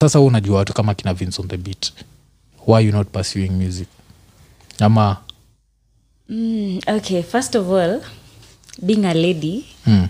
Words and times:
sasa 0.00 0.20
unajua 0.20 0.56
watu 0.58 0.72
kama 0.72 0.94
kina 0.94 1.14
Vince 1.14 1.42
on 1.42 1.48
the 1.48 1.56
beat 1.56 1.92
why 2.66 2.86
you 2.86 2.92
not 2.92 3.08
pursuing 3.08 3.50
music 3.50 3.88
ama 4.80 5.16
Mm, 6.30 6.80
okay, 6.86 7.22
first 7.22 7.56
of 7.56 7.70
all, 7.70 8.00
being 8.82 9.04
a 9.06 9.14
lady, 9.14 9.64
mm, 9.86 10.08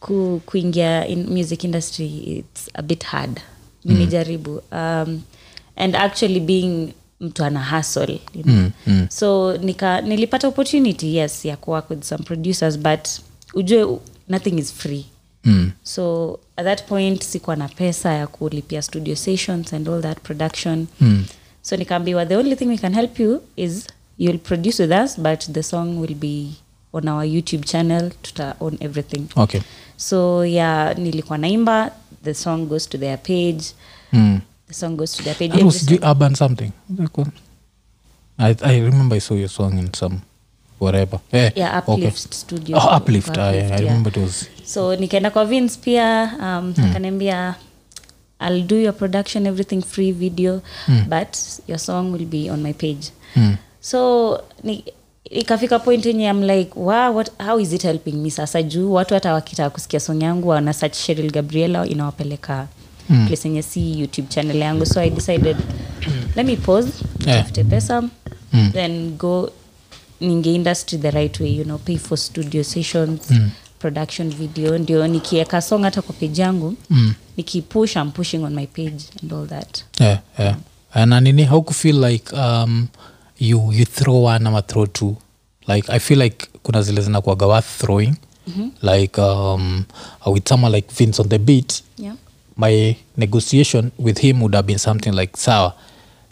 ku, 0.00 0.40
kuingia 0.46 1.06
in 1.06 1.26
music 1.30 1.64
industry, 1.64 2.06
it's 2.06 2.70
a 2.74 2.82
bit 2.82 3.04
hard. 3.04 3.40
Nimejaribu. 3.84 4.62
Um, 4.72 5.22
and 5.76 5.96
actually 5.96 6.40
being 6.40 6.94
mtu 7.20 7.44
ana 7.44 7.64
hustle, 7.64 8.20
you 8.34 8.42
know. 8.42 8.54
mm, 8.54 8.70
mm, 8.86 9.06
so 9.10 9.56
nika, 9.56 10.00
nilipata 10.00 10.48
opportunity 10.48 11.16
yes 11.16 11.44
ya 11.44 11.56
kuwork 11.56 11.90
with 11.90 12.02
some 12.04 12.24
producers 12.24 12.78
but 12.78 13.08
ujue 13.54 13.98
nothing 14.28 14.58
is 14.58 14.72
free 14.72 15.04
mm, 15.48 15.70
so 15.82 16.38
at 16.56 16.64
that 16.64 16.82
point 16.88 17.22
sikuwa 17.22 17.56
na 17.56 17.68
pesa 17.68 18.12
ya 18.12 18.26
kulipia 18.26 18.82
studio 18.82 19.16
sessions 19.16 19.72
and 19.72 19.88
all 19.88 20.02
that 20.02 20.20
production. 20.20 20.86
Mm. 21.00 21.24
so 21.62 21.76
nikaambiwa 21.76 22.26
the 22.26 22.36
only 22.36 22.56
thing 22.56 22.66
we 22.66 22.78
can 22.78 22.94
help 22.94 23.20
you 23.20 23.40
is 23.56 23.86
you'll 24.18 24.38
produce 24.38 24.82
with 24.82 24.92
us 25.04 25.20
but 25.20 25.52
the 25.52 25.62
song 25.62 25.98
will 25.98 26.14
be 26.14 26.46
on 26.92 27.08
our 27.08 27.24
youtube 27.24 27.64
channel. 27.64 28.10
Tuta 28.22 28.56
on 28.60 28.76
everything. 28.80 29.28
Okay. 29.36 29.60
So 29.96 30.44
yeah 30.44 30.98
nilikuwa 30.98 31.38
naimba. 31.38 31.90
The 32.24 32.34
song 32.34 32.66
goes 32.66 32.88
to 32.88 32.98
their 32.98 33.18
page. 33.18 33.64
Mm. 34.12 34.40
the 34.68 34.74
song 34.74 34.96
goes 34.96 35.12
to 35.16 35.22
their 35.22 35.34
page. 35.34 35.52
That 35.52 35.62
was 35.64 35.82
every 35.82 35.98
urban 36.02 36.34
something. 36.34 36.72
I, 38.38 38.54
I 38.62 38.80
remember 38.80 39.16
I 39.16 39.20
saw 39.20 39.34
your 39.34 39.48
song 39.48 39.78
in 39.78 39.92
some 39.94 40.20
whatever. 40.78 41.20
Yeah, 41.32 41.50
yeah 41.56 41.82
okay. 41.88 42.10
studio. 42.10 42.76
Oh, 42.76 42.88
uplift, 42.96 43.36
ah, 43.38 43.50
yeah, 43.50 43.76
I 43.76 43.80
remember 43.80 44.10
it 44.10 44.16
was 44.16 44.48
so 44.72 44.96
nikaenda 44.96 45.30
kwa 45.30 45.44
Vince 45.44 45.78
pia 45.84 46.32
um, 46.40 46.74
akaniambia 46.90 47.54
i'll 48.48 48.62
do 48.62 48.76
your 48.76 48.94
production 48.94 49.46
everything 49.46 49.82
free 49.82 50.12
video 50.12 50.60
but 51.08 51.36
your 51.68 51.78
song 51.78 52.12
will 52.12 52.26
be 52.26 52.50
on 52.50 52.60
my 52.62 52.72
page 52.72 53.10
mm. 53.36 53.56
so 53.80 54.40
ni, 54.64 54.84
ikafika 55.24 55.78
point 55.78 56.06
yenye 56.06 56.28
am 56.30 56.42
like 56.42 56.70
wow, 56.76 57.16
what, 57.16 57.30
how 57.46 57.60
is 57.60 57.72
it 57.72 57.82
helping 57.82 58.12
me 58.12 58.30
sasa 58.30 58.62
juu 58.62 58.92
watu 58.92 59.14
hata 59.14 59.32
wakitaka 59.34 59.70
kusikia 59.70 60.00
song 60.00 60.22
yangu 60.22 60.48
wana 60.48 60.72
search 60.72 60.94
sheril 60.96 61.32
gabriela 61.32 61.86
inawapeleka 61.86 62.66
Mm. 63.10 63.26
place 63.26 63.48
yenye 63.48 63.62
si 63.62 64.00
youtube 64.00 64.28
channel 64.28 64.56
yangu 64.56 64.86
so 64.86 65.00
i 65.00 65.10
decided 65.10 65.56
let 66.36 66.46
me 66.46 66.56
pause 66.56 66.88
Yeah. 67.26 67.50
pesa 67.70 68.02
Mm. 68.52 68.70
then 68.72 69.10
go 69.16 69.50
ninge 70.20 70.54
industry 70.54 70.98
the 70.98 71.10
right 71.10 71.40
way 71.40 71.56
you 71.56 71.64
know 71.64 71.78
pay 71.78 71.96
for 71.96 72.18
studio 72.18 72.64
sessions 72.64 73.20
Mm. 73.30 73.50
Production 73.78 74.30
video 74.30 74.78
ndio 74.78 75.06
nikieka 75.06 75.60
song 75.62 75.82
hata 75.82 76.02
kwa 76.02 76.14
page 76.14 76.42
yangu 76.42 76.74
Mm. 76.90 77.14
nikipush 77.36 77.96
i'm 77.96 78.10
pushing 78.10 78.38
on 78.44 78.54
my 78.54 78.66
page 78.66 79.04
and 79.22 79.32
all 79.32 79.46
that. 79.46 79.84
Yeah, 80.00 80.18
yeah. 80.38 81.06
na 81.06 81.20
nini 81.20 81.44
how 81.44 81.62
ku 81.62 81.74
feel 81.74 82.04
like 82.04 82.36
um, 82.36 82.88
you, 83.38 83.72
you 83.72 83.84
throw 83.84 84.24
one 84.24 84.48
ama 84.48 84.62
throw 84.62 84.86
two? 84.86 85.16
Like 85.66 85.92
i 85.92 85.98
feel 85.98 86.18
like 86.22 86.46
kuna 86.62 86.82
zile 86.82 87.02
zinakuaga 87.02 87.46
worth 87.46 87.78
throwing. 87.78 88.14
Mm-hmm. 88.48 88.68
like 88.82 89.18
um, 89.20 89.84
with 90.26 90.48
someone 90.48 90.72
like 90.76 90.90
vince 90.94 91.20
on 91.22 91.28
the 91.28 91.38
beat? 91.38 91.82
Yeah. 91.98 92.14
My 92.56 92.96
negotiation 93.16 93.92
with 93.98 94.18
him 94.18 94.40
would 94.42 94.54
have 94.54 94.66
been 94.66 94.78
something 94.78 95.12
like 95.14 95.36
sawa 95.36 95.74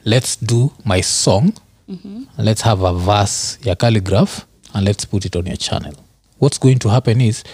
let's 0.05 0.36
do 0.47 0.70
my 0.84 1.03
song. 1.03 1.53
And 1.88 2.27
let's 2.38 2.62
have 2.62 2.83
a 2.86 2.92
verse 2.92 3.58
ya 3.64 3.75
calligraph 3.75 4.44
and 4.75 4.84
let's 4.86 5.05
put 5.05 5.25
it 5.25 5.36
on 5.36 5.47
your 5.47 5.56
channel 5.56 5.92
what's 6.39 6.59
going 6.61 6.77
to 6.79 6.89
happen 6.89 7.20
is 7.20 7.45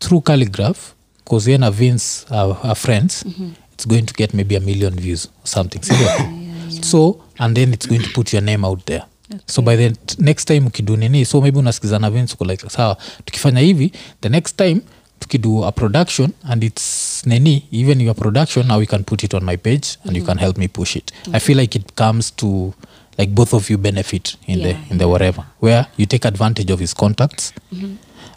through 0.00 0.20
calligraph 0.20 0.94
because 1.24 1.50
yena 1.50 1.70
vince 1.70 2.26
are, 2.30 2.56
are 2.62 2.74
friends 2.74 3.24
it's 3.72 3.86
going 3.86 4.02
to 4.06 4.14
get 4.14 4.34
maybe 4.34 4.56
a 4.56 4.60
million 4.60 4.94
views 4.94 5.26
or 5.26 5.46
something 5.46 5.80
sindio? 5.82 6.84
so 6.84 7.20
and 7.38 7.56
then 7.56 7.72
it's 7.72 7.86
going 7.88 8.02
to 8.02 8.10
put 8.12 8.32
your 8.32 8.42
name 8.42 8.64
out 8.64 8.84
there. 8.86 9.02
So 9.46 9.62
by 9.62 9.76
the 9.76 9.96
next 10.18 10.44
time 10.44 10.66
ukidu 10.66 10.96
nini 10.96 11.24
so 11.24 11.40
maybe 11.40 11.58
unasikizana 11.58 12.10
vince 12.10 12.34
uko 12.34 12.44
like 12.44 12.70
sawa 12.70 12.96
tukifanya 13.24 13.60
hivi 13.60 13.92
the 14.20 14.28
next 14.28 14.56
time 14.56 14.80
tukidu 15.18 15.64
a 15.64 15.72
production 15.72 16.30
and 16.48 16.64
its 16.64 17.22
nini 17.26 17.62
even 17.72 18.00
your 18.00 18.14
production 18.16 18.66
now 18.66 18.78
we 18.78 18.86
can 18.86 19.04
put 19.04 19.24
it 19.24 19.34
on 19.34 19.44
my 19.44 19.56
page 19.56 19.86
and 20.04 20.16
you 20.16 20.24
can 20.24 20.38
help 20.38 20.58
me 20.58 20.68
push 20.68 20.96
it. 20.96 21.12
I 21.32 21.40
feel 21.40 21.58
like 21.58 21.78
it 21.78 21.94
comes 21.94 22.36
to 22.36 22.74
like 23.18 23.32
both 23.32 23.54
of 23.54 23.70
you 23.70 23.78
benefit 23.78 24.36
in 24.46 24.58
Yeah, 24.60 24.72
the 24.72 24.92
in 24.92 24.98
the 24.98 25.08
whatever 25.08 25.44
where 25.60 25.86
you 25.96 26.06
take 26.06 26.24
advantage 26.28 26.72
of 26.72 26.80
his 26.80 26.94
contacts 26.94 27.52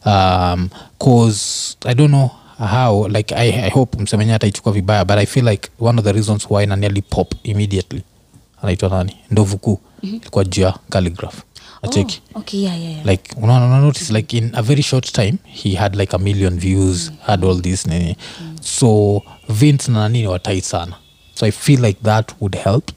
um 0.08 0.70
cause 1.00 1.78
i 1.86 1.94
don't 1.96 2.10
know 2.12 2.30
how 2.60 3.08
like 3.08 3.36
i, 3.36 3.50
I 3.66 3.70
hope 3.70 3.98
msemenye 4.02 4.34
ataichukua 4.34 4.72
vibaya 4.74 5.06
but 5.06 5.18
i 5.18 5.26
feel 5.26 5.48
like 5.48 5.70
one 5.80 6.00
of 6.00 6.06
the 6.06 6.12
reasons 6.12 6.48
why 6.50 6.66
naniali 6.66 7.02
pop 7.02 7.34
immediately 7.44 8.02
anaitwa 8.62 8.90
nani? 8.90 9.16
Ndovu 9.32 9.58
kuu. 9.58 9.80
Ilikuwa 10.02 10.46
juu 10.46 10.62
ya 10.62 10.74
calligraph. 10.90 11.36
Acheki. 11.82 12.22
Oh, 12.36 12.40
okay 12.40 12.62
yeah 12.62 12.80
yeah, 12.82 12.92
yeah. 12.94 13.06
like 13.06 13.36
unaona 13.42 13.66
una 13.66 13.80
notice 13.82 14.14
like 14.14 14.38
in 14.38 14.52
a 14.56 14.62
very 14.62 14.84
short 14.84 15.12
time 15.12 15.34
he 15.46 15.76
had 15.76 15.96
like 16.00 16.16
a 16.16 16.20
million 16.20 16.60
views 16.60 17.12
had 17.26 17.46
all 17.46 17.62
this 17.62 17.88
nini. 17.88 18.18
So 18.62 19.22
vince 19.50 19.92
na 19.92 20.00
nani 20.00 20.22
ni 20.22 20.28
watai 20.28 20.62
sana. 20.62 20.96
So 21.36 21.46
i 21.46 21.52
feel 21.52 21.82
like 21.86 22.00
that 22.04 22.32
would 22.40 22.56
help 22.56 22.92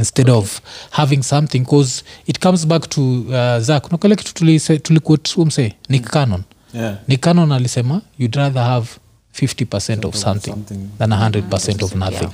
instead 0.00 0.30
of 0.30 0.60
having 0.90 1.22
something 1.22 1.58
because 1.58 2.04
it 2.26 2.38
comes 2.38 2.66
back 2.66 2.88
to 2.88 3.00
uh, 3.00 3.58
zak 3.58 3.92
nakale 3.92 4.16
kitu 4.16 4.58
tulikuumse 4.82 5.72
nick 5.88 6.10
canon 6.10 6.42
Yeah. 6.74 6.96
nick 7.08 7.20
canon 7.20 7.52
alisema 7.52 8.00
you'd 8.18 8.36
rather 8.36 8.62
have 8.62 8.86
50 9.32 9.66
of 10.06 10.16
something, 10.16 10.50
something. 10.50 10.88
than 10.98 11.10
100 11.12 11.82
of 11.82 11.94
nothing. 11.94 12.30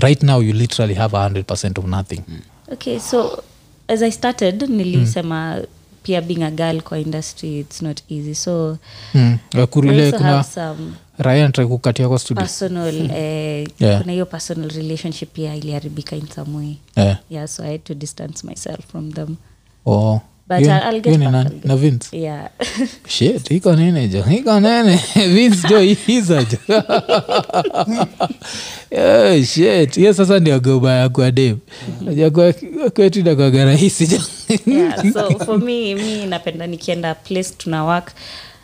Right 0.00 0.22
now 0.22 0.40
you 0.40 0.52
literally 0.52 0.94
have 0.94 1.12
100 1.16 1.78
of 1.78 1.84
nothing. 1.86 2.22
Okay 2.72 2.98
so 2.98 3.42
as 3.88 4.02
i 4.02 4.10
started 4.10 4.62
nilisema 4.62 5.62
pia 6.02 6.20
being 6.22 6.42
a 6.42 6.50
girl 6.50 6.80
kwa 6.82 6.98
industry 6.98 7.58
it's 7.58 7.82
not 7.82 8.00
easy. 8.08 8.34
So 8.34 8.78
mm. 9.14 9.38
I 9.54 9.60
also 9.60 9.66
kuna 9.66 10.18
have 10.18 10.44
some 10.44 10.94
ryan 11.18 11.52
try 11.52 11.66
kukatia 11.66 12.08
kwa 12.08 12.18
studio. 12.18 12.42
Personal 12.42 13.10
eh, 13.16 13.68
Yeah. 13.80 14.00
kuna 14.00 14.12
hiyo 14.12 14.26
personal 14.26 14.70
relationship 14.70 15.32
pia 15.32 15.54
iliharibika 15.56 16.16
in 16.16 16.26
some 16.34 16.56
way. 16.56 16.74
Yeah. 16.96 17.18
yeah 17.30 17.48
so 17.48 17.62
i 17.62 17.66
had 17.70 17.78
to 17.84 17.94
distance 17.94 18.46
myself 18.46 18.78
from 18.90 19.12
them. 19.12 19.36
Oh. 19.86 20.20
But 20.48 20.58
Hiyo- 20.58 20.70
I'll- 20.72 20.94
I'll 20.94 21.00
get 21.00 21.18
back, 21.18 21.32
nani? 21.32 21.48
I'll 21.50 21.54
get- 21.58 21.66
na 21.68 21.76
vince? 21.76 22.16
Yeah. 22.16 22.48
Shit 23.08 23.50
iko 23.50 23.76
nene 23.76 24.08
jo? 24.08 24.24
Iko 24.30 24.60
nene 24.60 25.00
vince 25.34 25.68
jo 25.68 25.82
iza 26.06 26.44
jo. 26.44 26.58
Shit. 29.44 29.94
Hiyo 29.96 30.14
sasa 30.14 30.38
ndio 30.40 30.60
gobaya 30.60 31.08
kwa 31.08 31.30
dem 31.30 31.56
kwetu 32.94 33.22
nakwaga 33.24 33.64
rahisi 33.64 34.06
jo. 34.06 34.18
Yeah 34.66 35.12
so 35.12 35.38
for 35.38 35.58
me 35.58 35.94
mi 35.94 36.26
napenda 36.26 36.66
nikienda 36.66 37.14
place 37.14 37.50
tuna 37.58 37.84
work 37.84 38.12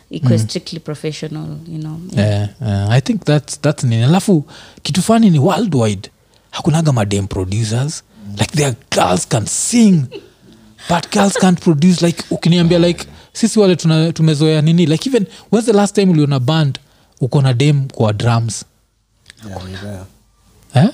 ikuwe 0.09 0.39
strictly 0.39 0.79
professional 0.79 1.47
you 1.73 1.79
know 1.79 1.99
yeah, 2.17 2.49
yeah, 2.61 2.89
i 2.89 3.01
think 3.01 3.23
that's, 3.23 3.61
that's 3.61 3.83
nini 3.83 4.03
alafu 4.03 4.45
kitu 4.83 5.01
fani 5.01 5.29
ni 5.29 5.39
worldwide 5.39 6.09
hakunaga 6.51 6.91
madam 6.93 7.27
producers. 7.27 8.03
Like 8.39 8.51
their 8.55 8.75
girls 8.91 9.27
can 9.27 9.45
sing 9.45 10.05
but 10.89 11.11
girls 11.11 11.33
can't 11.33 11.59
produce 11.59 12.05
like 12.05 12.23
ukiniambia 12.31 12.79
like 12.79 13.05
sisi 13.33 13.59
wale 13.59 13.75
tuna, 13.75 14.13
tumezoea 14.13 14.61
nini? 14.61 14.85
Like 14.85 15.09
even 15.09 15.25
when's 15.51 15.65
the 15.65 15.73
last 15.73 15.95
time 15.95 16.11
uliona 16.11 16.39
band 16.39 16.79
uko 17.21 17.41
na 17.41 17.53
dem 17.53 17.87
kwa 17.87 18.13
drums? 18.13 18.65
Yeah, 19.83 20.05
eh? 20.73 20.89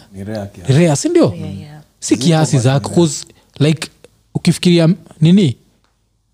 Rea 0.67 0.95
sindio 0.95 1.33
yeah, 1.35 1.59
yeah. 1.59 1.81
si 1.99 2.17
kiasi 2.17 2.59
zako 2.59 3.09
like 3.59 3.89
ukifikiria 4.33 4.89
nini? 5.21 5.57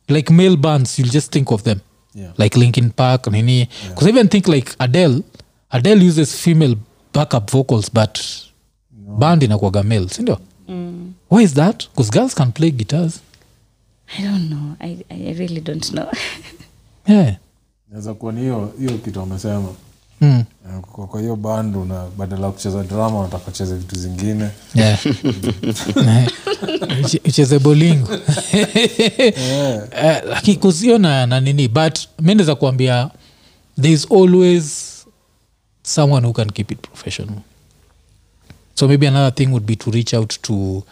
Like 0.07 0.33
male 0.33 0.57
bands 0.57 0.99
you'll 0.99 1.11
just 1.11 1.31
think 1.31 1.51
of 1.51 1.63
them 1.63 1.79
Yeah. 2.17 2.33
like 2.39 2.59
linkin 2.59 2.89
park 2.89 3.27
nini 3.27 3.67
because 3.89 4.05
i 4.05 4.09
even 4.09 4.27
think 4.29 4.47
like 4.47 4.71
adele 4.79 5.21
adele 5.69 6.07
uses 6.07 6.35
female 6.35 6.75
backup 7.13 7.51
vocals 7.51 7.91
but 7.93 8.19
band 9.19 9.43
inakuaga 9.43 9.83
male 9.83 10.09
sindio 10.09 10.39
Mm. 10.69 11.13
why 11.29 11.43
is 11.43 11.53
that? 11.53 11.87
Because 11.89 12.11
girls 12.11 12.33
can 12.35 12.51
play 12.51 12.71
guitars. 12.71 13.21
I 14.19 14.21
don't 14.23 14.49
know. 14.49 14.75
I, 14.81 14.97
I 15.09 15.33
really 15.33 15.61
don't 15.61 15.89
know. 15.91 16.11
Yeah. 17.07 17.35
Naweza 17.89 18.13
kuwa 18.13 18.33
ni 18.33 18.41
hiyo 18.41 18.73
hiyo 18.79 18.91
kitu 18.97 19.21
amesema 19.21 19.69
mm. 20.21 20.43
Eh, 20.69 20.79
kwa 20.81 21.07
kwa 21.07 21.19
hiyo 21.21 21.35
band 21.35 21.75
na 21.75 22.05
badala 22.17 22.45
ya 22.45 22.51
kucheza 22.51 22.83
drama 22.83 23.19
unataka 23.19 23.51
ucheze 23.51 23.75
vitu 23.75 23.95
zingine. 23.95 24.49
Yeah. 24.75 24.99
Ucheze 27.25 27.59
bolingo 27.59 28.09
Eh, 28.53 29.33
lakini 30.29 30.57
kuzio 30.57 30.97
na, 30.97 31.25
na 31.25 31.39
nini 31.39 31.67
but 31.67 31.99
mi 32.19 32.35
naweza 32.35 32.55
kuambia 32.55 33.09
there 33.81 33.93
is 33.93 34.07
always 34.11 34.93
someone 35.83 36.27
who 36.27 36.33
can 36.33 36.51
keep 36.51 36.71
it 36.71 36.79
professional. 36.81 37.35
So 38.75 38.87
maybe 38.87 39.07
another 39.07 39.35
thing 39.35 39.47
would 39.47 39.65
be 39.65 39.75
to 39.75 39.91
reach 39.91 40.13
out 40.13 40.41
to 40.41 40.83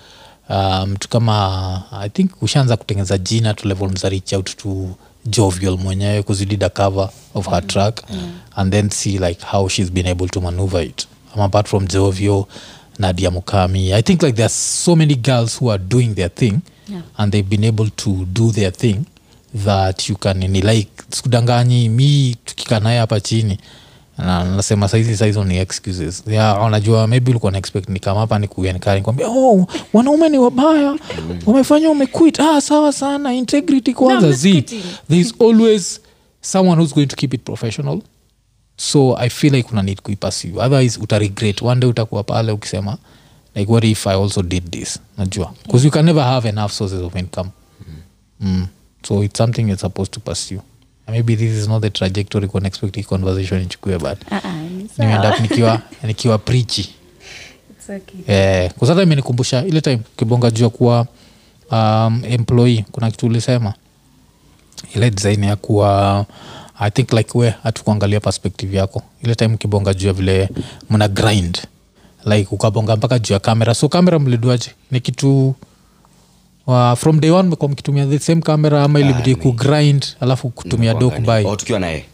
um, 0.50 0.96
kama 1.10 1.84
i 1.92 2.10
think 2.10 2.42
ushaanza 2.42 2.78
kutengeneza 2.78 3.18
jina 3.18 3.54
to 3.54 3.68
level 3.68 3.90
mza 3.90 4.10
reach 4.10 4.34
out 4.34 4.58
to 4.58 4.90
jovial 5.26 5.78
mwenyewe 5.78 6.24
kuzidida 6.24 6.70
cover 6.70 7.10
of 7.34 7.48
her 7.48 7.68
track 7.68 8.04
and 8.56 8.72
then 8.72 8.90
see 8.90 9.18
like 9.18 9.46
how 9.52 9.68
she's 9.70 9.92
been 9.92 10.08
able 10.08 10.28
to 10.28 10.42
maneuver 10.42 10.82
it. 10.86 11.08
Um, 11.36 11.42
apart 11.42 11.68
from 11.68 11.88
jovio 11.88 12.48
nadia 13.00 13.32
mukami 13.32 13.94
i 13.94 14.02
think 14.04 14.22
like 14.24 14.36
there 14.36 14.46
are 14.46 14.54
so 14.54 14.96
many 14.96 15.16
girls 15.16 15.58
who 15.62 15.72
are 15.72 15.84
doing 15.84 16.16
their 16.16 16.30
thing 16.36 16.60
Yeah. 16.90 17.02
and 17.18 17.32
they've 17.32 17.50
been 17.50 17.64
able 17.64 17.90
to 17.90 18.26
do 18.26 18.52
their 18.52 18.72
thing 18.72 19.06
that 19.66 20.10
you 20.10 20.16
can 20.16 20.38
ni 20.38 20.62
like 20.62 20.90
sikudanganyi 21.10 21.90
mi 21.90 22.36
tukikaa 22.46 22.80
naye 22.80 23.00
hapa 23.00 23.20
chini 23.20 23.58
nasema 24.18 24.88
saizi 24.88 25.18
saizo 25.18 25.44
ni 25.44 25.58
excuses. 25.58 26.24
Yeah, 26.28 26.66
unajua 26.66 27.08
maybe 27.08 27.30
ulikuwa 27.32 27.52
na 27.52 27.58
expect 27.58 27.90
ni 27.90 28.00
kama 28.00 28.20
hapa 28.20 28.40
ni 28.40 28.50
oh 29.26 29.68
wanaume 29.94 30.30
ni 30.30 30.38
wabaya. 30.38 30.98
Wamefanya 31.46 31.90
umequit 31.90 32.40
ah 32.40 32.62
sawa 32.62 32.94
sana. 32.94 33.34
Integrity 33.34 33.94
kwanza 33.94 34.28
no, 34.28 34.34
z 34.34 34.62
there's 35.10 35.34
always 35.42 36.02
someone 36.42 36.82
who's 36.82 36.94
going 36.94 37.08
to 37.08 37.16
keep 37.16 37.34
it 37.34 37.42
professional. 37.44 38.02
So 38.78 39.18
i 39.18 39.30
feel 39.30 39.54
like 39.54 39.70
una 39.72 39.82
need 39.82 40.02
kuipursue 40.02 40.52
otherwise 40.58 41.00
utaregret 41.02 41.62
one 41.62 41.82
day 41.82 41.90
utakuwa 41.90 42.24
pale 42.24 42.52
ukisema 42.52 42.98
like 43.56 43.72
what 43.72 43.84
if 43.84 44.08
i 44.08 44.14
also 44.14 44.44
did 44.44 44.70
this? 44.72 45.00
Najua. 45.18 45.54
Because 45.66 45.86
you 45.86 45.92
can 45.92 46.06
never 46.06 46.24
have 46.24 46.50
enough 46.50 46.72
sources 46.72 47.02
of 47.02 47.16
income. 47.16 47.50
Mm. 48.40 48.68
so 49.08 49.24
it's 49.24 49.38
something 49.38 49.62
you're 49.62 49.80
supposed 49.82 50.14
to 50.14 50.20
pursue 50.20 50.62
maybe 51.08 51.36
this 51.36 51.52
is 51.58 51.68
not 51.68 51.82
the 51.82 51.90
trajectory 51.90 52.48
con 52.48 52.66
expect 52.66 52.96
hii 52.96 53.04
conversation 53.04 53.62
ichukue 53.62 53.98
but 53.98 54.18
uh-uh, 54.32 54.90
nimeenda 54.98 55.40
nikiwa 55.40 55.82
nikiwa 56.08 56.38
prichi 56.38 56.96
It's 57.70 57.90
okay. 57.90 58.36
eh, 58.36 58.72
kusata 58.74 59.04
imenikumbusha 59.04 59.66
ile 59.66 59.82
time 59.82 60.00
kibonga 60.18 60.52
jua 60.52 60.70
kuwa 60.70 61.08
um, 61.72 62.22
employee 62.30 62.86
kuna 62.92 63.12
kitu 63.12 63.26
ulisema? 63.26 63.74
Ile 64.96 65.12
design 65.12 65.44
ya 65.44 65.56
kuwa 65.56 66.26
i 66.80 66.92
think 66.92 67.14
like 67.14 67.38
we 67.38 67.54
hatukuangalia 67.64 68.20
perspective 68.20 68.78
yako. 68.78 69.02
Ile 69.24 69.36
time 69.36 69.58
kibonga 69.58 69.94
juu 69.94 70.08
ya 70.08 70.14
vile 70.14 70.50
mna 70.90 71.08
grind. 71.08 71.62
Like 72.26 72.48
ukabonga 72.52 72.96
mpaka 72.96 73.20
juu 73.20 73.34
ya 73.34 73.40
kamera 73.40 73.74
so 73.74 73.90
kamera 73.90 74.20
mliduaje? 74.20 74.72
Ni 74.92 75.00
kitu 75.00 75.56
uh, 76.68 76.94
from 76.94 77.20
day 77.20 77.32
one 77.32 77.50
mekuwa 77.50 77.72
mkitumia 77.72 78.06
the 78.06 78.20
same 78.20 78.42
camera 78.42 78.84
ama 78.84 79.00
ilibidi 79.00 79.30
mi- 79.30 79.36
kugrind 79.36 80.06
alafu 80.20 80.50
kutumia 80.50 80.94
do 80.94 81.10
kubai 81.10 81.46
oh, 81.46 81.56
tukiwa 81.56 81.80
naye. 81.80 82.06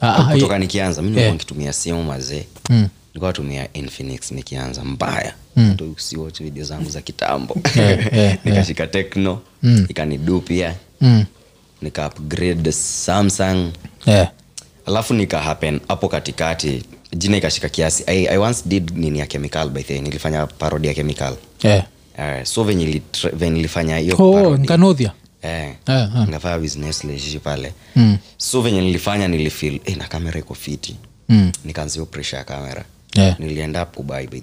Ah, 0.00 0.16
ah, 0.16 0.32
kutoka 0.34 0.58
nikianza 0.58 1.02
mi 1.02 1.30
nikitumia 1.30 1.72
simu 1.72 2.02
mazee 2.04 2.44
Mm. 2.70 2.88
nilikuwa 3.14 3.68
infinix 3.74 4.32
nikianza 4.32 4.84
mbaya. 4.84 5.34
Mm. 5.56 5.76
usiwatch 5.96 6.42
video 6.42 6.64
zangu 6.64 6.90
za 6.90 7.00
kitambo. 7.00 7.56
Yeah, 7.76 8.12
yeah, 8.14 8.38
nikashika 8.44 8.86
tekno 8.86 9.40
ikanidu 9.88 10.40
pia 10.40 10.74
Mm. 11.00 11.24
nika 11.82 12.06
upgrade 12.08 12.72
samsung. 12.72 13.70
Yeah. 14.06 14.28
alafu 14.86 15.14
nika 15.14 15.40
happen 15.40 15.80
hapo 15.88 16.08
katikati. 16.08 16.82
Jina 17.16 17.36
ikashika 17.36 17.68
kiasi. 17.68 18.04
I, 18.06 18.26
i 18.26 18.38
once 18.38 18.62
did 18.66 18.90
nini 18.96 19.18
ya 19.18 19.26
chemical 19.26 19.68
by 19.70 19.82
the 19.82 20.00
nilifanya 20.00 20.46
parodi 20.46 20.88
ya 20.88 20.94
chemical. 20.94 21.34
Yeah. 21.62 21.84
Uh, 22.18 22.42
so 22.44 22.64
venye 22.64 22.84
ili- 22.84 23.50
nilifanya 23.50 23.96
hiyo 23.98 24.16
oh, 24.18 24.56
nkanodhia 24.56 25.12
eh, 25.42 25.74
ngafanya 26.28 26.58
business 26.58 27.04
leji 27.04 27.38
pale. 27.38 27.72
Mm. 27.96 28.18
so 28.36 28.62
venye 28.62 28.80
nilifanya 28.80 29.28
nilifil 29.28 29.80
eh, 29.84 29.96
na 29.96 30.04
kamera 30.08 30.38
iko 30.38 30.54
fiti. 30.54 30.96
Mm. 31.28 31.52
nikaanzia 31.64 32.04
pressure 32.04 32.38
ya 32.38 32.44
kamera 32.44 32.84
Yeah. 33.14 33.40
nilienda 33.40 33.84
kubai 33.84 34.26
by 34.26 34.40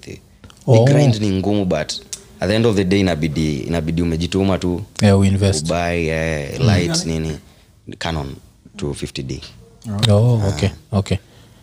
Oh. 0.66 0.84
grind 0.84 1.14
ni 1.20 1.30
ngumu 1.30 1.64
but 1.64 1.92
at 2.40 2.48
the 2.48 2.54
end 2.56 2.66
of 2.66 2.76
the 2.76 2.84
day 2.84 3.00
inabidi 3.00 3.58
inabidi 3.58 4.02
umejituma 4.02 4.58
tu. 4.58 4.82
Yeah, 5.02 5.18
ubai 5.64 6.06
eh, 6.08 6.60
light 6.60 7.06
nini. 7.06 7.38
Canon 7.98 8.34
250d 8.76 9.40
oh, 10.10 10.42
okay 10.48 10.68
okay. 10.92 11.16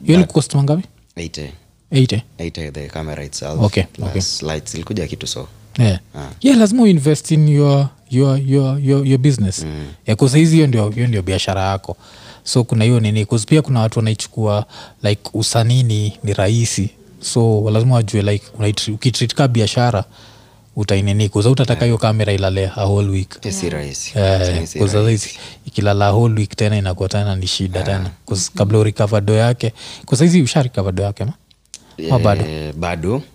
Hiyo 0.05 0.15
ilikukost 0.17 0.55
mangapi 0.55 0.83
80 1.17 1.49
8 1.91 2.21
80 2.39 2.71
the 2.71 2.87
camera 2.87 3.23
itself. 3.23 3.61
Okay, 3.61 3.83
okay. 4.01 4.21
lights 4.41 4.73
ilikuja 4.75 5.07
kitu 5.07 5.27
so 5.27 5.47
yeah. 5.77 5.99
Ah. 6.15 6.29
yeah 6.41 6.57
lazima 6.57 6.83
uinvest 6.83 7.31
in 7.31 7.47
your, 7.47 7.87
your, 8.09 8.39
your, 8.49 8.79
your, 8.79 9.07
your 9.07 9.19
business. 9.19 9.63
Mm. 9.63 9.85
yeah, 10.07 10.17
kusahizi 10.17 10.55
hiyo 10.55 10.67
ndio, 10.67 10.89
hiyo 10.89 11.07
ndio 11.07 11.21
biashara 11.21 11.61
yako. 11.61 11.97
So 12.43 12.63
kuna 12.63 12.83
hiyo 12.83 12.99
nini 12.99 13.25
pia 13.47 13.61
kuna 13.61 13.79
watu 13.79 13.99
wanaichukua 13.99 14.65
like 15.03 15.21
usanii 15.33 15.83
ni, 15.83 16.13
rahisi. 16.33 16.89
So 17.21 17.69
lazima 17.71 17.95
wajue 17.95 18.21
like 18.21 18.45
ukitreat 18.91 19.33
ka 19.33 19.47
biashara 19.47 20.03
utainini 20.75 21.29
kuza 21.29 21.49
utataka 21.49 21.85
hiyo 21.85 21.97
kamera 21.97 22.33
ilale 22.33 22.71
a 22.75 22.85
whole 22.85 23.09
week. 23.09 23.37
Si 24.13 25.01
rahisi. 25.03 25.39
Ikilala 25.65 26.11
whole 26.11 26.35
week 26.39 26.55
tena 26.55 26.77
inakuwa 26.77 27.09
tena 27.09 27.35
ni 27.35 27.47
shida 27.47 27.83
tena 27.83 28.09
kabla 28.55 28.79
urikavado 28.79 29.33
yake 29.33 29.73
kusaizi 30.05 30.41
usharikava 30.41 30.91
do 30.91 31.03
yake 31.03 31.25
ma? 31.25 31.33
Ma 32.09 32.19
bado? 32.19 32.45
Eh, 32.45 32.73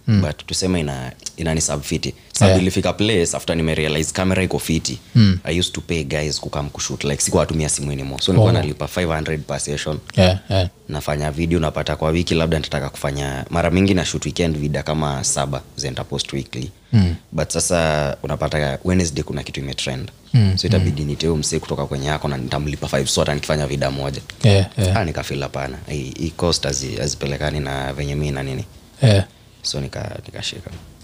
bado 0.06 0.26
but 0.26 0.46
tuseme 0.46 0.80
ina 0.80 1.12
inanisubfiti 1.36 2.08
subfiti 2.08 2.14
sababu 2.32 2.52
Yeah. 2.52 2.62
ilifika 2.62 2.92
place 2.92 3.36
after 3.36 3.56
nimerealize 3.56 4.12
camera 4.12 4.42
iko 4.42 4.58
fiti 4.58 4.98
i 5.44 5.58
used 5.60 5.72
to 5.72 5.80
pay 5.80 6.04
guys 6.04 6.40
kukam 6.40 6.68
kushut 6.70 7.04
like 7.04 7.22
siku 7.22 7.36
watumia 7.36 7.68
simu 7.68 7.90
anymore 7.92 8.22
so 8.22 8.32
nilikuwa 8.32 8.50
Oh. 8.52 8.54
nalipa 8.54 8.84
500 8.84 9.38
per 9.38 9.60
session 9.60 9.98
yeah, 10.16 10.38
yeah. 10.50 10.68
nafanya 10.88 11.30
video 11.30 11.60
napata 11.60 11.96
kwa 11.96 12.08
wiki 12.10 12.34
labda 12.34 12.56
nitataka 12.58 12.88
kufanya 12.90 13.44
mara 13.50 13.70
mingi 13.70 13.94
na 13.94 14.04
shoot 14.04 14.24
weekend 14.24 14.58
vida 14.58 14.82
kama 14.82 15.24
saba 15.24 15.62
zenta 15.76 16.04
post 16.04 16.32
weekly 16.32 16.70
mm. 16.92 17.14
but 17.32 17.48
sasa 17.50 18.16
unapata 18.22 18.78
wednesday 18.84 19.24
kuna 19.24 19.42
kitu 19.42 19.60
imetrend 19.60 20.10
mm. 20.34 20.58
so 20.58 20.66
itabidi 20.66 21.02
mm. 21.02 21.08
niteu 21.08 21.36
msee 21.36 21.58
kutoka 21.58 21.86
kwenye 21.86 22.06
yako 22.06 22.28
na 22.28 22.36
nitamlipa 22.38 22.88
five 22.88 23.06
sota 23.08 23.34
nikifanya 23.34 23.66
vida 23.66 23.90
moja 23.90 24.20
Yeah, 24.44 24.66
yeah, 24.78 24.96
ah, 24.96 25.04
nikafil 25.04 25.40
hapana 25.42 25.78
hii 25.88 26.12
hii 26.18 26.30
cost 26.30 26.64
hazipelekani 26.98 27.60
na 27.60 27.92
venye 27.92 28.14
mi 28.14 28.30
na 28.30 28.42
nini 28.42 28.64
yeah. 29.02 29.24
So 29.62 29.80
nika- 29.80 30.18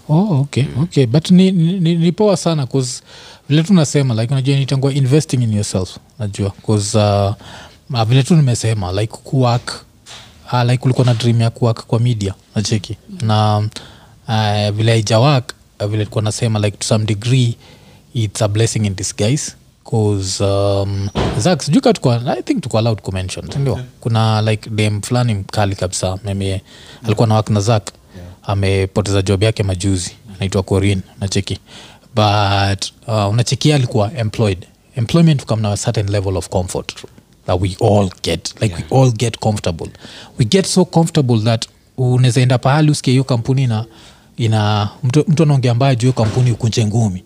oh, 0.09 0.39
okay, 0.41 0.65
okay. 0.81 1.05
but 1.05 1.31
ni, 1.31 1.51
ni, 1.51 1.95
ni, 1.95 2.11
poa 2.11 2.37
sana 2.37 2.67
cause 2.67 3.01
vile 3.49 3.63
tu 3.63 3.73
nasema 3.73 4.13
like 4.21 4.33
unajua 4.33 4.57
nitangua 4.57 4.93
investing 4.93 5.37
in 5.43 5.53
yourself 5.53 5.97
najua. 6.19 6.51
Cause 6.67 6.97
uh, 6.97 7.33
uh, 7.93 8.03
vile 8.03 8.23
tu 8.23 8.35
nimesema 8.35 8.91
like 8.91 9.13
kuwork 9.23 9.85
uh, 10.53 10.63
like 10.63 10.83
ulikuwa 10.85 11.05
na 11.05 11.13
dream 11.13 11.41
ya 11.41 11.49
kuwork 11.49 11.85
kwa 11.85 11.99
media 11.99 12.33
nacheki. 12.55 12.97
Na 13.21 13.57
uh, 14.27 14.69
vile 14.75 14.91
haijawak 14.91 15.53
uh, 15.79 15.85
vile 15.85 15.97
tulikuwa 16.03 16.23
nasema 16.23 16.59
like 16.59 16.77
to 16.77 16.87
some 16.87 17.05
degree 17.05 17.55
it's 18.13 18.41
a 18.41 18.47
blessing 18.47 18.85
in 18.85 18.95
disguise. 18.95 19.51
Cause 19.89 20.43
um, 20.43 21.09
zak 21.37 21.61
sijui 21.61 21.81
ka 21.81 21.93
tuko 21.93 22.13
i 22.13 22.41
think 22.43 22.61
tuko 22.63 22.77
allowed 22.77 23.01
kumention 23.01 23.51
sindio 23.51 23.79
kuna 23.99 24.41
like 24.41 24.69
dem 24.69 25.01
fulani 25.01 25.33
mkali 25.33 25.75
kabisa 25.75 26.17
meme 26.25 26.61
alikuwa 27.05 27.27
na 27.27 27.35
wak 27.35 27.49
na 27.49 27.59
zak 27.61 27.91
amepoteza 28.43 29.21
job 29.21 29.43
yake 29.43 29.63
majuzi 29.63 30.11
anaitwa 30.35 30.63
corin 30.63 31.01
nacheki. 31.21 31.57
But 32.15 32.85
uh, 33.07 33.29
unachekia 33.29 33.75
alikuwa 33.75 34.11
employed. 34.17 34.65
Employment 34.95 35.45
come 35.45 35.61
na 35.61 35.71
a 35.71 35.77
certain 35.77 36.09
level 36.09 36.37
of 36.37 36.49
comfort 36.49 36.93
that 37.45 37.61
we 37.61 37.77
all 37.81 38.09
get. 38.23 38.61
Like 38.61 38.75
we 38.75 38.99
all 39.01 39.11
get 39.11 39.37
comfortable. 39.39 39.89
We 40.39 40.45
get 40.45 40.65
so 40.65 40.85
comfortable 40.85 41.39
that 41.39 41.65
unaweza 41.97 42.41
enda 42.41 42.57
pahali 42.57 42.91
usikia 42.91 43.11
hiyo 43.11 43.23
kampuni 43.23 43.67
na 43.67 43.85
ina 44.37 44.89
mtu, 45.03 45.25
mtu 45.27 45.43
anaongea 45.43 45.73
mbaya 45.73 45.95
juu 45.95 46.01
hiyo 46.01 46.13
kampuni 46.13 46.51
ukunje 46.51 46.85
ngumi 46.85 47.23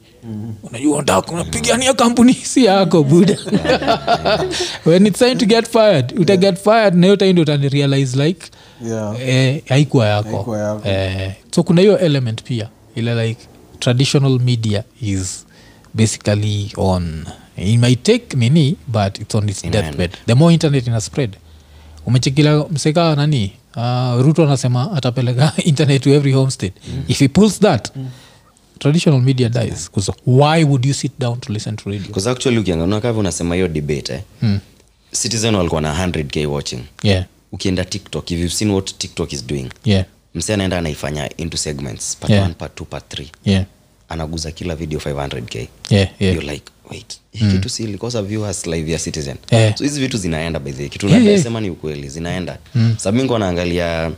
unajua 0.63 0.95
unataka 0.95 1.31
unapigania 1.31 1.93
kampuni 1.93 2.33
si 2.33 2.65
yako 2.65 3.03
buda 3.03 3.37
when 4.85 5.07
it's 5.07 5.19
time 5.19 5.35
to 5.35 5.45
get 5.45 5.69
fired 5.69 6.19
uta 6.19 6.37
get 6.37 6.57
fired 6.63 6.95
na 6.95 7.07
hiyo 7.07 7.15
time 7.15 7.33
ndio 7.33 7.87
like 7.87 8.49
Yeah. 8.85 9.15
eh, 9.29 9.61
haikuwa 9.69 10.07
yako, 10.07 10.29
Haikuwa 10.29 10.59
yako. 10.59 10.87
Eh, 10.89 11.31
so 11.55 11.63
kuna 11.63 11.81
hiyo 11.81 11.99
element 11.99 12.43
pia 12.43 12.69
ile 12.95 13.27
like 13.27 13.41
traditional 13.79 14.39
media 14.39 14.83
is 15.01 15.45
basically 15.93 16.71
on. 16.77 17.25
It 17.57 17.79
might 17.79 18.03
take 18.03 18.37
nini 18.37 18.75
but 18.87 19.19
it's 19.19 19.35
on 19.35 19.49
its 19.49 19.63
Amen. 19.65 19.71
deathbed. 19.81 20.11
the 20.25 20.33
more 20.33 20.53
internet 20.53 20.87
ina 20.87 21.01
spread. 21.01 21.37
Umechekila 22.05 22.65
mseka 22.71 23.15
nani? 23.15 23.51
Uh, 23.75 24.21
ruto 24.21 24.43
anasema 24.43 24.91
atapeleka 24.91 25.53
internet 25.63 26.01
to 26.03 26.09
every 26.09 26.31
homestead 26.31 26.71
if 27.07 27.19
he 27.19 27.27
pulls 27.27 27.59
that 27.59 27.89
traditional 28.83 29.21
media 29.21 29.49
dies 29.49 29.89
'Cause 29.91 30.11
why 30.25 30.63
would 30.63 30.85
you 30.85 30.93
sit 30.93 31.11
down 31.19 31.39
to 31.39 31.53
listen 31.53 31.75
to 31.75 31.89
radio? 31.89 32.07
Bcause 32.11 32.29
actually 32.29 32.57
ukiangalia 32.57 33.01
kavi 33.01 33.19
unasema 33.19 33.55
hiyo 33.55 33.67
debate 33.67 34.13
eh? 34.13 34.21
mm. 34.41 34.59
citizen 35.11 35.55
walikuwa 35.55 35.81
na 35.81 35.93
100k 36.07 36.45
watching. 36.45 36.79
Yeah. 37.03 37.25
Ukienda 37.51 37.85
tiktok 37.85 38.31
if 38.31 38.39
you've 38.39 38.53
seen 38.55 38.71
what 38.71 38.97
tiktok 38.97 39.33
is 39.33 39.45
doing. 39.45 39.69
Yeah. 39.85 40.05
Msee 40.35 40.53
anaenda 40.53 40.77
anaifanya 40.77 41.29
into 41.37 41.57
segments 41.57 42.17
part 42.17 42.31
Yeah. 42.31 42.45
one, 42.45 42.53
part 42.53 42.75
two, 42.75 42.85
part 42.85 43.09
three. 43.09 43.31
Yeah. 43.45 43.65
Anaguza 44.09 44.51
kila 44.51 44.75
video 44.75 44.99
500k 44.99 45.67
yeah 45.89 46.09
yeah. 46.19 46.35
You're 46.35 46.51
like 46.53 46.65
wait 46.91 47.17
mm. 47.41 47.51
kitu 47.51 47.69
si 47.69 47.83
ilikosa 47.83 48.21
viewers 48.21 48.65
live 48.67 48.91
ya 48.91 48.99
citizen? 48.99 49.37
Yeah. 49.51 49.77
so 49.77 49.83
hizi 49.83 49.99
vitu 49.99 50.17
zinaenda 50.17 50.59
by 50.59 50.71
the 50.71 50.89
kitu 50.89 51.07
Yeah, 51.07 51.25
yeah, 51.25 51.45
yeah. 51.45 51.61
ni 51.61 51.69
ukweli 51.69 52.09
zinaenda. 52.09 52.57
Mm. 52.75 52.95
sabingo 52.97 53.37
naangalia 53.39 54.11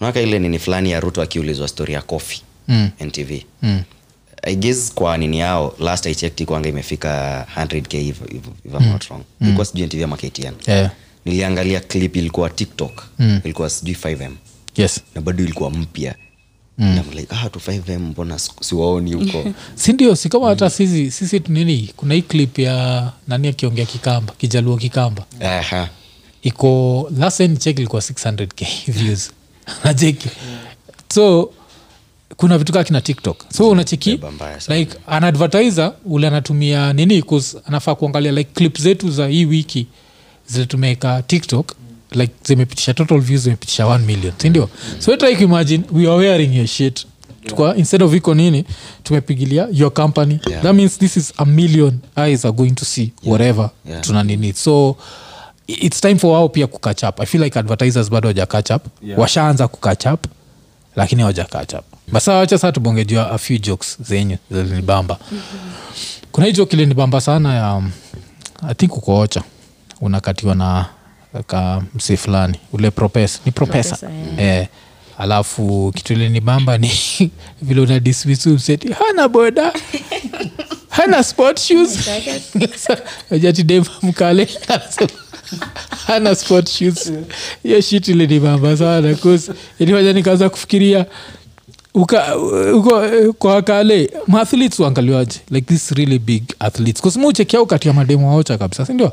naka 0.00 0.20
ile 0.20 0.38
nini 0.38 0.58
fulani 0.58 0.90
ya 0.90 1.00
ruto 1.00 1.22
akiulizwa 1.22 1.68
story 1.68 1.92
ya 1.94 2.02
coffee 2.02 2.40
Mm. 2.68 2.90
ntv 3.00 3.30
Mm. 3.62 3.82
i 4.42 4.56
guess 4.56 4.94
kwa 4.94 5.18
nini 5.18 5.38
yao 5.38 5.74
last 5.78 6.06
i 6.06 6.14
checked 6.14 6.46
kwanga 6.46 6.68
imefika 6.68 7.46
100k 7.56 8.08
if, 8.08 8.20
if, 8.20 8.42
if 8.64 8.74
I'm 8.80 8.88
not 8.92 9.04
wrong. 9.04 9.22
Ilikuwa 9.40 9.64
sijui 9.66 9.86
ntv 9.86 10.04
ama 10.04 10.16
ktn 10.16 10.52
yeah. 10.66 10.90
Niliangalia 11.24 11.80
clip 11.80 12.16
ilikuwa 12.16 12.50
tiktok. 12.50 13.04
Mm. 13.18 13.40
ilikuwa 13.44 13.70
sijui 13.70 13.94
5m 13.94 14.30
yes. 14.76 15.00
Na 15.14 15.20
bado 15.20 15.44
ilikuwa 15.44 15.70
mpya. 15.70 16.14
Mm. 16.78 17.00
like, 17.14 17.34
ah, 17.34 17.48
tu 17.50 17.58
5m 17.58 17.98
mbona 17.98 18.38
siwaoni 18.38 19.12
huko? 19.12 19.44
Sindio 19.74 20.16
si 20.16 20.28
kama 20.28 20.48
hata 20.48 20.70
sisi 20.70 21.10
sisi 21.10 21.40
tunini 21.40 21.90
kuna 21.96 22.14
hii 22.14 22.22
clip 22.22 22.58
ya 22.58 23.12
nani 23.28 23.48
akiongea 23.48 23.86
kikamba 23.86 24.32
kijaluo 24.38 24.76
kikamba. 24.76 25.24
Aha. 25.40 25.88
iko 26.42 27.10
last 27.18 27.58
check 27.58 27.78
ilikuwa 27.78 28.02
600k 28.02 28.66
views. 28.92 29.30
Najeki 29.84 30.28
so 31.14 31.52
kuna 32.36 32.58
vitu 32.58 32.72
kaa 32.72 32.84
kina 32.84 33.00
tiktok. 33.00 33.44
So 33.56 33.70
unacheki 33.70 34.20
like 34.68 34.96
an 35.06 35.24
advertiser 35.24 35.92
ule 36.04 36.26
anatumia 36.26 36.92
nini 36.92 37.22
'cause 37.22 37.58
anafaa 37.66 37.94
kuangalia 37.94 38.32
like 38.32 38.50
clip 38.54 38.78
zetu 38.78 39.10
za 39.10 39.26
hii 39.28 39.44
wiki 39.44 39.86
zile 40.46 40.66
tumeweka 40.66 41.22
tiktok 41.22 41.72
like 42.10 42.32
zimepitisha 42.44 42.94
total 42.94 43.20
views 43.20 43.42
zimepitisha 43.42 43.84
1 43.86 43.98
million 43.98 44.32
sindio 44.38 44.68
so 44.98 45.16
try 45.16 45.36
kuimagine 45.36 45.84
we 45.92 46.02
are 46.02 46.16
wearing 46.16 46.56
your 46.56 46.66
shit. 46.66 47.06
Tukwa, 47.44 47.76
instead 47.76 48.02
of 48.02 48.14
iko 48.14 48.34
nini 48.34 48.64
tumepigilia 49.02 49.68
your 49.72 49.92
company. 49.94 50.40
Yeah. 50.50 50.62
that 50.62 50.74
means 50.74 50.98
this 50.98 51.16
is 51.16 51.32
a 51.36 51.44
million 51.44 51.98
eyes 52.16 52.44
are 52.44 52.52
going 52.56 52.70
to 52.70 52.84
see 52.84 53.12
whatever 53.24 53.70
Yeah. 53.88 54.00
tuna 54.00 54.22
nini. 54.22 54.52
So 54.52 54.96
it's 55.66 56.00
time 56.00 56.16
for 56.18 56.30
wao 56.32 56.48
pia 56.48 56.66
kukatch 56.66 57.04
i 57.04 57.26
feel 57.26 57.44
like 57.44 57.58
advertisers 57.58 58.10
bado 58.10 58.28
waja 58.28 58.46
Yeah. 59.02 59.18
washaanza 59.20 59.68
kukatch 59.68 60.06
lakini 60.96 61.20
hawaja 61.22 61.44
catch 61.44 61.74
up 61.74 61.84
basa 62.12 62.34
wacha 62.34 62.58
saa 62.58 62.72
tubongejua 62.72 63.30
a 63.30 63.38
few 63.38 63.58
jokes 63.58 63.96
zenyu 64.02 64.36
zilinibamba 64.50 65.18
kuna 66.32 66.46
hii 66.46 66.52
joke 66.52 66.76
ilinibamba 66.76 67.20
sana 67.20 67.54
ya 67.54 67.74
um, 67.74 67.90
i 68.68 68.74
think 68.74 68.96
ukoocha 68.96 69.42
unakatiwa 70.00 70.54
na 70.54 70.86
ka 71.42 71.82
msi 71.94 72.16
fulani. 72.16 72.58
Ule 72.72 72.90
propesa 72.90 73.38
ni 73.46 73.52
propesa 73.52 73.98
yeah. 74.38 74.60
eh, 74.60 74.68
alafu 75.18 75.92
kitu 75.96 76.12
ilinibamba 76.12 76.78
ni 76.78 76.90
vile 77.62 77.80
una 77.80 78.00
dismiss 78.00 78.48
hana 79.06 79.28
boda 79.28 79.72
hana 80.88 81.22
sport 81.24 81.60
shoes. 81.60 82.08
Ajatidemamkale 83.30 84.48
hana 86.06 86.34
sport 86.34 86.70
shoes. 86.70 87.12
Hiyo 87.62 87.80
shit 87.80 88.08
ilinibamba 88.08 88.76
sana 88.76 89.14
kus 89.14 89.50
ilifanya 89.78 90.12
nikaanza 90.12 90.50
kufikiria 90.50 91.06
uka 91.94 92.36
uko 92.74 93.02
kwa 93.38 93.62
kale 93.62 94.10
maathletes 94.26 94.80
uangaliwaje 94.80 95.40
like 95.50 95.66
this 95.74 95.90
really 95.90 96.18
big 96.18 96.42
athletes. 96.58 97.02
Kusmuchekia 97.02 97.60
ukatia 97.62 97.92
mademu 97.92 98.28
waocha 98.28 98.58
kabisa 98.58 98.86
sindio 98.86 99.12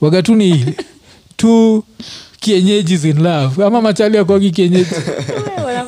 wagatuni 0.00 0.74
tu 1.36 1.84
kienyeji 2.40 3.08
in 3.10 3.22
love. 3.22 3.64
Ama 3.64 3.82
machali 3.82 4.18
akwagi 4.18 4.50
kienyeji. 4.50 4.90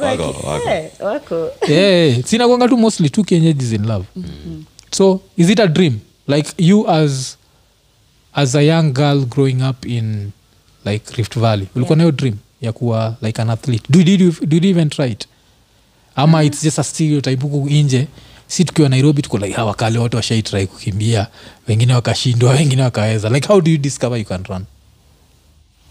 Wako, 0.03 0.23
wako. 0.49 1.05
wako. 1.05 1.51
Yeah, 1.69 2.25
sinakwanga 2.25 2.69
tu 2.69 2.77
mostly 2.77 3.11
two 3.11 3.25
kienyeji 3.25 3.75
in 3.75 3.87
love. 3.87 4.05
So 4.91 5.21
is 5.37 5.51
it 5.51 5.61
a 5.61 5.67
dream? 5.67 6.01
Like 6.29 6.51
you 6.59 6.89
as 6.89 7.37
as 8.35 8.55
a 8.55 8.63
young 8.63 8.93
girl 8.93 9.25
growing 9.25 9.63
up 9.63 9.87
in 9.87 10.33
like 10.85 11.17
rift 11.17 11.35
valley. 11.39 11.67
Ulikuwa 11.77 11.97
nayo 11.97 12.13
dream 12.13 12.35
ya 12.61 12.73
kuwa 12.73 13.17
like 13.23 13.43
an 13.43 13.51
athlete. 13.51 13.85
Do, 13.91 14.03
did 14.03 14.21
you, 14.21 14.33
did 14.47 14.65
you 14.65 14.71
even 14.71 14.89
try 14.91 15.07
it 15.11 15.27
ama 16.19 16.43
its 16.45 16.63
just 16.63 16.79
a 16.79 16.85
stereotype 16.85 17.43
huku 17.43 17.69
inje 17.69 18.07
si 18.47 18.65
tukiwa 18.65 18.89
nairobi 18.89 19.23
tuko 19.23 19.39
like 19.39 19.53
hawa 19.53 19.75
kale 19.75 19.99
watu 19.99 20.17
washaitrai 20.17 20.67
kukimbia. 20.67 21.27
Wengine 21.69 21.95
wakashindwa 21.95 22.51
wengine 22.53 22.83
wakaweza. 22.83 23.29
Like 23.29 23.49
how 23.49 23.61
do 23.61 23.71
you 23.71 23.79
discover 23.79 24.19
you 24.19 24.25
can 24.25 24.45
run? 24.45 24.65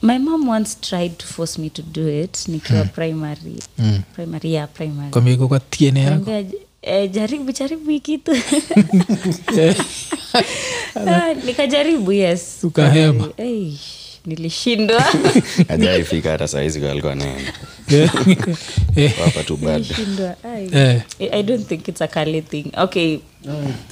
My 0.01 0.17
mom 0.19 0.50
once 0.50 0.77
tried 0.81 1.17
to 1.17 1.25
force 1.27 1.62
me 1.62 1.69
to 1.69 1.81
do 1.81 2.10
it 2.24 2.48
nikiwa 2.48 2.84
primary. 2.86 3.55
Mm. 3.77 4.01
primary 4.15 4.53
yeah 4.53 4.67
primary. 4.74 5.12
Kwambia 5.12 5.38
kwa 5.38 5.60
tiene 5.60 6.00
yako? 6.03 6.43
Eh, 6.81 7.12
jaribu 7.12 7.51
jaribu 7.51 7.89
hii 7.89 8.00
kitu. 8.00 8.31
Ah, 11.07 11.34
nikajaribu 11.34 12.12
yes. 12.12 12.57
Ukahema. 12.63 13.29
Eh, 13.38 13.74
nilishindwa 14.27 15.03
ajaifika 15.67 16.31
hata 16.31 16.48
Eh, 18.96 19.13
wapa 19.22 19.43
tu 19.43 19.57
bad. 19.57 19.81
Nilishindwa 19.81 20.36
Ai. 20.43 20.69
I- 21.19 21.29
i 21.31 21.43
don't 21.43 21.67
think 21.67 21.88
it's 21.88 22.01
a 22.01 22.07
kali 22.07 22.41
thing. 22.41 22.65
Okay. 22.77 23.19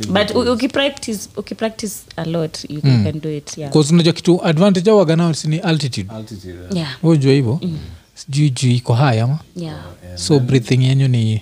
But 0.10 0.36
ukipractice 0.36 1.30
ukipractice 1.38 1.96
a 2.16 2.26
lot 2.26 2.60
you 2.70 2.82
can 2.82 3.20
do 3.22 3.30
it 3.32 3.58
yeah, 3.58 3.72
unajua 3.94 4.14
kitu 4.14 4.46
advantage 4.46 4.90
au 4.92 4.98
waganao 4.98 5.34
ni 5.44 5.60
altitude. 5.60 6.10
Altitude 6.16 6.56
yeah. 6.74 7.04
ujua 7.04 7.34
hivo 7.34 7.62
sijui 8.16 8.50
juu 8.50 8.72
iko 8.72 8.94
haya 8.94 9.24
ama? 9.24 9.40
Yeah. 9.56 9.80
so 10.16 10.40
breathing 10.40 10.84
yenyu 10.84 11.08
ni 11.08 11.42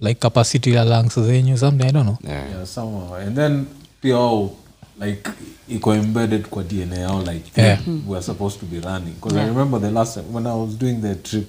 like 0.00 0.14
capacity 0.20 0.72
ya 0.74 0.84
lungs 0.84 1.20
zenyu 1.20 1.58
something 1.58 1.84
i 1.86 1.92
don't 1.92 2.04
know. 2.06 2.16
Yeah. 2.32 2.50
yeah, 2.50 2.66
somehow 2.66 3.14
and 3.14 3.36
then 3.36 3.64
pia 4.02 4.16
wao 4.16 4.50
like 5.00 5.30
iko 5.68 5.94
embedded 5.94 6.42
kwa 6.46 6.64
dna 6.64 6.96
yao 6.98 7.22
like 7.22 7.62
Yeah. 7.62 7.78
weare 8.08 8.22
supposed 8.24 8.60
to 8.60 8.66
be 8.66 8.80
running. 8.80 9.14
Because 9.14 9.40
i 9.40 9.46
remember 9.46 9.80
the 9.80 9.90
last 9.90 10.14
time 10.14 10.26
when 10.32 10.46
i 10.46 10.52
was 10.60 10.78
doing 10.78 10.94
the 11.02 11.14
trip 11.14 11.48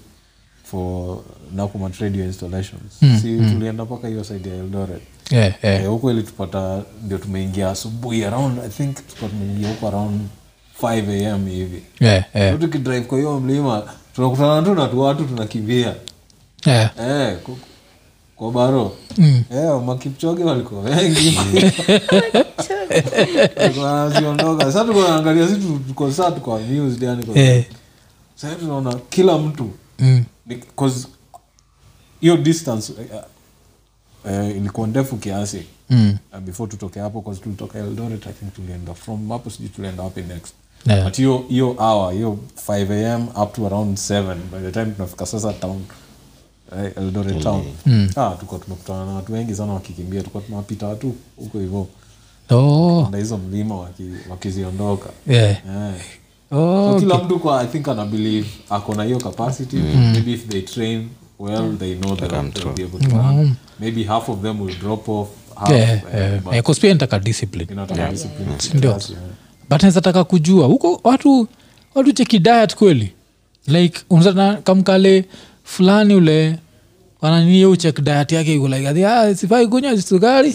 for 0.64 1.18
nakumat 1.56 1.96
radio 2.00 2.26
installations 2.26 3.00
si 3.22 3.38
tulienda 3.38 3.86
mpaka 3.86 4.08
hiyo 4.08 4.24
side 4.24 4.50
ya 4.50 4.56
eldoret. 4.56 5.02
Yeah, 5.32 5.54
yeah. 5.64 5.80
huko 5.82 5.92
huko 5.92 6.12
ilitupata 6.12 6.84
ndio 7.06 7.18
tumeingia 7.18 7.70
asubuhi 7.70 8.24
around 8.26 8.60
i 8.66 8.70
think 8.70 8.96
tuka 9.08 9.28
tumeingia 9.28 9.70
huko 9.70 9.88
around 9.88 10.22
5 10.82 11.34
am 11.34 11.48
hivi. 11.48 11.84
Yeah, 12.00 12.26
yeah, 12.36 12.60
tukidrive 12.60 13.02
kwa 13.02 13.18
hiyo 13.18 13.40
mlima 13.40 13.84
tunakutana 14.16 14.62
tu 14.62 14.76
na 14.76 14.88
tu 14.88 15.00
watu 15.00 15.24
tunakimbia. 15.24 15.96
Yeah. 16.66 16.92
eh, 17.02 17.38
kwa 18.42 18.52
baro 18.52 18.92
Mm. 19.18 19.44
eh, 19.52 19.82
makipchoge 19.86 20.44
walikuwa 20.44 20.82
wengi. 20.82 21.38
Walikuwa 23.58 23.92
wanaziondoka. 23.94 24.72
Sa 24.72 24.86
tuko 24.86 25.02
naangalia 25.02 25.48
si 25.48 25.56
tuko 25.88 26.12
saa 26.12 26.32
tuko 26.32 26.56
amused 26.56 27.04
yani 27.04 27.26
kwa- 27.26 27.36
Eh, 27.40 27.66
sasa 28.36 28.56
tunaona 28.56 28.96
kila 29.10 29.38
mtu 29.38 29.70
mm, 30.00 30.24
hiyo 32.22 32.38
distance 32.38 32.94
uh, 32.94 34.32
uh, 34.32 34.50
ilikuwa 34.50 34.88
ndefu 34.88 35.18
kiasi. 35.18 35.62
Mm. 35.90 36.18
uh, 36.34 36.40
before 36.40 36.72
tutoke 36.72 37.00
hapo 37.00 37.22
cause 37.22 37.42
tulitoka 37.42 37.80
eldoret 37.80 38.26
i 38.28 38.34
think 38.34 38.54
tulienda 38.54 38.94
from 38.94 39.30
hapo 39.30 39.50
sijui 39.50 39.70
tulienda 39.70 40.04
wapi 40.04 40.22
next. 40.22 40.54
Yeah. 40.86 41.04
but 41.06 41.18
hiyo 41.18 41.44
hiyo 41.50 41.68
hour 41.78 42.14
hiyo 42.14 42.38
5 42.68 43.14
am 43.14 43.28
up 43.44 43.54
to 43.56 43.66
around 43.68 43.98
7 43.98 44.36
by 44.52 44.60
the 44.60 44.72
time 44.72 44.86
tunafika 44.86 45.26
sasa 45.26 45.54
town 45.54 45.82
eh, 46.78 46.92
eldoret 46.98 47.44
town. 47.44 47.64
Ah, 48.16 48.36
tuko 48.40 48.58
tumekutana 48.58 49.06
na 49.06 49.12
watu 49.14 49.34
wengi 49.34 49.56
sana 49.56 49.74
wakikimbia. 49.74 50.24
Tuko 50.24 50.40
tunawapita 50.42 50.88
watu 50.88 51.16
huko 51.38 51.60
hivo 51.60 51.88
Oh, 52.50 53.08
na 53.12 53.18
hizo 53.18 53.38
mlima 53.38 53.76
waki- 53.76 54.30
wakiziondoka. 54.30 55.10
Yeah. 55.28 55.50
Eh. 55.52 56.02
Oh, 56.52 56.94
so 56.94 57.00
kila 57.00 57.18
mtu 57.18 57.40
kwa 57.40 57.62
i 57.64 57.68
think 57.68 57.88
ana 57.88 58.06
believe 58.06 58.48
ako 58.70 58.96
na 58.96 59.04
hiyo 59.04 59.18
capacity. 59.20 59.76
Maybe 59.78 60.32
if 60.34 60.48
they 60.48 60.62
train 60.62 61.08
well 61.40 61.78
they 61.78 61.96
know 61.96 62.16
that 62.16 62.30
they'll 62.54 62.74
be 62.76 62.84
able 62.84 63.00
to 63.00 63.16
run. 63.18 63.56
Maybe 63.80 64.04
half 64.04 64.30
of 64.30 64.42
them 64.42 64.62
will 64.62 64.76
drop 64.80 65.10
off 65.10 65.28
half, 65.56 65.70
yeah, 65.72 65.90
yeah. 66.16 66.42
but 66.44 66.66
'cause 66.66 66.82
pia 66.82 67.20
discipline. 67.20 67.68
inataka 67.74 68.10
discipline. 68.12 68.50
Ndio. 68.74 68.92
Kiasi, 68.92 69.14
but 69.70 69.84
naweza 69.84 70.24
kujua 70.24 70.68
huko 70.68 71.02
watu 71.04 71.48
watu 71.96 72.12
cheki 72.12 72.40
diet 72.40 72.76
kweli? 72.76 73.14
Like 73.68 74.00
unzana 74.10 74.54
kamkale 74.56 75.26
fulani 75.72 76.16
ule 76.16 76.60
wananiye 77.22 77.66
uchek 77.66 78.02
diet 78.02 78.32
yake 78.32 78.56
iko 78.56 78.68
like 78.68 78.88
ati, 78.88 79.06
ah, 79.06 79.36
sifai 79.36 79.68
kunywa 79.68 80.02
sukari. 80.02 80.54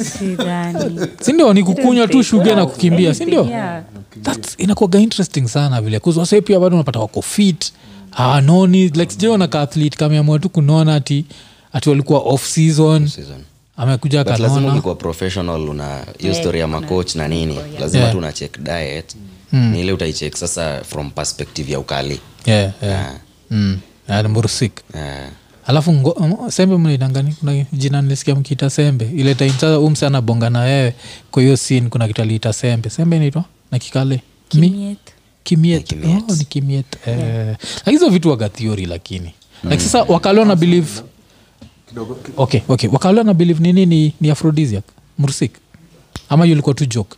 Sindio 1.20 1.52
ni 1.54 1.62
kukunywa 1.64 2.08
tu 2.08 2.23
shuga 2.23 2.54
na 2.54 2.66
kukimbia 2.66 3.14
sindio 3.14 3.44
yeah. 3.44 3.82
That's 4.23 4.54
inakuaga 4.58 4.99
interesting 4.99 5.49
sana 5.49 5.80
vile 5.82 5.99
kuzwase 6.00 6.40
pia 6.40 6.61
bado 6.61 6.76
unapata 6.76 6.99
wako 7.00 7.23
fit. 7.23 7.73
Hawanoni 8.11 8.88
like 8.88 9.12
sijaona 9.12 9.49
ka 9.49 9.61
athlete 9.61 9.96
kameamua 9.99 10.38
tu 10.38 10.49
kunona 10.49 10.94
ati 10.94 11.25
ati 11.73 11.88
walikuwa 11.88 12.20
off 12.20 12.46
season 12.46 13.08
Season. 13.08 13.40
amekuja 13.76 14.25
But 14.25 14.38
lazima 14.38 14.80
professional 14.94 15.61
una 15.68 15.99
hiyo 16.18 16.32
Yeah, 16.32 16.42
story 16.42 16.61
ya 16.61 16.66
macoach 16.66 17.14
na 17.14 17.28
nini. 17.28 17.58
Lazima 17.80 18.00
Yeah. 18.00 18.12
tu 18.12 18.18
una 18.18 18.32
check 18.32 18.58
diet. 18.61 19.16
Ni 19.52 19.80
ile 19.80 19.92
utaichek 19.92 20.37
sasa 20.37 20.85
from 20.85 21.11
perspective 21.11 21.73
ya 21.73 21.78
ukali. 21.80 22.20
Yeah, 22.46 22.73
yeah. 22.82 23.14
Mm. 23.50 23.78
Murusik 24.28 24.72
yeah. 24.94 25.28
alafu 25.66 25.92
ngo, 25.92 26.16
sembe 26.50 26.76
mnaitangani 26.76 27.34
kuna 27.40 27.64
jina 27.72 28.02
nilisikia 28.02 28.34
mkiita 28.34 28.70
sembe. 28.70 29.10
Ile 29.16 29.34
taimsaa 29.34 29.78
umse 29.78 30.06
anabonga 30.06 30.50
na 30.50 30.60
wewe 30.60 30.94
kwa 31.30 31.42
hiyo 31.42 31.56
sin 31.56 31.88
kuna 31.88 32.08
kitu 32.08 32.22
aliita 32.22 32.52
sembe. 32.52 32.90
Sembe 32.90 33.16
inaitwa? 33.16 33.44
Na 33.70 33.78
kikale? 33.78 34.14
Mi- 34.14 34.60
Kimiet. 34.70 34.98
kimiet. 35.44 35.86
Kimiet. 35.88 36.30
oh, 36.30 36.36
ni 36.36 36.44
kimiet. 36.44 36.86
Eh. 37.06 37.56
Hizo 37.84 38.08
vitu 38.08 38.30
waga 38.30 38.48
theory 38.48 38.86
lakini. 38.86 39.34
Like 39.64 39.82
sasa 39.82 40.02
wakalo 40.02 40.44
na 40.44 40.56
believe 40.56 41.02
okay, 42.36 42.60
okay. 42.68 42.90
wakalo 42.92 43.22
na 43.22 43.34
believe 43.34 43.60
nini? 43.62 43.86
Ni, 43.86 44.12
ni 44.20 44.30
aphrodisiac. 44.30 44.84
Mursik 45.18 45.52
ama 46.28 46.44
yulikuwa 46.44 46.75
tu 46.75 46.86
joke 46.86 47.16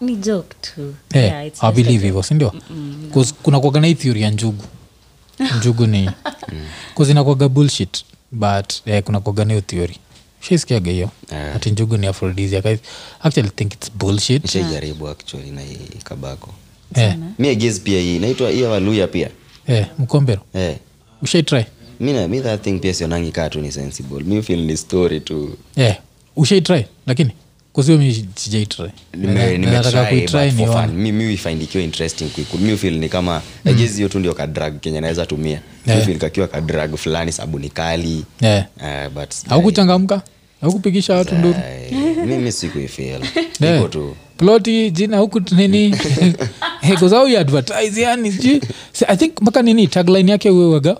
ni 0.00 0.16
joke 0.16 0.56
tu. 0.60 0.94
Eh, 1.14 1.22
Yeah, 1.24 1.46
it's 1.46 1.64
I 1.64 1.68
a 1.68 1.72
believe 1.72 1.92
joke. 1.92 2.04
hivyo 2.06 2.22
sindio 2.22 2.52
kuna 3.42 3.60
kuaga 3.60 3.80
na 3.80 3.86
hii 3.86 3.94
theory 3.94 4.22
ya 4.22 4.30
njugu. 4.30 4.64
Njugu 5.58 5.86
ni 5.86 6.10
kuzinakwaga 6.94 7.48
bullshit 7.48 8.04
but 8.32 8.72
eh, 8.86 9.02
kuna 9.02 9.20
na 9.44 9.44
hiyo 9.44 9.60
theory. 9.60 9.96
Shaisikiaga 10.40 10.90
hiyo 10.90 11.10
Eh. 11.32 11.56
ati 11.56 11.70
njugu 11.70 11.96
ni 11.96 12.06
aphrodisiac. 12.06 12.66
I 12.66 12.78
actually 13.22 13.50
think 13.50 13.74
it's 13.74 13.92
bullshit. 13.92 14.42
Nishaijaribu 14.44 15.08
actually 15.08 15.50
na 15.50 15.60
hii 15.60 15.78
kabako. 16.04 16.54
Eh, 16.94 17.14
mi 17.38 17.48
agis 17.48 17.80
pia 17.80 18.00
hii 18.00 18.18
naitwa 18.18 18.50
hii 18.50 18.62
waluya 18.62 19.06
pia. 19.06 19.30
Eh, 19.66 19.86
mkombero. 19.98 20.42
Eh. 20.54 20.76
ushaitry 21.22 21.64
mi 22.00 22.40
that 22.40 22.62
thing 22.62 22.78
pia 22.78 22.94
sionangi 22.94 23.32
kaa 23.32 23.48
tu 23.48 23.60
ni 23.60 23.72
sensible. 23.72 24.24
Mi 24.24 24.42
feel 24.42 24.60
ni 24.60 24.76
story 24.76 25.20
tu. 25.20 25.56
Eh, 25.76 25.96
ushaitry 26.36 26.86
lakini 27.06 27.30
mi 27.98 28.26
sijaitry 28.34 28.90
nataka 29.58 30.04
kuitry 30.04 30.38
nione. 30.52 30.52
ikiwa 31.64 31.84
interesting 31.84 32.24
mi 32.58 32.76
feel 32.76 32.94
ni 32.98 33.08
kama 33.08 33.42
hiyo 33.96 34.08
tu 34.08 34.18
ndio 34.18 34.34
kadrag 34.34 34.80
kenye 34.80 35.00
naweza 35.00 35.26
tumia. 35.26 35.60
Feel 36.04 36.18
kakiwa 36.18 36.48
kadrag 36.48 36.96
fulani 36.96 37.32
sabuni 37.32 37.68
kali. 37.68 38.24
Eh. 38.40 38.64
Eh, 38.84 39.10
but 39.14 39.30
haukuchangamka 39.48 40.22
haukupigisha 40.60 41.14
watu 41.14 41.34
nduru? 41.34 41.54
Mimi 42.26 42.52
sikuifeel 42.52 43.20
iko 43.78 43.88
tu. 43.88 44.16
Ploti 44.36 44.90
jina 44.90 45.18
huku 45.18 45.40
nini? 45.50 45.96
Kuzau 46.98 47.28
yani 48.02 48.32
sijui. 48.32 48.60
I 49.08 49.16
think 49.16 49.40
mpaka 49.42 49.62
nini 49.62 49.86
tagline 49.86 50.30
yake 50.32 50.50
uwewaga 50.50 50.96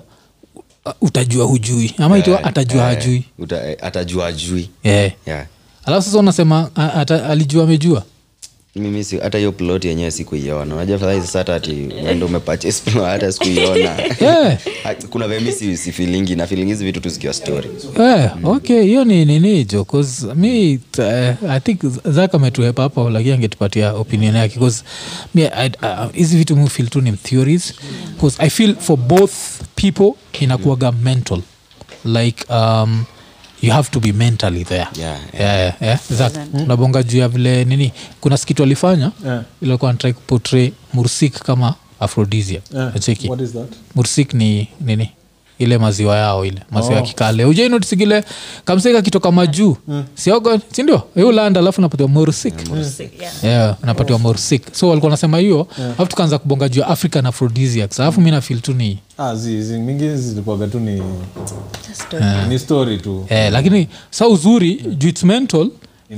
utajua 1.01 1.45
hujui. 1.47 1.95
Ama 1.99 2.19
itwa 2.19 2.45
atajua 2.45 2.91
Eh, 2.93 2.99
hajui. 2.99 3.25
uta- 3.39 3.71
eh, 3.71 3.77
atajua 3.83 4.27
ajui 4.27 4.69
yeah. 4.85 5.11
yeah. 5.27 5.47
Alafu 5.87 6.07
sasa 6.07 6.19
unasema 6.19 6.71
alijua 7.29 7.65
amejua? 7.65 8.03
Mimi 8.77 9.05
si- 9.05 9.19
hata 9.19 9.39
hiyo 9.39 9.53
plot 9.53 9.85
yenyewe 9.89 10.11
sikuiona. 10.11 10.75
Unajua 10.75 10.99
fadhali 10.99 11.21
sasa 11.21 11.39
hata 11.39 11.55
ati 11.55 11.71
ndo 12.17 12.27
umepurchase 12.27 12.91
plot, 12.91 13.05
hata 13.07 13.33
sikuiona. 13.33 13.97
Yeah. 14.21 14.59
Kuna 15.11 15.29
vemi 15.29 15.53
si, 15.53 15.77
si 15.77 15.93
feelingi 15.93 16.37
na 16.37 16.47
feeling 16.47 16.65
hizi 16.67 16.85
vitu 16.85 17.01
tu 17.01 17.09
zikiwa 17.09 17.33
story. 17.33 17.69
Eh, 18.01 18.31
okay 18.45 18.83
hiyo 18.83 19.05
ni 19.05 19.25
nini 19.25 19.65
jo 19.65 19.85
cause 19.85 20.27
mi 20.35 20.79
t- 20.93 21.03
eh, 21.03 21.35
i 21.49 21.61
think 21.61 21.81
zak 22.05 22.35
ametuhepa 22.35 22.83
hapo 22.83 23.11
lakini 23.11 23.33
angetupatia 23.35 23.93
opinion 23.95 24.35
yake 24.37 24.61
mi 25.35 25.45
uh, 25.45 26.13
hizi 26.13 26.37
vitu 26.37 26.57
mi 26.57 26.69
feel 26.69 26.89
tu 26.89 27.01
ni 27.01 27.13
theories 27.13 27.75
i 28.39 28.51
feel 28.51 28.77
for 28.77 28.97
both 28.97 29.33
people 29.75 30.11
inakuwaga 30.41 30.93
mental. 30.93 31.41
Like 32.05 32.45
um, 32.53 33.05
you 33.63 33.73
have 33.73 33.91
to 33.91 34.01
be 34.01 34.13
mentally 34.13 34.65
there 34.65 34.87
Yeah, 34.99 35.19
yeah, 35.35 35.57
yeah, 35.59 35.75
yeah. 35.83 36.01
Zak, 36.13 36.33
unabonga 36.55 37.03
juu 37.03 37.19
ya 37.19 37.29
vile 37.29 37.65
nini 37.65 37.93
kuna 38.21 38.37
skitu 38.37 38.63
alifanya 38.63 39.13
Yeah. 39.25 39.43
ilikuwa 39.63 39.93
natrai 39.93 40.13
kupotray 40.13 40.73
mursik 40.93 41.39
kama 41.43 41.75
aphrodisia 42.01 42.61
Yeah. 42.75 42.95
nacheki 42.95 43.29
What 43.29 43.41
is 43.41 43.53
that? 43.53 43.73
mursik 43.95 44.35
ni 44.35 44.69
nini 44.81 45.11
ile 45.59 45.79
maziwa 45.79 46.17
yao 46.17 46.45
ile 46.45 46.63
maziwa 46.71 46.95
ya 46.95 47.01
Oh. 47.03 47.05
kikale. 47.05 47.45
Ujainotisigile 47.45 48.25
kamsika 48.65 49.03
kitoka 49.03 49.33
majuu? 49.33 49.77
Siogo 50.15 50.59
sindio 50.73 51.03
ulanda 51.17 51.61
alafu 51.61 51.81
napatiwa 51.81 52.09
morsik. 52.09 52.55
Yeah. 53.21 53.45
yeah, 53.45 53.77
napatiwa 53.83 54.19
morsik. 54.19 54.63
So 54.75 54.89
walikuwa 54.89 55.11
nasema 55.11 55.39
hiyo 55.39 55.67
alafu 55.79 56.07
tukaanza 56.07 56.39
kubonga 56.39 56.69
juu 56.69 56.81
ya 56.81 56.87
african 56.89 57.27
aphrodisiacs 57.27 58.01
alafu 58.01 58.21
mi 58.21 58.31
nafil 58.31 58.61
tu 58.61 58.75
ni 58.75 58.99
Ah, 59.19 59.35
zi, 59.35 59.63
zi, 59.63 59.79
mingi 59.79 60.17
zilikuwaga 60.17 60.67
tu 60.67 60.81
ni, 60.81 61.03
ni 62.49 62.59
story 62.59 62.99
tu. 62.99 63.27
Yeah, 63.31 63.53
lakini 63.53 63.89
sa 64.11 64.29
uzuri 64.29 64.75
juu 64.75 65.09
its 65.09 65.23
mental 65.25 65.71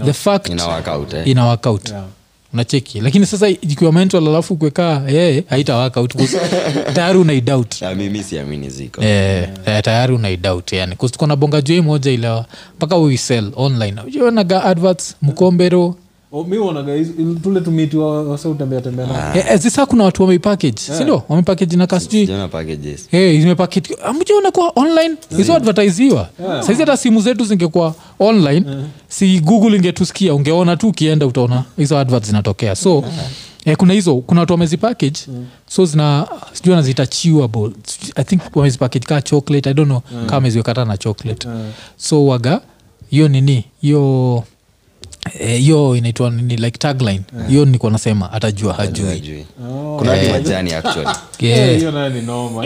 the 0.05 0.13
fact 0.13 0.49
ina 0.49 0.67
workout, 0.67 1.15
eh. 1.15 1.29
ina 1.29 1.47
workout. 1.47 1.89
Yeah. 1.89 2.05
Unacheki 2.53 3.01
lakini 3.01 3.27
sasa 3.27 3.49
ikiwa 3.49 3.93
mental 3.93 4.29
alafu 4.29 4.57
kuekaa 4.57 5.03
yeye 5.09 5.45
haitawaka 5.49 6.01
work 6.01 6.15
tayari 6.95 7.19
unaidoubt 7.19 7.83
Ah, 7.83 7.95
mimi 7.95 8.23
siamini 8.23 8.71
ziko. 8.71 9.03
Eh, 9.03 9.49
eh, 9.67 9.83
tayari 9.83 10.15
unaidoubt 10.15 10.73
yani. 10.73 10.97
Tuko 10.97 11.27
na 11.27 11.37
bonga 11.37 11.61
jui 11.61 11.81
moja 11.81 12.11
ilawa 12.11 12.47
mpaka 12.77 12.97
uisell 12.99 13.53
online. 13.57 14.01
Unaga 14.29 14.65
adverts 14.65 15.17
mkombero 15.23 15.95
Oh, 16.33 16.45
tule 17.43 17.61
tumiti 17.61 17.97
wa- 17.97 18.23
wase 18.23 18.49
utembea 18.49 18.81
tembea 18.81 19.07
nao. 19.07 19.37
Eh, 19.37 19.45
eh, 19.51 19.59
zisa 19.61 19.87
kuna 19.87 20.05
watu 20.05 20.23
sindio 24.19 24.41
na 24.41 24.51
kwa 24.51 24.73
online? 24.77 25.15
Hizo 25.37 25.55
advertisiwa 25.55 26.29
saizi 26.63 26.81
hata 26.83 26.97
simu 26.97 27.21
zetu 27.21 27.45
zingekuwa 27.45 27.95
online 28.19 28.67
si 29.09 29.41
google 29.41 29.77
ingetusikia 29.77 30.35
ungeona 30.35 30.77
tu 30.77 30.89
ukienda 30.89 31.27
utaona 31.27 31.65
hizo 31.77 31.99
advert 31.99 32.25
zinatokea. 32.27 32.77
So 32.77 33.05
eh, 33.65 33.77
kuna 33.77 33.93
hizo 33.95 34.17
kuna 34.17 34.41
watu 34.41 34.53
wamezipackage 34.53 35.21
so 35.69 35.85
zina 35.87 36.27
sijui 36.53 36.73
anaziita 36.75 37.07
chewable 37.07 37.71
i 38.15 38.25
think 38.25 38.43
wamezipackage 38.55 39.07
kaa 39.07 39.21
chocolate 39.21 39.71
i 39.71 39.75
don't 39.75 39.89
know 39.91 40.01
mm. 40.13 40.27
kaa 40.27 40.37
ameziwekata 40.37 40.85
na 40.85 40.97
chocolate. 40.97 41.49
So 41.97 42.27
waga 42.27 42.61
hiyo 43.11 43.29
nini? 43.29 43.65
Hiyo 43.81 44.35
eh, 44.37 44.43
hiyo 45.39 45.97
inaitwa 45.97 46.31
nini? 46.31 46.57
Like 46.57 46.79
tagline. 46.79 47.21
Hiyo 47.49 47.65
nilikuwa 47.65 47.93
nasema 47.93 48.33
atajua 48.33 48.75
hajui. 48.75 49.07
Hajui. 49.09 49.47
kuna 49.99 50.11
hadi 50.11 50.29
majani 50.29 50.73
actually. 50.75 51.09
Yeah. 51.41 51.69
Eh, 51.71 51.79
hiyo 51.79 51.91
nayo 51.91 52.09
ni 52.09 52.23
noma 52.23 52.65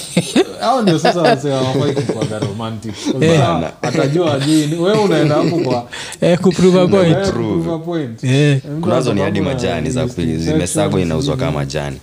hao 0.60 0.82
ndio 0.82 0.98
sasa 0.98 1.22
wase 1.22 1.50
hawafai 1.50 1.92
kukuwaga 1.92 2.38
romantic. 2.38 2.94
Kwa 3.12 3.72
atajua 3.82 4.34
ajui 4.34 4.74
wewe 4.74 4.98
unaenda 4.98 5.34
hapo 5.34 5.58
kwa 5.58 5.88
eh, 6.20 6.38
kuprove 6.38 6.80
a 6.80 6.86
point. 6.86 7.16
Eh, 7.16 7.74
a 7.74 7.78
point. 7.78 8.24
Eh. 8.24 8.60
Kunazo 8.80 9.14
ni 9.14 9.20
hadi 9.20 9.40
majani 9.40 9.90
za 9.90 10.06
ni 10.16 10.38
zimesagwa 10.38 11.00
inauzwa 11.00 11.36
kama 11.36 11.52
majani 11.52 11.96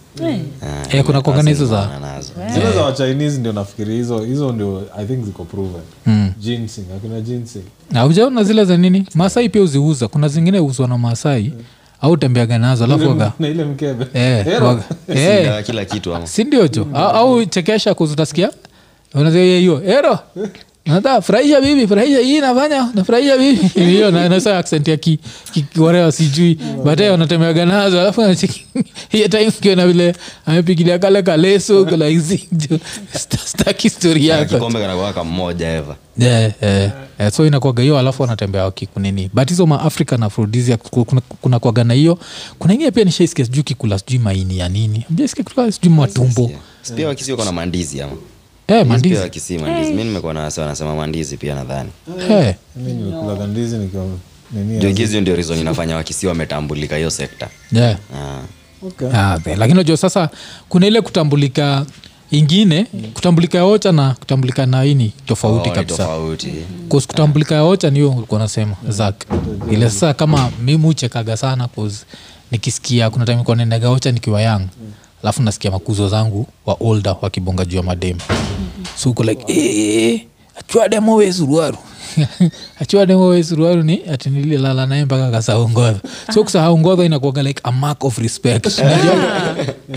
Eh, 0.91 1.03
kuna 1.05 1.21
kuwaga 1.21 1.43
na 1.43 1.49
hizo 1.49 1.65
zazile 1.65 2.53
zile 2.53 2.71
za 2.71 2.81
wachinese 2.81 3.37
ndio 3.39 3.51
nafikiri 3.53 3.93
hizo 3.95 4.19
hizo 4.19 4.51
ndio 4.51 4.83
i 4.97 5.05
think 5.05 5.25
ziko 5.25 5.43
proven. 5.45 5.81
Ginseng 6.39 6.85
akina 6.97 7.21
ginseng. 7.21 7.63
Na 7.91 8.05
ujaona 8.05 8.43
zile 8.43 8.65
za 8.65 8.77
nini? 8.77 9.07
Maasai 9.15 9.49
pia 9.49 9.61
uziuza 9.61 10.07
kuna 10.07 10.27
zingine 10.27 10.59
uzwa 10.59 10.87
na 10.87 10.97
maasai. 10.97 11.53
Au 12.01 12.17
tembeaga 12.17 12.57
nazo 12.57 12.83
alafu 12.83 13.07
waga 13.09 13.31
na 13.39 13.47
ile 13.47 13.65
mkebe. 13.65 14.05
Eh, 14.13 14.47
eh, 14.47 14.57
Singa 15.07 15.63
kila 15.63 15.85
kitu 15.85 16.15
ama? 16.15 16.27
Sindio 16.27 16.67
jo? 16.67 16.87
Au, 16.93 17.09
au 17.09 17.45
chekesha 17.45 17.93
kuzutasikia 17.93 18.49
unazia 19.13 19.41
hiyo. 19.43 19.83
Ero 19.85 20.19
nata 20.85 21.21
furahisha 21.21 21.61
bibi 21.61 21.87
furahisha 21.87 22.19
hii 22.19 22.39
nafanya 22.39 22.89
nafurahisha 22.95 23.37
bibi. 23.37 23.67
Hiyo 23.91 24.11
na- 24.11 24.29
nasa 24.29 24.57
accent 24.57 24.87
ya 24.87 24.97
ki, 24.97 25.19
ki, 25.53 25.65
sijui. 26.11 26.57
Batae 26.85 27.09
wanatemeaga 27.09 27.65
nazo 27.65 28.01
alafu 28.01 28.21
hiyo 29.11 29.27
time 29.27 29.51
kiona 29.51 29.87
vile 29.87 30.15
amepigilia 30.45 30.99
kale 30.99 31.23
kaleso 31.23 31.85
kalaizijo 31.85 32.79
staki 33.45 33.89
stori 33.89 34.27
Kana 34.27 34.39
yako. 34.39 34.53
kikombe 34.53 34.79
kanakuwa 34.79 35.13
kamoja 35.13 35.69
eva. 35.69 35.95
Yeah, 36.17 36.51
yeah, 36.61 36.91
yeah. 37.19 37.31
so 37.31 37.45
inakwaga 37.47 37.83
hiyo 37.83 37.99
alafu 37.99 38.21
wanatembea 38.21 38.63
wakikunini 38.63 39.29
but 39.33 39.49
hizo 39.49 39.65
maafrican 39.65 40.23
aphrodisia 40.23 40.77
kuna, 40.77 41.21
kuna 41.41 41.59
kwaga 41.59 41.83
na 41.83 41.93
hiyo. 41.93 42.19
Kuna 42.59 42.73
ingine 42.73 42.91
pia 42.91 43.03
nishaisikia 43.03 43.45
sijui 43.45 43.63
kikula 43.63 43.99
sijui 43.99 44.19
maini 44.19 44.57
ya 44.57 44.69
nini. 44.69 45.05
Mjaisikia 45.09 45.71
sijui 45.71 45.93
matumbo. 45.93 46.51
pia 46.95 47.07
wakisi 47.07 47.31
wako 47.31 47.51
mandizi 47.51 48.01
ama 48.01 48.13
Eh, 48.71 48.77
pia 48.77 48.85
mandizi. 48.85 49.15
Wakisi 49.15 49.57
mandizi 49.57 49.93
nimekuwa 49.93 50.33
na 50.33 50.39
wase 50.39 50.61
wanasema 50.61 50.95
mandizi 50.95 51.37
pia 51.37 51.55
nadhani. 51.55 51.89
Mi 52.75 52.93
nimekulaga 52.93 53.47
ndizi 53.47 53.77
nikiwa 53.77 54.05
nini 54.51 55.03
ya- 55.15 55.21
ndio 55.21 55.35
reason 55.35 55.57
inafanya 55.59 55.95
wakisi 55.95 56.27
wametambulika 56.27 56.95
hiyo 56.97 57.09
sekta. 57.09 57.49
Yeah. 57.71 57.97
Ah. 58.15 58.39
Okay. 58.87 59.07
Ah, 59.13 59.39
lakini 59.45 59.73
najua 59.77 59.97
sasa 59.97 60.29
kuna 60.69 60.87
ile 60.87 61.01
kutambulika 61.01 61.85
ingine 62.31 62.85
kutambulika 63.13 63.57
ya 63.57 63.65
ocha 63.65 63.91
na 63.91 64.13
kutambulika 64.19 64.65
na 64.65 64.85
ini 64.85 65.13
tofauti 65.25 65.69
Oh, 65.69 65.73
kabisa. 65.73 65.97
tofauti. 65.97 66.53
Cause 66.89 67.07
kutambulika 67.07 67.55
ya 67.55 67.63
ocha 67.63 67.89
niyo 67.89 68.09
ulikuwa 68.11 68.39
nasema 68.39 68.75
zak 68.89 69.15
ile 69.71 69.89
sasa 69.89 70.13
kama 70.13 70.49
mimi 70.63 70.87
uchekaga 70.87 71.37
sana 71.37 71.67
cause 71.67 72.05
nikisikia 72.51 73.09
kuna 73.09 73.25
time 73.25 73.35
nilikuwa 73.35 73.57
naendaga 73.57 73.89
ocha 73.89 74.11
nikiwa 74.11 74.41
young. 74.41 74.61
Alafu 75.23 75.41
nasikia 75.43 75.71
makuzo 75.71 76.09
zangu 76.09 76.47
wa 76.65 76.77
older 76.79 77.15
wakibonga 77.21 77.65
juu 77.65 77.77
ya 77.77 77.83
mademu 77.83 78.19
so 78.97 79.09
uko 79.09 79.23
like 79.23 79.43
"Eh, 79.47 80.21
achua 80.59 80.89
demo 80.89 81.15
we 81.15 81.33
suruaru. 81.33 81.77
Achua 82.79 83.05
demo 83.05 83.27
we 83.27 83.43
suruaru 83.43 83.83
ni 83.83 84.01
ati 84.11 84.29
nililala 84.29 84.85
naye 84.85 85.05
mpaka 85.05 85.31
kasaungodha 85.31 85.99
so 86.33 86.43
kusaungodha 86.43 87.03
inakuaga 87.05 87.43
like 87.43 87.61
a 87.63 87.71
mark 87.71 88.03
of 88.03 88.17
respect. 88.17 88.67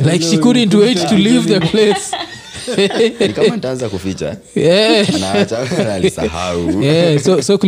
Like 0.04 0.24
she 0.24 0.38
couldn't 0.38 0.74
wait 0.74 1.08
to 1.08 1.14
leave 1.16 1.48
the 1.48 1.60
place. 1.60 2.10
Kama 3.34 3.54
kuficha 3.88 4.36
yeah. 6.82 7.22
so, 7.22 7.42
so 7.42 7.58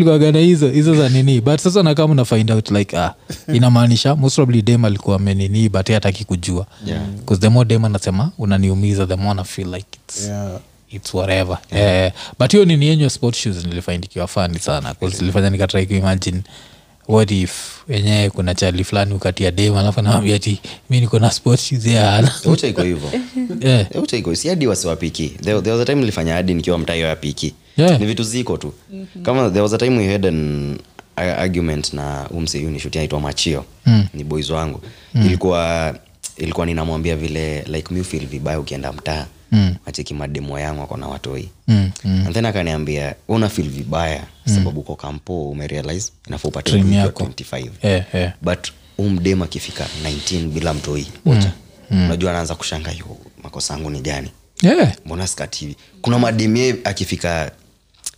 hizo 0.40 0.68
hizo 0.68 0.94
za 0.94 1.08
nini? 1.08 1.40
But 1.40 1.60
sasa 1.60 1.82
nakama 1.82 2.14
find 2.24 2.50
out 2.50 2.70
like 2.70 2.98
ah, 2.98 3.14
inamaanisha 3.54 4.16
most 4.16 4.36
probably 4.36 4.62
dem 4.62 4.84
alikuwa 4.84 5.16
amenini 5.16 5.68
but 5.68 5.88
hataki 5.90 6.24
kujua. 6.24 6.66
Yeah. 6.86 7.02
the 7.40 7.48
more 7.48 7.68
dem 7.68 7.84
anasema 7.84 8.30
unaniumiza 8.38 9.06
the 9.06 9.16
more 9.16 9.34
na 9.34 9.44
feel 9.44 9.74
like 9.74 9.86
it's, 10.08 10.24
Yeah. 10.26 10.58
It's 10.90 11.14
whatever. 11.14 11.58
Yeah. 11.72 12.12
but 12.38 12.52
hiyo 12.52 12.64
nini 12.64 12.86
yenyu 12.86 13.02
ya 13.04 13.10
sport 13.10 13.36
shoes 13.36 13.64
nilifaindikiwa 13.64 14.26
fani 14.26 14.58
sana 14.58 14.94
bcause 14.94 15.22
ilifanya 15.24 15.50
nikatrai 15.50 15.86
kuimagine 15.86 16.42
what 17.08 17.30
if 17.30 17.82
wenyewe 17.88 18.30
kuna 18.30 18.54
chali 18.54 18.84
fulani 18.84 19.14
ukatia 19.14 19.50
dem 19.50 19.76
alafu 19.76 20.00
anawambia 20.00 20.38
ti 20.38 20.60
mi 20.90 21.00
niko 21.00 21.18
na 21.18 21.30
sport 21.30 21.60
shoes 21.60 21.86
ya 21.86 22.10
hana 22.10 22.32
ucha 22.44 22.66
iko 22.66 22.82
hivyo. 22.82 23.10
Yeah. 23.60 23.86
Eh, 24.12 24.18
iko 24.18 24.34
si 24.34 24.48
hadi 24.48 24.66
wasiwapiki. 24.66 25.28
There, 25.28 25.60
there 25.60 25.72
was 25.72 25.80
a 25.82 25.84
time 25.84 26.00
nilifanya 26.00 26.34
hadi 26.34 26.54
nikiwa 26.54 26.78
mtayo 26.78 27.06
ya 27.06 27.16
piki. 27.16 27.54
Yeah. 27.76 28.00
ni 28.00 28.06
vitu 28.06 28.22
ziko 28.22 28.56
tu. 28.56 28.72
Kama 29.22 29.50
there 29.50 29.60
was 29.62 29.72
a 29.72 29.78
time 29.78 29.98
we 29.98 30.12
had 30.12 30.28
an 30.28 30.78
argument 31.16 31.92
na 31.92 32.26
umseyu 32.30 32.78
shuti 32.78 33.08
machio. 33.20 33.64
Mm. 33.86 34.06
ni 34.14 34.24
boys 34.24 34.50
wangu. 34.50 34.80
Mm. 35.14 35.26
ilikuwa 35.26 35.94
ilikuwa 36.36 36.66
ninamwambia 36.66 37.16
vile 37.16 37.62
like 37.62 37.94
mi 37.94 38.04
feel 38.04 38.26
vibaya 38.26 38.60
ukienda 38.60 38.92
mtaa 38.92 39.26
mm. 39.52 39.74
acheki 39.86 40.14
mademo 40.14 40.58
yangu 40.58 40.82
ako 40.82 40.96
na 40.96 41.08
watoi 41.08 41.48
mm, 41.68 41.90
mm. 42.04 42.22
and 42.26 42.34
then 42.34 42.46
akaniambia 42.46 43.14
una 43.28 43.48
feel 43.48 43.68
vibaya 43.68 44.22
sababu 44.54 44.80
uko 44.80 44.96
kampo 44.96 45.50
umerealize 45.50 46.12
inafaa 46.28 46.48
upate 46.48 46.70
Dream 46.70 46.90
25 47.06 47.68
Yeah, 47.82 48.04
yeah. 48.14 48.32
but 48.42 48.68
umdem 48.98 49.42
akifika 49.42 49.86
19 50.30 50.46
bila 50.48 50.74
mtoi 50.74 51.06
ocha 51.26 51.52
unajua 51.90 52.30
anaanza 52.30 52.54
kushanga 52.54 52.90
yo 52.90 53.16
makosa 53.42 53.74
yangu 53.74 53.90
ni 53.90 54.00
gani? 54.00 54.30
Yeah. 54.62 54.92
mbona 55.04 55.26
skati 55.26 55.58
hivi 55.60 55.76
kuna 56.02 56.18
mademie 56.18 56.76
akifika 56.84 57.50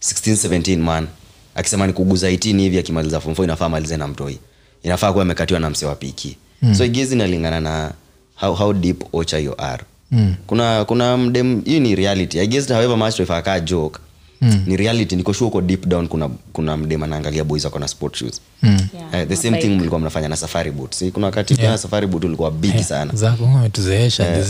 16 0.01 0.49
17 0.49 0.77
man 0.77 1.07
akisema 1.55 1.87
ni 1.87 1.93
kuguza 1.93 2.31
18 2.31 2.59
hivi 2.59 2.79
akimaliza 2.79 3.19
4 3.19 3.45
inafaa 3.45 3.67
amalize 3.67 3.97
na 3.97 4.09
mtoi 4.09 4.39
inafaa 4.83 5.13
kuwa 5.13 5.23
amekatiwa 5.23 5.61
na 5.61 5.71
mse 5.71 5.87
wa 5.87 5.95
piki 5.95 6.37
mm. 6.63 6.75
so 6.75 6.85
igezi 6.85 7.15
inalingana 7.15 7.61
na 7.61 7.93
how, 8.37 8.55
how 8.55 8.73
deep 8.73 9.15
ocha 9.15 9.39
you 9.39 9.55
are 9.61 9.83
mm. 10.13 10.35
kuna 10.47 10.85
kuna 10.85 11.17
mdem 11.17 11.63
hii 11.65 11.81
ni 11.81 11.95
reality 11.95 12.39
i 12.41 12.47
guess 12.47 12.69
however 12.69 12.97
much 12.97 13.19
if 13.21 13.31
aka 13.31 13.61
joke 13.61 13.99
mm. 14.41 14.63
ni 14.67 14.77
reality 14.77 15.17
niko 15.17 15.33
sure 15.33 15.49
uko 15.49 15.61
deep 15.61 15.87
down 15.87 16.09
kuna 16.09 16.29
kuna 16.53 16.77
mdem 16.77 17.03
anaangalia 17.03 17.45
boys 17.45 17.67
ako 17.67 17.79
na 17.79 17.89
sport 17.89 18.17
shoes 18.17 18.41
mm. 18.58 18.58
Yeah. 18.63 19.23
uh, 19.25 19.29
the 19.29 19.37
same 19.37 19.59
thing 19.59 19.69
mlikuwa 19.69 20.01
mnafanya 20.01 20.29
na 20.29 20.37
safari 20.37 20.71
boot 20.71 20.95
si 20.95 21.11
kuna 21.11 21.27
wakati 21.27 21.61
yeah. 21.61 21.79
safari 21.79 22.07
boot 22.07 22.25
ulikuwa 22.25 22.51
big 22.51 22.81
sana. 22.83 23.11
Zako 23.15 23.45
umetuzeesha 23.45 24.45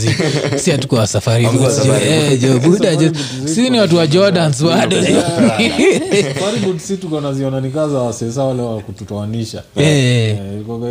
si 0.57 0.71
hatukuwa 0.71 1.07
safari. 1.17 1.47
Eh, 2.03 2.41
si 3.45 3.69
ni 3.69 3.79
watu 3.79 3.97
wa 3.97 4.07
jordans 4.07 4.63
bado. 4.63 4.99
jo. 5.01 5.21
Safari 6.33 6.59
boot 6.65 6.79
si 6.79 6.97
tuko 6.97 7.21
naziona 7.21 7.61
ni 7.61 7.69
kaza 7.71 7.97
wasesa 7.97 8.43
wale 8.43 8.61
wa 8.61 8.81
kututoanisha 8.81 9.63
Eh, 9.75 9.85
Eh, 10.29 10.35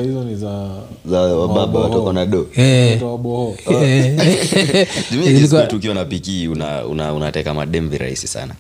hizo 0.05 0.25
ni 0.25 0.37
za 0.37 0.69
za 1.07 1.21
wababa 1.21 1.81
watu 1.81 2.13
na 2.13 2.27
do. 2.27 2.47
Eh, 2.57 2.93
watu 2.93 3.07
wa 3.13 3.19
boho 3.19 3.57
Ilikuwa- 5.13 5.67
tukiwa 5.67 5.95
na 5.95 6.05
piki 6.05 6.49
unateka 7.17 7.55
mademvi 7.55 7.99
rahisi 7.99 8.27
sana. 8.27 8.55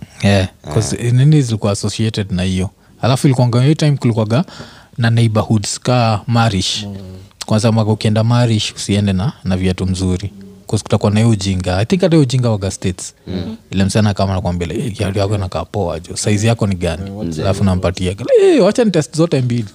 Nini 1.12 1.42
zilikuwa 1.42 1.72
associated 1.72 2.32
na 2.32 2.42
hiyo 2.42 2.70
alafu 3.02 3.26
ilikuanga 3.26 3.62
hiyo 3.62 3.74
time 3.74 3.96
kulikuwaga 3.96 4.44
na 4.98 5.10
neighborhoods 5.10 5.80
ka 5.80 6.20
marish. 6.26 6.86
Kwanza 7.46 7.72
mwaka 7.72 7.90
ukienda 7.90 8.24
marish 8.24 8.72
usiende 8.76 9.12
na, 9.12 9.32
na 9.44 9.56
viatu 9.56 9.86
mzuri. 9.86 10.32
Kutakuwa 10.66 11.10
na 11.12 11.20
hiyo 11.20 11.30
ujinga. 11.32 11.76
I 11.78 11.84
think 11.86 12.02
hata 12.02 12.18
ujinga 12.18 12.50
waga 12.50 12.70
states. 12.70 13.14
Mm. 13.26 13.56
ile 13.70 13.84
msana 13.84 14.14
kama 14.14 14.32
nakwambia 14.34 14.68
"Eh, 14.72 14.92
kiatu 14.92 15.18
yako 15.18 15.38
nakaa 15.38 15.64
poa 15.64 16.00
jo. 16.00 16.16
Saizi 16.16 16.46
yako 16.46 16.66
ni 16.66 16.74
gani? 16.74 17.10
Alafu 17.40 17.64
nampatia. 17.64 18.14
"Eh, 18.42 18.64
wacha 18.64 18.84
ni 18.84 18.90
test 18.90 19.16
zote 19.16 19.40
mbili. 19.40 19.68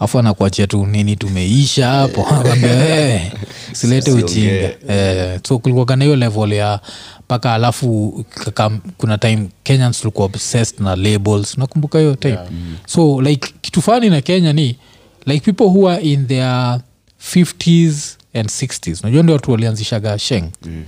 Afu 0.00 0.18
anakuachia 0.18 0.66
tu 0.66 0.86
nini 0.86 1.16
tumeisha 1.16 1.88
hapo? 1.88 2.26
"Eh, 2.64 3.32
silete 3.72 4.10
Usiongee." 4.12 4.24
ujinga. 4.78 4.94
Eh, 4.94 5.40
so 5.48 5.58
kulikuwaga 5.58 5.96
na 5.96 6.04
hiyo 6.04 6.16
level 6.16 6.52
ya 6.52 6.80
mpaka 7.26 7.54
alafu 7.54 8.24
kaka, 8.44 8.70
kuna 8.98 9.18
time 9.18 9.48
kenyans 9.62 9.98
tulikuwa 10.00 10.26
obsessed 10.26 10.80
na 10.80 10.96
labels. 10.96 11.58
Nakumbuka 11.58 11.98
hiyo 11.98 12.14
time? 12.14 12.34
Yeah. 12.34 12.48
so 12.86 13.22
like 13.22 13.54
kitu 13.60 13.82
fani 13.82 14.10
na 14.10 14.20
kenya 14.20 14.52
ni 14.52 14.76
like 15.26 15.40
people 15.52 15.64
who 15.78 15.88
are 15.90 16.02
in 16.02 16.26
their 16.26 16.80
50s 17.34 18.16
and 18.34 18.48
60s 18.48 19.00
unajua 19.02 19.22
ndio 19.22 19.34
watu 19.34 19.50
walianzishaga 19.50 20.18
sheng? 20.18 20.44
Mm. 20.66 20.84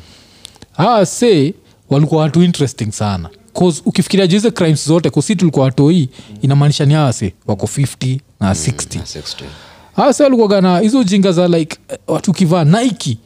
hawa 0.72 1.06
se 1.06 1.54
walikuwa 1.90 2.22
watu 2.22 2.42
interesting 2.42 2.92
sana. 2.92 3.28
Cause 3.58 3.82
ukifikiria 3.84 4.26
jize 4.26 4.50
crimes 4.50 4.88
zote 4.88 5.10
kusi 5.10 5.36
tulikuwa 5.36 5.64
watoi 5.64 6.08
inamaanisha 6.42 6.84
ni 6.86 6.94
hawa 6.94 7.12
se 7.12 7.34
wako 7.46 7.66
50 7.66 8.18
na 8.40 8.52
60 8.52 8.98
Na 8.98 9.06
sex 9.06 9.36
toy. 9.36 9.48
hasa 9.96 10.24
walikuwaga 10.24 10.60
na 10.60 10.78
hizo 10.78 11.04
jinga 11.04 11.32
za 11.32 11.48
like 11.48 11.78
watu 12.06 12.30
ukivaa 12.30 12.64
nike 12.64 13.18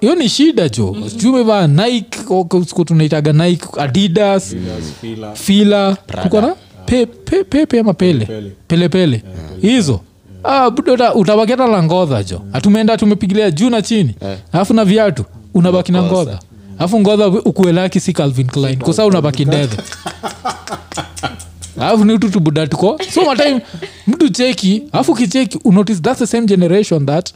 hiyo 0.00 0.14
ni 0.14 0.28
shida 0.28 0.68
jo. 0.68 0.96
Sijui 1.10 1.30
umevaa 1.30 1.66
nike 1.66 2.18
siku 2.66 2.84
tunaitaga 2.84 3.32
nike 3.32 3.66
adidas 3.78 4.56
fila. 5.00 5.34
Fila. 5.34 5.96
Tuko 6.22 6.40
na 6.40 6.54
pe, 6.86 7.06
pe, 7.06 7.44
pepe 7.44 7.80
ama 7.80 7.94
pele? 7.94 8.24
Pele. 8.26 8.52
pelepele 8.68 9.22
hizo. 9.62 10.00
Ah, 10.44 10.68
utabaki 11.14 11.50
hata 11.52 11.66
la 11.66 11.82
ngodha 11.82 12.22
jo 12.22 12.40
hatumeenda 12.52 12.96
tumepigilia 12.96 13.50
juu 13.50 13.70
na 13.70 13.82
chini. 13.82 14.14
Alafu 14.52 14.74
na 14.74 14.84
viatu 14.84 15.24
unabaki 15.54 15.92
na 15.92 16.02
ngodha. 16.02 16.38
Alafu 16.78 17.00
ngodha 17.00 17.28
ukuelaki 17.28 18.00
si 18.00 18.12
calvin 18.12 18.46
klein 18.46 18.78
kwa 18.78 18.94
sababu 18.94 19.10
unabaki 19.10 19.44
ndedhe. 19.44 19.76
Alafu 21.80 22.04
ni 22.04 22.12
utu 22.12 22.30
tubuda 22.30 22.66
tuko. 22.66 23.00
So 23.14 23.24
matime 23.24 23.60
mtu 24.06 24.28
cheki 24.28 24.82
alafu 24.92 25.14
kicheki 25.14 25.58
unotice 25.64 26.00
thats 26.00 26.18
the 26.18 26.26
same 26.26 26.46
generation 26.46 27.06
that 27.06 27.32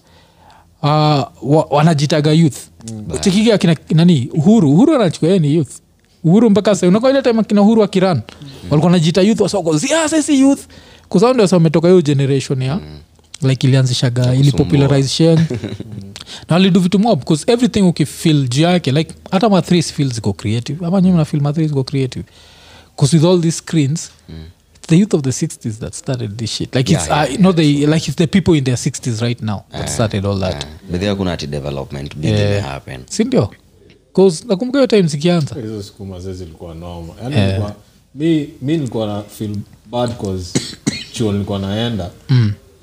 uh, 0.83 0.89
wa, 1.43 1.67
wanajitaga 1.71 2.33
youth. 2.33 2.57
Chekiki 3.21 3.53
akina 3.53 3.77
nani 3.91 4.29
uhuru. 4.35 4.73
Uhuru 4.73 4.95
anachukua 4.95 5.29
yeye 5.29 5.41
ni 5.41 5.55
youth. 5.55 5.73
Uhuru 6.25 6.51
mpaka 6.51 6.75
sa 6.75 6.89
unakuwa 6.89 7.11
ile 7.11 7.23
time 7.23 7.41
akina 7.41 7.63
uhuru 7.63 7.83
akiran 7.83 8.21
walikuwa 8.71 8.93
najita 8.93 9.23
youth 9.23 9.41
wasoko 9.41 9.79
siasi 9.79 10.41
youth. 10.41 10.61
Kwa 11.09 11.21
sababu 11.21 11.35
ndio 11.35 11.47
sasa 11.47 11.57
wametoka 11.57 11.89
hiyo 11.89 12.03
generation 12.03 12.63
ya 12.63 12.81
like 13.43 13.67
ilianzishaga 13.67 14.35
ili 14.35 14.53
na 16.49 16.57
walidu 16.57 16.81
vitu 16.81 16.99
mob 16.99 17.21
bcause 17.21 17.53
everything 17.53 17.83
ukifil 17.83 18.49
juu 18.49 18.63
yake 18.63 18.93
like 18.93 19.15
hata 19.31 19.49
mathris 19.49 19.93
feel 19.93 20.13
ziko 20.13 20.33
creative. 20.33 20.87
Ama 20.87 21.01
nyuma 21.01 21.19
nafil 21.19 21.41
mathris 21.41 21.69
ziko 21.69 21.85
creative. 21.85 22.25
Bcause 22.97 23.17
with 23.17 23.25
all 23.27 23.41
these 23.41 23.57
screens 23.59 24.11
it's 24.29 24.60
the 24.91 24.97
youth 24.97 25.15
of 25.15 25.23
the 25.23 25.31
60s 25.31 25.79
that 25.79 25.95
started 25.95 26.37
this 26.37 26.51
shit. 26.51 26.75
Like 26.75 26.93
Yeah, 26.93 27.01
it's 27.01 27.09
yeah, 27.09 27.39
uh, 27.39 27.43
not 27.43 27.57
the 27.57 27.87
like 27.87 28.09
it's 28.09 28.17
the 28.17 28.27
people 28.27 28.55
in 28.59 28.65
their 28.65 28.77
60s 28.77 29.23
right 29.23 29.43
now 29.43 29.65
that 29.73 29.89
started 29.89 30.25
all 30.27 30.39
that. 30.41 30.67
but 30.91 31.01
there 31.01 31.15
kuna 31.17 31.33
ati 31.33 31.47
development. 31.47 32.15
Big 32.17 32.25
Yeah. 32.31 32.51
imehappen 32.59 33.01
sindio? 33.09 33.51
Cause 34.13 34.45
nakumbuka 34.49 34.79
hiyo 34.79 34.87
time 34.87 35.03
zikianza. 35.09 35.55
Hizo 35.55 35.83
siku 35.83 36.07
mazee 36.07 36.33
zilikuwa 36.33 36.75
noma 36.75 37.15
yani 37.23 37.37
nilikuwa 37.41 37.75
mi 38.15 38.49
mi 38.63 38.77
nilikuwa 38.77 39.07
na 39.07 39.23
feel 39.23 39.57
bad 39.91 40.17
cause 40.21 40.59
chuo 41.15 41.33
nilikuwa 41.33 41.59
naenda. 41.59 42.11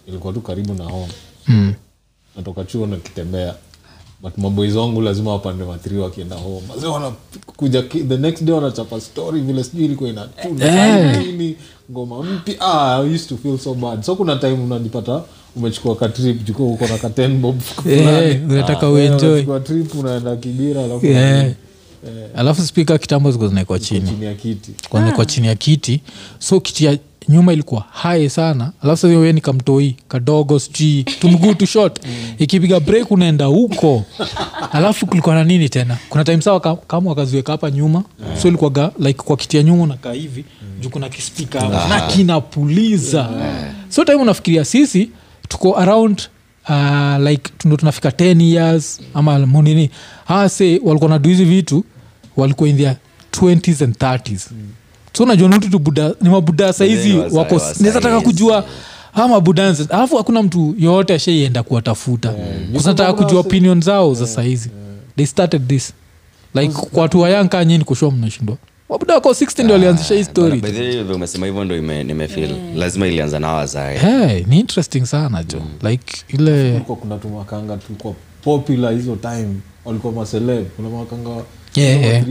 Ilikuwa 0.08 0.34
tu 0.34 0.42
karibu 0.42 0.74
na 0.74 0.84
home. 0.84 1.14
Natoka 2.36 2.64
chuo 2.64 2.88
nakitembea 2.88 3.56
but 4.22 4.38
maboys 4.38 4.76
wangu 4.76 5.02
lazima 5.02 5.32
wapande 5.32 5.64
matri 5.64 5.98
wakienda 5.98 6.36
home. 6.36 6.88
Wanakuja 6.94 7.82
ki- 7.82 8.04
the 8.04 8.18
next 8.18 8.44
day 8.44 8.56
wanachapa 8.56 9.02
story 9.02 9.42
vile 9.42 9.64
sijui 9.64 9.86
ilikuwa 9.86 10.10
inatuna 10.10 11.18
nini 11.20 11.56
ngoma 11.92 12.24
mpya. 12.24 12.56
Ah, 12.62 12.96
I 13.04 13.16
used 13.16 13.30
to 13.30 13.38
feel 13.38 13.58
so 13.60 13.74
bad. 13.74 14.02
So 14.04 14.16
kuna 14.16 14.36
time 14.36 14.54
unajipata 14.54 15.24
umechukua 15.56 15.96
katrip 15.96 16.44
juko 16.44 16.68
uko 16.68 16.88
na 16.88 16.98
ka 16.98 17.10
bob. 17.30 17.62
Eh, 17.90 18.42
unataka 18.50 18.88
Ah, 18.88 18.90
uenjoy. 18.90 19.30
unachukua 19.30 19.60
trip 19.60 19.96
unaenda 19.96 20.36
kibira 20.36 20.84
alafu 20.84 21.06
Yeah. 21.06 21.52
alafu 22.36 22.62
spika 22.62 22.98
kitambo 22.98 23.32
ziko 23.32 23.48
zinaekwa 23.48 23.80
chini. 23.80 24.10
chini 24.10 24.26
ya 24.26 24.34
kiti. 24.34 24.72
Kwanekwa 24.90 25.26
chini 25.26 25.48
ya 25.48 25.56
kiti. 25.56 26.02
So 26.40 26.60
kiti 26.60 26.86
ya 26.86 26.98
nyuma 27.30 27.54
ilikuwa 27.54 27.86
hai 27.92 28.30
sana. 28.30 28.72
Alafu 28.82 29.02
sasa 29.02 29.18
we 29.18 29.34
ni 29.34 29.42
kamtoi 29.42 29.96
kadogo 30.08 30.60
sijui 30.60 31.04
tumguu 31.04 31.54
tu 31.54 31.66
shot 31.66 32.02
ikipiga 32.40 32.80
break 32.80 33.12
unaenda 33.12 33.46
huko. 33.46 34.04
Alafu 34.72 35.06
kulikuwa 35.08 35.36
na 35.36 35.44
nini 35.44 35.70
tena? 35.70 35.98
Kuna 36.10 36.24
time 36.24 36.42
sawa 36.42 36.60
ka- 36.60 36.76
kama 36.76 37.10
wakaziweka 37.10 37.52
hapa 37.52 37.72
nyuma. 37.72 38.04
So 38.42 38.48
ilikuwaga 38.48 38.92
like 39.00 39.24
kwa 39.24 39.38
kitia 39.38 39.64
nyuma 39.64 39.84
unakaa 39.84 40.14
hivi. 40.14 40.46
Juu 40.82 40.90
kuna 40.90 41.10
kispika 41.10 41.60
nah. 41.70 41.90
na 41.90 42.02
kinapuliza. 42.02 43.30
So 43.90 44.06
time 44.06 44.18
unafikiria 44.18 44.66
sisi 44.66 45.10
tuko 45.48 45.78
around 45.78 46.22
uh, 46.70 47.28
like 47.28 47.52
ndo 47.66 47.78
tunafika 47.78 48.10
10 48.10 48.42
years 48.44 49.00
ama 49.14 49.40
monini 49.46 49.90
hase 50.26 50.82
walikuwa 50.84 51.10
nadu 51.12 51.30
hizi 51.30 51.46
vitu 51.46 51.84
walikuwa 52.38 52.70
in 52.70 52.78
their 52.78 52.96
20s 53.32 53.84
and 53.84 53.96
30s 53.96 54.40
so 55.18 55.26
najua 55.26 55.50
nutu 55.50 55.70
tu 55.70 55.80
buda 55.80 56.14
ni 56.22 56.30
mabuda 56.30 56.74
saizi 56.74 57.18
wako 57.18 57.62
naweza 57.80 58.02
taka 58.02 58.22
kujua 58.22 58.66
aa 59.16 59.42
alafu 59.90 60.18
hakuna 60.18 60.44
mtu 60.44 60.76
yoyote 60.80 61.14
ashaienda 61.14 61.64
kuwatafuta. 61.64 62.34
Kusanataka 62.74 63.14
kujua 63.14 63.40
opinion 63.40 63.82
zao 63.82 64.14
za 64.14 64.28
saizi. 64.28 64.70
they 65.16 65.26
started 65.26 65.68
this. 65.68 65.94
Like 66.56 66.74
kwa 66.74 67.02
watu 67.02 67.20
wayanka 67.20 67.66
nyini 67.66 67.84
kushua 67.84 68.12
mnashindwa. 68.12 68.58
Wabuda 68.90 69.14
wako 69.14 69.30
6 69.30 69.64
ndio 69.64 69.74
walianzisha 69.74 70.16
hii 70.16 70.24
story. 70.24 70.62
umesema 71.16 71.46
hivyo 71.46 71.64
ndo 71.66 71.78
nimefil 72.04 72.56
lazima 72.76 73.08
ilianza 73.08 73.40
na 73.40 73.54
wazae. 73.54 73.98
Hey, 73.98 74.44
ni 74.48 74.60
interesting 74.60 75.06
sana 75.06 75.44
jo 75.44 75.62
like 75.90 76.18
ile 76.28 76.80
kuna 76.80 77.18
tumakanga 77.18 77.78
tulikuwa 77.78 78.14
popular 78.44 78.94
hizo 78.94 79.16
time 79.16 79.48
walikuwa 79.86 80.14
maseleb 80.14 80.66
kuna 80.76 80.90
makanga 80.90 81.44
Yeah, 81.78 82.02
yeah. 82.02 82.24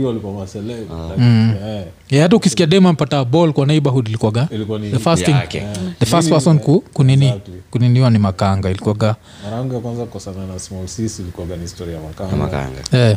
Eh, 1.19 1.85
Yeah, 2.11 2.23
hata 2.23 2.37
ukisikia 2.37 2.67
dem 2.67 2.87
ampata 2.87 3.25
ball 3.25 3.53
kwa 3.53 3.67
neighborhood 3.67 4.09
ilikuwaga 4.09 4.49
the 4.91 4.99
first 4.99 5.25
thing. 5.25 5.31
Yake. 5.33 5.63
the 5.99 6.07
first 6.07 6.29
person 6.29 6.59
ku, 6.59 6.81
kunini 6.93 7.27
Exactly. 7.27 7.55
kuniniwa 7.71 8.11
ni 8.11 8.19
makanga 8.19 8.71
ilikuwaga. 8.71 9.17
Mara 9.45 9.57
ya 9.57 9.81
kwanza 9.81 10.05
kukosana 10.05 10.47
na 10.47 10.59
small 10.59 10.87
sis 10.89 11.19
ilikuwaga 11.19 11.57
ni 11.57 11.63
historia 11.63 11.95
ya 11.95 12.01
makanga. 12.01 12.37
Makanga. 12.37 12.81
Eh. 12.93 13.17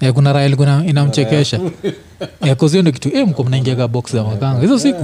Eh, 0.00 0.12
kuna 0.12 0.32
raha 0.32 0.46
ilikuwa 0.46 0.84
inamchekesha. 0.86 1.60
Eh, 2.40 2.56
kuzio 2.56 2.82
ndo 2.82 2.92
kitu 2.92 3.08
e, 3.16 3.24
mko 3.24 3.44
mnaingiaga 3.44 3.88
box 3.88 4.12
za 4.12 4.24
makanga. 4.24 4.60
Hizo 4.60 4.78
siku 4.78 5.02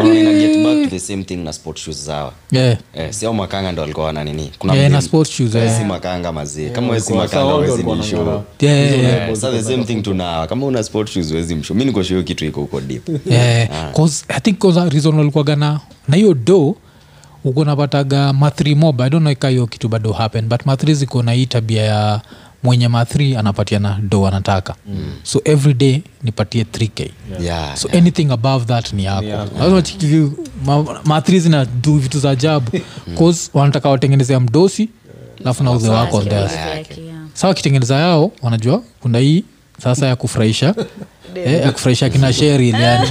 Eh, 0.00 0.12
hizo 0.12 0.20
ina 0.20 0.32
get 0.32 0.64
back 0.64 0.84
to 0.84 0.90
the 0.90 0.98
same 0.98 1.24
thing 1.24 1.36
na 1.36 1.52
sport 1.52 1.78
shoes 1.78 2.04
zao. 2.04 2.32
Yeah. 2.52 2.78
eh, 2.94 3.12
sio 3.12 3.32
makanga 3.32 3.72
ndo 3.72 3.82
walikuwa 3.82 4.06
wana 4.06 4.24
nini? 4.24 4.50
Kuna 4.58 4.74
Yeah, 4.74 4.90
na 4.90 4.98
mdem- 4.98 5.24
shoes, 5.24 5.54
Wewe 5.54 5.70
si 5.78 5.84
makanga 5.84 6.32
mazee. 6.32 6.70
Kama 6.70 6.86
wewe 6.88 7.00
si 7.00 7.12
makanga 7.12 7.30
sawa, 7.30 7.96
ni 7.96 8.02
show. 8.02 8.42
Yeah, 8.60 8.78
yeah, 8.92 9.02
yeah. 9.02 9.32
The 9.40 9.62
same 9.62 9.84
thing 9.84 10.02
tuna 10.02 10.46
kama 10.46 10.66
una 10.66 10.82
sport 10.82 11.10
shoes 11.10 11.32
wezi 11.32 11.54
msho 11.54 11.74
mi 11.74 11.84
niko 11.84 12.02
sure 12.04 12.22
kitu 12.22 12.44
iko 12.44 12.60
huko 12.60 12.80
deep. 12.80 13.08
Yeah. 13.26 13.92
cause 13.92 14.24
i 14.28 14.40
think 14.40 14.58
cause 14.58 14.80
reason 14.90 15.18
walikuwaga 15.18 15.56
na 15.56 15.80
na 16.08 16.16
hiyo 16.16 16.34
do 16.34 16.76
uko 17.44 17.64
napataga 17.64 18.32
mathri 18.32 18.74
mob 18.74 19.00
i 19.00 19.10
don't 19.10 19.22
know 19.22 19.32
ika 19.32 19.66
kitu 19.66 19.88
bado 19.88 20.12
happen 20.12 20.48
but 20.48 20.66
mathri 20.66 20.94
ziko 20.94 21.22
na 21.22 21.32
hii 21.32 21.46
tabia 21.46 21.82
ya 21.82 22.20
mwenye 22.62 22.88
mathri 22.88 23.36
anapatiana 23.36 23.98
do 24.02 24.26
anataka. 24.26 24.74
Mm. 24.86 25.12
so 25.22 25.40
every 25.44 25.74
day 25.74 26.02
nipatie 26.22 26.62
3k 26.62 27.10
yeah, 27.40 27.76
so 27.76 27.88
anything 27.92 28.30
above 28.30 28.64
that 28.64 28.92
ni 28.92 29.04
yako. 29.04 29.24
Yako. 29.26 29.58
lazima 29.64 30.30
ma- 30.64 31.00
mathri 31.04 31.40
zina 31.40 31.64
do 31.82 31.92
vitu 31.96 32.18
za 32.20 32.30
ajabu. 32.30 32.70
Cause 33.18 33.50
wanataka 33.54 33.88
watengenezea 33.88 34.40
mdosi 34.40 34.88
alafu 35.40 35.64
na 35.64 35.72
udhe 35.72 35.88
wako 35.88 36.16
on 36.16 36.28
theirs. 36.28 36.52
Yake, 36.54 37.00
yeah. 37.00 37.16
sa 37.34 37.48
wakitengeneza 37.48 37.96
yao 37.96 38.32
wanajua 38.42 38.82
kuna 39.00 39.18
hii 39.18 39.44
sasa 39.82 40.06
ya 40.06 40.16
kufurahisha 40.16 40.74
eh, 41.44 41.62
ya 41.64 41.72
kufurahisha 41.72 42.10
kina 42.10 42.32
sheril 42.32 42.74
yani. 42.80 43.08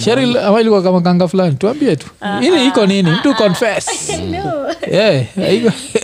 Sheril 0.00 0.36
ama 0.38 0.60
ilikuwa 0.60 0.82
kama 0.82 1.00
kanga 1.00 1.28
fulani 1.28 1.54
tuambie 1.56 1.96
tu. 1.96 2.06
Ini 2.42 2.66
iko 2.66 2.86
nini? 2.86 3.10
mtu 3.10 3.34
confess. 3.34 3.86
Eh, 4.90 5.26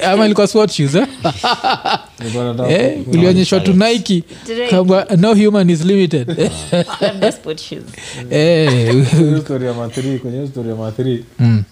ama 0.04 0.24
ilikuwa 0.26 0.46
sport 0.46 0.72
shoes 0.72 0.94
eh? 0.94 1.06
Eh, 2.68 2.98
tu 3.64 3.72
nike. 3.72 4.24
Kama 4.70 5.06
no 5.16 5.34
human 5.34 5.70
is 5.70 5.84
limited. 5.84 6.28
Eh, 8.30 8.94
kwenye 10.18 10.74
mathri 10.74 11.24
mm, 11.38 11.62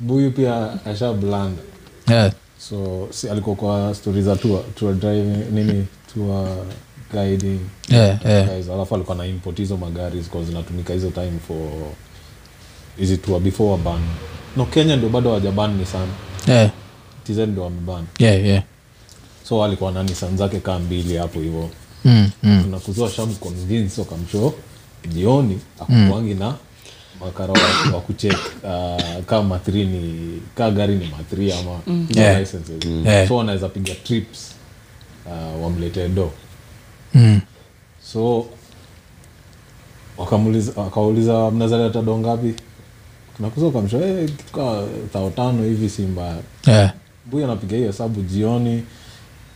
buyu 0.00 0.30
pia 0.30 0.68
asha 0.86 1.12
blanda 1.12 1.62
yeah, 2.08 2.32
so 2.58 3.08
si 3.10 3.28
alikuwa 3.28 3.56
kwa 3.56 3.94
stori 3.94 4.22
za 4.22 4.36
tua 4.36 4.62
tua 4.74 4.92
driving 4.92 5.44
nini 5.52 5.86
tour 6.14 6.48
guiding 7.12 7.60
yeah, 7.88 8.26
yeah. 8.26 8.48
guys 8.48 8.68
alafu 8.68 8.94
alikuwa 8.94 9.16
na 9.16 9.26
import 9.26 9.56
hizo 9.56 9.76
magari 9.76 10.16
zilikuwa 10.18 10.44
zinatumika 10.44 10.92
hizo 10.92 11.10
time 11.10 11.32
for 11.48 11.56
hizi 12.98 13.16
tour 13.16 13.40
before 13.40 13.70
waban 13.70 14.00
no 14.56 14.64
kenya 14.64 14.96
ndio 14.96 15.08
bado 15.08 15.30
wajaban 15.32 15.76
ni 15.76 15.86
sana 15.86 16.12
Yeah, 16.46 16.70
tizen 17.24 17.50
ndio 17.50 17.64
wameban 17.64 18.04
yeah, 18.18 18.44
yeah. 18.46 18.62
so 19.48 19.64
alikuwa 19.64 19.92
na 19.92 20.02
nisan 20.02 20.36
zake 20.36 20.60
kaa 20.60 20.78
mbili 20.78 21.16
hapo 21.16 21.40
hivo 21.40 21.70
Mm, 22.04 22.30
mm. 22.42 22.62
tunakuzua 22.64 23.10
shamconvince 23.10 24.00
wakamsho 24.00 24.54
jioni 25.08 25.60
akuwangi 25.80 26.34
na 26.34 26.54
makara 27.20 27.52
wa, 27.52 27.94
wa 27.94 28.00
kuchek 28.00 28.36
uh, 28.64 29.24
kaa 29.26 29.42
mathri 29.42 29.84
ni 29.84 30.30
kaa 30.54 30.70
gari 30.70 30.94
ni 30.94 31.06
mathri 31.06 31.52
ama 31.52 31.78
mm. 31.86 32.06
Yeah. 32.16 32.40
licenses. 32.40 32.84
Yeah. 33.04 33.28
so 33.28 33.36
wanaweza 33.36 33.68
piga 33.68 33.94
trips 33.94 34.50
uh, 35.26 35.62
wamletee 35.64 36.08
do 36.08 36.30
Mm. 37.14 37.40
so 38.12 38.46
wakauliza 40.76 41.50
mnazaleta 41.50 42.02
do 42.02 42.18
ngapi 42.18 42.54
nakuza 43.40 43.66
ukamsho 43.66 43.98
hey, 43.98 44.26
kitu 44.26 44.52
kaa 44.52 44.82
thao 45.12 45.30
tano 45.30 45.62
hivi 45.64 45.88
si 45.90 46.02
mbaya 46.02 46.36
Yeah. 46.66 46.92
buyu 47.30 47.44
anapiga 47.44 47.76
hiyo 47.76 47.88
hesabu 47.88 48.22
jioni 48.22 48.82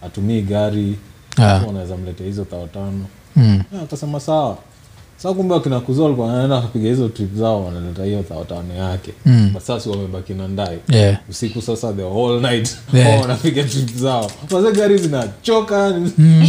atumii 0.02 0.42
gari 0.42 0.96
yeah. 1.38 1.66
wanaweza 1.66 1.96
mletea 1.96 2.26
hizo 2.26 2.44
thao 2.44 2.66
tano 2.66 3.06
Mm. 3.38 3.62
Ah, 3.78 3.82
akasema 3.82 4.20
sawa 4.20 4.58
sa 5.16 5.32
kumbe 5.32 5.54
akina 5.54 5.80
walikuwa 6.02 6.26
wanaenda 6.26 6.60
kupiga 6.60 6.88
hizo 6.88 7.08
trip 7.08 7.34
zao 7.34 7.64
wanaleta 7.64 8.04
hiyo 8.04 8.22
thao 8.22 8.44
yake. 8.74 9.12
Mm. 9.26 9.50
but 9.52 9.62
sasi 9.62 9.88
wamebaki 9.88 10.34
na 10.34 10.48
ndai. 10.48 10.78
Yeah. 10.88 11.18
usiku 11.30 11.62
sasa 11.62 11.92
the 11.92 12.02
whole 12.02 12.40
night 12.40 12.76
Yeah. 12.94 13.20
wanapiga 13.20 13.64
trip 13.64 13.96
zao. 13.96 14.30
Maze 14.50 14.72
gari 14.72 14.98
zinachoka. 14.98 15.94
Mm. 16.18 16.46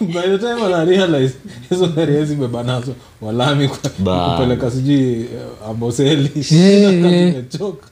by 0.14 0.22
the 0.22 0.38
time 0.38 0.54
wana 0.62 0.84
realize 0.84 1.34
hizo 1.70 1.86
gari 1.86 2.12
hezi 2.12 2.34
beba 2.34 2.62
nazo 2.62 2.92
walami 3.22 3.68
kupeleka 3.68 4.70
sijui 4.70 5.20
eh, 5.20 5.28
amboseli. 5.70 6.30
Imechoka 7.30 7.86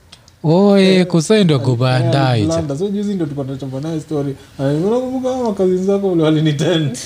oye 0.45 1.05
kusaindwa 1.05 1.59
kubandai 1.59 2.45
Blanda. 2.47 2.75
juzi 2.75 3.15
ndo 3.15 3.27
tulikuwa 3.27 3.81
naye 3.81 4.01
stori 4.01 4.37
nakumbuka 4.59 5.37
makazi 5.37 5.77
zako 5.79 6.13
ule 6.13 6.23
walinitend 6.23 6.99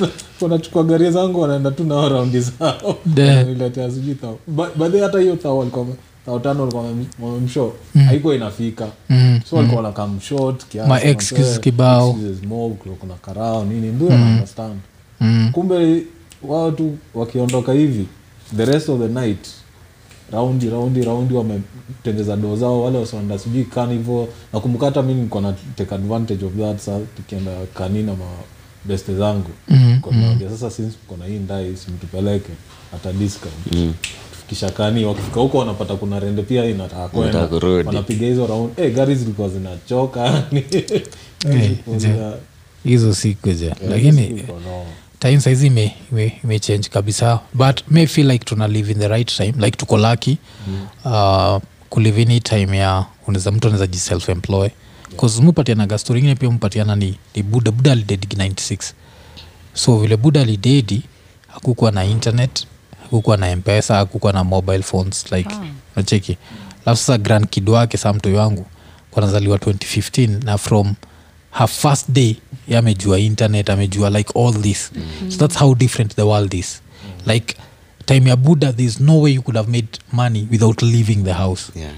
wanachukua 0.40 0.84
gari 0.84 1.10
zangu 1.10 1.40
wanaenda 1.40 1.70
tu 1.70 1.84
nao 1.84 2.08
raundi 2.08 2.40
zao. 2.40 2.96
De. 3.06 3.44
Sijui 3.90 4.14
thao 4.14 4.38
Ba- 4.46 4.70
hata 5.00 5.18
hiyo 5.18 5.36
thao 5.36 5.58
walikuwa 5.58 5.86
thao 6.26 6.38
tano 6.38 6.60
walikuwa 6.60 6.84
wame- 6.84 7.06
wamemshow 7.20 7.72
haikuwa 8.06 8.34
inafika. 8.34 8.88
Mm, 9.10 9.40
so 9.50 9.56
walikuwa 9.56 9.82
kiasi, 11.34 11.60
kibao. 11.60 12.12
kuna 13.00 13.14
karao 13.14 13.64
nini 13.64 13.86
ndio 13.88 14.08
understand 14.08 14.78
Mm. 15.20 15.50
kumbe 15.52 16.02
wao 16.42 16.70
tu 16.70 16.96
wakiondoka 17.14 17.72
hivi 17.72 18.06
the 18.56 18.64
rest 18.64 18.88
of 18.88 19.00
the 19.00 19.08
night 19.08 19.46
raundi 20.32 20.70
raundi 20.70 21.02
raundi 21.02 21.34
wametengeza 21.34 22.36
doo 22.36 22.56
zao 22.56 22.84
wale 22.84 22.98
wasoenda 22.98 23.38
sijui 23.38 23.64
kanivo 23.64 24.28
nakumbuka 24.52 24.86
hata 24.86 25.02
mi 25.02 25.14
niko 25.14 25.40
na 25.40 25.54
take 25.76 25.94
advantage 25.94 26.44
of 26.44 26.52
that 26.60 26.78
sa 26.78 26.98
tukienda 27.16 27.50
kani 27.74 28.02
na 28.02 28.12
mabeste 28.84 29.14
zangu. 29.16 29.50
Kwa 30.00 30.12
sasa 30.50 30.70
since 30.70 30.96
tuko 31.08 31.24
hii 31.24 31.38
ndai 31.38 31.76
simtupeleke 31.76 32.52
hata 32.92 33.12
discount. 33.12 33.54
Mm. 33.72 33.94
Kishakani 34.48 35.04
wakifika 35.04 35.40
huko 35.40 35.58
wanapata 35.58 35.94
kuna 35.94 36.20
rende 36.20 36.42
pia 36.42 36.64
inataka 36.64 37.08
kwenda. 37.08 37.48
Wanapiga 37.86 38.26
hizo 38.26 38.46
round. 38.46 38.76
Hey, 38.76 38.90
gari 38.90 39.14
zilikuwa 39.14 39.48
zinachoka. 39.48 40.42
Zilikuwa 41.96 42.38
hizo 42.84 43.14
siku 43.14 43.48
ja 43.48 43.76
lakini 43.88 44.44
time 45.18 45.40
saizi 45.40 45.66
ime, 45.66 45.94
ime, 46.12 46.32
ime 46.44 46.58
kabisa. 46.90 47.40
But 47.54 47.82
may 47.88 48.06
feel 48.06 48.30
like 48.30 48.44
tuna 48.44 48.68
live 48.68 48.92
in 48.92 48.98
the 48.98 49.08
right 49.08 49.36
time. 49.36 49.54
Like 49.58 49.76
tuko 49.76 49.96
lucky 49.96 50.38
uh, 51.04 51.58
kulive 51.90 52.22
in 52.22 52.40
time 52.40 52.76
ya 52.78 53.04
unaweza 53.26 53.50
mtu 53.50 53.68
anaweza 53.68 53.86
ji 53.86 53.98
self 53.98 54.28
employ 54.28 54.68
bcause 55.12 55.42
mupatianaga 55.42 55.98
stori 55.98 56.20
ingine 56.20 56.34
pia 56.34 56.50
mpatiana 56.50 56.96
ni, 56.96 57.18
ni 57.34 57.42
buda 57.42 57.70
buda 57.70 57.92
alidedigi 57.92 58.36
96 58.36 58.92
so 59.74 59.96
vile 59.98 60.16
buda 60.16 60.40
alidedi 60.40 61.02
hakukuwa 61.48 61.90
na 61.92 62.04
internet 62.04 62.66
hakukuwa 63.02 63.36
na 63.36 63.56
mpesa 63.56 63.94
hakukuwa 63.94 64.32
na 64.32 64.44
mobile 64.44 64.82
phones 64.82 65.32
like 65.32 65.54
nacheki 65.96 66.36
alafu 66.86 67.00
sasa 67.02 67.18
grand 67.18 67.48
kid 67.48 67.68
wake 67.68 67.96
saa 67.96 68.12
mtoi 68.12 68.34
wangu 68.34 68.66
kwanazaliwa 69.10 69.58
2015 69.58 70.44
na 70.44 70.58
from 70.58 70.94
her 71.50 71.68
first 71.68 72.10
day 72.10 72.36
amejua 72.78 73.18
internet 73.18 73.70
amejua 73.70 74.10
like 74.10 74.32
all 74.40 74.54
this 74.62 74.90
mm-hmm. 74.94 75.30
so 75.30 75.36
that's 75.38 75.58
how 75.58 75.74
different 75.74 76.14
the 76.16 76.22
world 76.22 76.54
is 76.54 76.82
mm-hmm. 77.04 77.30
like 77.32 77.54
time 78.06 78.30
ya 78.30 78.36
buddha 78.36 78.72
thereis 78.72 79.00
no 79.00 79.20
way 79.20 79.32
you 79.34 79.42
could 79.42 79.56
have 79.56 79.70
made 79.70 79.88
money 80.12 80.48
without 80.50 80.82
leaving 80.82 81.16
the 81.24 81.32
house 81.32 81.72
yeah. 81.76 81.92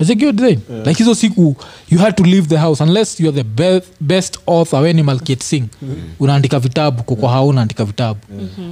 Wacheki 0.00 0.32
design 0.32 0.58
like 0.86 0.98
hizo 0.98 1.14
siku 1.14 1.56
you 1.90 1.98
had 1.98 2.12
to 2.16 2.24
leave 2.24 2.46
the 2.48 2.56
house 2.56 2.82
unless 2.84 3.20
youare 3.20 3.42
the 3.42 3.44
be 3.44 3.80
best 4.00 4.38
author 4.46 4.80
weni 4.82 5.02
sing. 5.42 5.64
Unaandika 6.20 6.58
vitabu 6.58 7.02
kukwa 7.02 7.30
hao 7.30 7.46
unaandika 7.48 7.84
vitabu. 7.84 8.20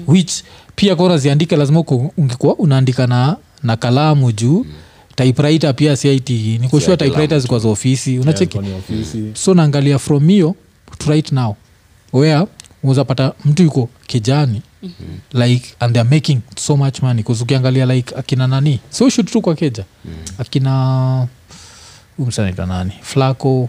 Which 0.07 0.33
pia 0.77 0.97
kora 0.97 1.19
ziandike 1.19 1.57
lazima 1.57 1.81
uko- 1.81 2.11
ungekuwa 2.17 2.55
unaandika 2.57 3.07
na, 3.07 3.37
na 3.63 3.77
kalamu 3.77 4.33
juu. 4.33 4.67
Typewriter 5.17 5.75
pia 5.77 5.97
siaiti 5.97 6.59
nikushua 6.61 6.97
typewriter 6.97 7.41
zikuwa 7.41 7.61
za 7.61 7.69
ofisi 7.69 8.19
unacheki? 8.19 8.59
yeah, 8.69 8.81
so 9.35 9.55
naangalia 9.55 9.99
from 9.99 10.29
hiyo 10.29 10.55
to 10.99 11.11
right 11.11 11.33
now. 11.33 11.57
Where 12.13 12.47
uzapata 12.83 13.33
mtu 13.45 13.63
yuko 13.63 13.89
kijani 14.07 14.63
mm-hmm. 14.83 15.43
like 15.43 15.75
and 15.81 15.93
theyare 15.95 16.11
making 16.11 16.41
so 16.57 16.77
much 16.77 17.03
money 17.03 17.23
bcause 17.23 17.43
ukiangalia 17.43 17.87
like 17.87 18.15
akina 18.17 18.47
nani? 18.47 18.81
So 18.91 19.09
shoot 19.11 19.31
tu 19.33 19.41
kwa 19.41 19.55
keja. 19.55 19.85
Mm-hmm. 20.05 20.41
akina 20.41 21.27
umsanaitwa 22.19 22.67
nani? 22.67 22.93
Flako. 23.03 23.69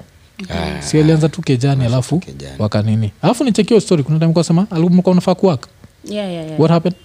Ah, 0.50 0.82
si 0.82 1.00
alianza 1.00 1.30
tu 1.30 1.42
kejani 1.42 1.86
alafu 1.86 2.22
wakanini 2.60 3.12
alafu 3.22 3.44
nichekio 3.44 3.80
story. 3.80 4.04
Kuna 4.04 4.20
time 4.20 4.34
kasema 4.34 4.68
alikuwa 4.72 5.12
unafaa 5.12 5.36
kuwaka 5.36 5.68
Yeah, 6.06 6.32
yeah, 6.32 6.46
yeah. 6.48 6.60
what 6.60 6.72
happened? 6.72 6.96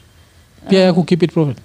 Pia 0.69 0.81
ya 0.81 0.93
kukeep 0.93 1.23
it 1.23 1.33
profit. 1.33 1.57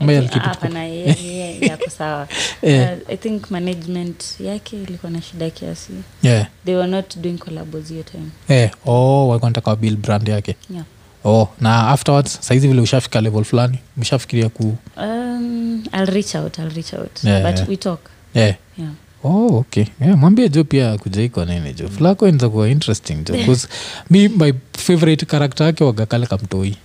Ama 0.00 0.12
keep 0.12 0.42
it 0.64 1.20
ye- 1.20 1.58
yako 1.60 1.90
sawa. 1.90 2.28
Yeah. 2.62 2.96
Uh, 3.06 3.10
i 3.12 3.16
think 3.16 3.50
management 3.50 4.40
yake 4.40 4.82
ilikuwa 4.82 5.12
na 5.12 5.22
shida 5.22 5.50
kiasi. 5.50 5.92
Yeah. 6.22 6.46
They 6.64 6.74
were 6.74 6.88
not 6.88 7.16
doing 7.16 7.38
collabos 7.38 7.88
hiyo 7.88 8.02
time. 8.02 8.28
Eh 8.48 8.70
oh 8.86 9.28
walikuwa 9.28 9.50
nataka 9.50 9.76
bill 9.76 9.96
brand 9.96 10.28
yake. 10.28 10.56
Yeah. 10.70 10.84
Oh 11.24 11.48
na 11.60 11.88
afterwards 11.88 12.38
saizi 12.40 12.68
vile 12.68 12.80
ushafika 12.80 13.20
level 13.20 13.44
fulani 13.44 13.78
mshafikiria 13.96 14.48
ku 14.48 14.76
um, 14.96 15.84
i'll 15.94 16.06
reach 16.06 16.34
out 16.34 16.58
i'll 16.58 16.70
reach 16.74 16.94
out. 16.94 17.24
Yeah, 17.24 17.52
but 17.56 17.68
we 17.68 17.76
talk. 17.76 18.00
Yeah. 18.34 18.54
yeah. 18.78 18.90
Oh 19.24 19.56
okay. 19.58 19.84
Yeah, 20.00 20.16
mwambie 20.18 20.48
jo 20.48 20.64
pia 20.64 20.98
kujaiko 20.98 21.44
nini 21.44 21.72
jo 21.74 21.88
flako 21.88 22.28
inza 22.28 22.48
kuwa 22.48 22.68
interesting 22.68 23.14
jo 23.24 23.34
'Cause 23.34 23.68
mi 24.10 24.28
my 24.28 24.52
favorite 24.78 25.26
karakta 25.26 25.64
yake 25.64 25.84
wagakale 25.84 26.26
kamtoi. 26.26 26.76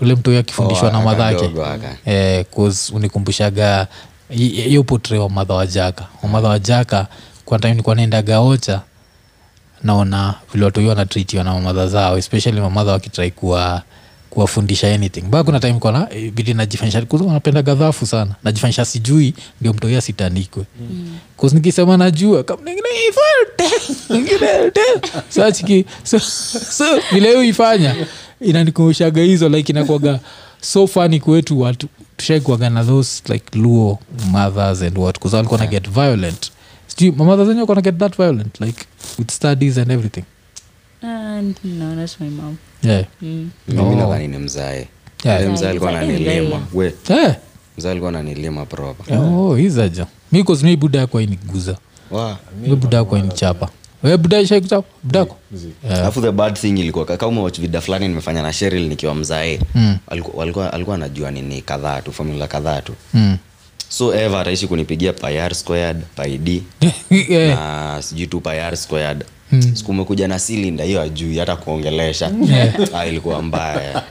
Ule 0.00 0.14
mtoi 0.14 0.36
akifundishwa 0.36 0.88
Oh, 0.88 0.92
na 0.92 1.00
madhake 1.00 1.50
eh, 2.04 2.44
'cause 2.54 2.94
unikumbushaga 2.94 3.86
yopotre 4.30 4.68
hiyo 4.68 4.84
potre 4.84 5.18
wa 5.18 5.30
madha 5.30 5.54
wa 5.54 5.66
jaka. 5.66 6.06
Wamadha 6.22 6.48
wa 6.48 6.58
jaka 6.58 7.06
kwa 7.44 7.58
time 7.58 7.74
nikuwa 7.74 7.94
naendaga 7.94 8.40
ocha 8.40 8.80
naona 9.84 10.34
vile 10.52 10.64
watu 10.64 10.80
hiyo 10.80 10.92
anatritiwa 10.92 11.44
na 11.44 11.54
mamadha 11.54 11.86
zao 11.86 12.18
especially 12.18 12.60
mamadha 12.60 12.92
wakitrai 12.92 13.30
kuwa 13.30 13.82
kuwafundisha 14.30 14.94
anything. 14.94 15.20
Baa 15.20 15.44
kuna 15.44 15.60
time 15.60 15.78
kona 15.78 16.08
bidi 16.34 16.54
najifanyisha 16.54 17.06
napenda 17.32 17.62
gadhafu 17.62 18.06
sana. 18.06 18.34
Najifanyisha 18.44 18.84
sijui 18.84 19.34
ndio 19.60 19.72
mtoia 19.72 20.00
sitanikwe 20.00 20.64
mm. 20.80 21.18
kus 21.36 21.52
nikisema 21.52 21.96
najua 21.96 22.44
te. 24.72 24.84
So 25.28 25.40
so, 26.04 26.18
so 26.72 26.84
vile 27.12 27.28
hiyo 27.28 27.42
ifanya 27.44 27.96
inanikumshaga 28.40 29.22
hizo 29.22 29.48
like 29.48 29.72
inakwaga 29.72 30.20
so 30.60 30.86
fani 30.86 31.20
kwetu 31.20 31.60
watu 31.60 31.88
tushaikuaga 32.16 32.70
na 32.70 32.84
those 32.84 33.22
like 33.32 33.58
luo 33.58 33.98
mothers 34.30 34.82
and 34.82 34.98
what 34.98 35.18
kuza 35.18 35.36
walikuwa 35.36 35.60
na 35.60 35.66
get 35.66 35.90
violent. 35.90 36.50
Sijui 36.86 37.10
mamadha 37.16 37.44
zenye 37.44 37.66
kona 37.66 37.80
get 37.80 37.98
that 37.98 38.16
violent 38.16 38.60
like 38.60 38.84
with 39.18 39.30
studies 39.30 39.78
and 39.78 39.90
everything. 39.90 40.24
And 41.02 41.56
no 41.64 41.94
not 41.94 42.20
my 42.20 42.28
mom. 42.28 42.56
Yeah. 42.82 43.04
Mm. 43.22 43.50
mimi 43.68 43.80
Oh. 43.82 43.94
nadhani 43.96 44.28
ni 44.28 44.38
mzae. 44.38 44.88
Yeah. 45.24 45.52
Mzae 45.52 45.68
alikuwa 45.70 45.90
ananilima. 45.90 46.60
we. 46.74 46.94
Yeah. 47.08 47.36
mzae 47.78 47.90
alikuwa 47.90 48.08
ananilima 48.10 48.66
proper. 48.66 49.18
Oh 49.18 49.58
izaja 49.58 50.06
mi 50.62 50.76
buda 50.76 50.98
yako 50.98 51.18
ainiguza 51.18 51.76
Wa. 52.10 52.38
mi 52.62 52.76
buda 52.76 52.96
yako 52.96 53.16
ainichapa 53.16 53.68
we 54.02 54.16
buda 54.16 54.40
ishaikuchapa 54.40 54.88
budako 55.02 55.36
alafu 55.90 56.20
the 56.20 56.32
bad 56.32 56.54
thing 56.54 56.68
ilikuwa 56.80 57.04
kaka 57.04 57.26
umewatch 57.26 57.60
vida 57.60 57.80
fulani 57.80 58.08
nimefanya 58.08 58.42
na 58.42 58.52
sheril 58.52 58.88
nikiwa 58.88 59.14
mzae. 59.14 59.60
Mm. 59.74 59.96
Aliku- 60.10 60.42
alikuwa 60.72 60.94
anajua 60.96 61.30
nini 61.30 61.62
kadhaa 61.62 62.00
tu 62.02 62.12
formula 62.12 62.46
kadhaa 62.48 62.80
tu. 62.80 62.92
Mm. 63.14 63.36
So 63.98 64.14
eva 64.14 64.40
ataishi 64.40 64.66
kunipigia 64.66 65.12
pyr 65.12 65.54
squared 65.54 65.96
pid 66.22 66.62
yeah. 67.10 67.58
na 67.58 68.02
sijui 68.02 68.26
tu 68.26 68.40
pyr 68.40 68.76
squared. 68.76 69.24
Hmm. 69.50 69.74
umekuja 69.88 70.28
na 70.28 70.38
silinda 70.38 70.84
hiyo 70.84 71.00
ajui 71.02 71.38
hata 71.38 71.56
kuongelesha. 71.56 72.30
Yeah. 72.48 73.08
ilikuwa 73.08 73.42
mbaya. 73.42 74.02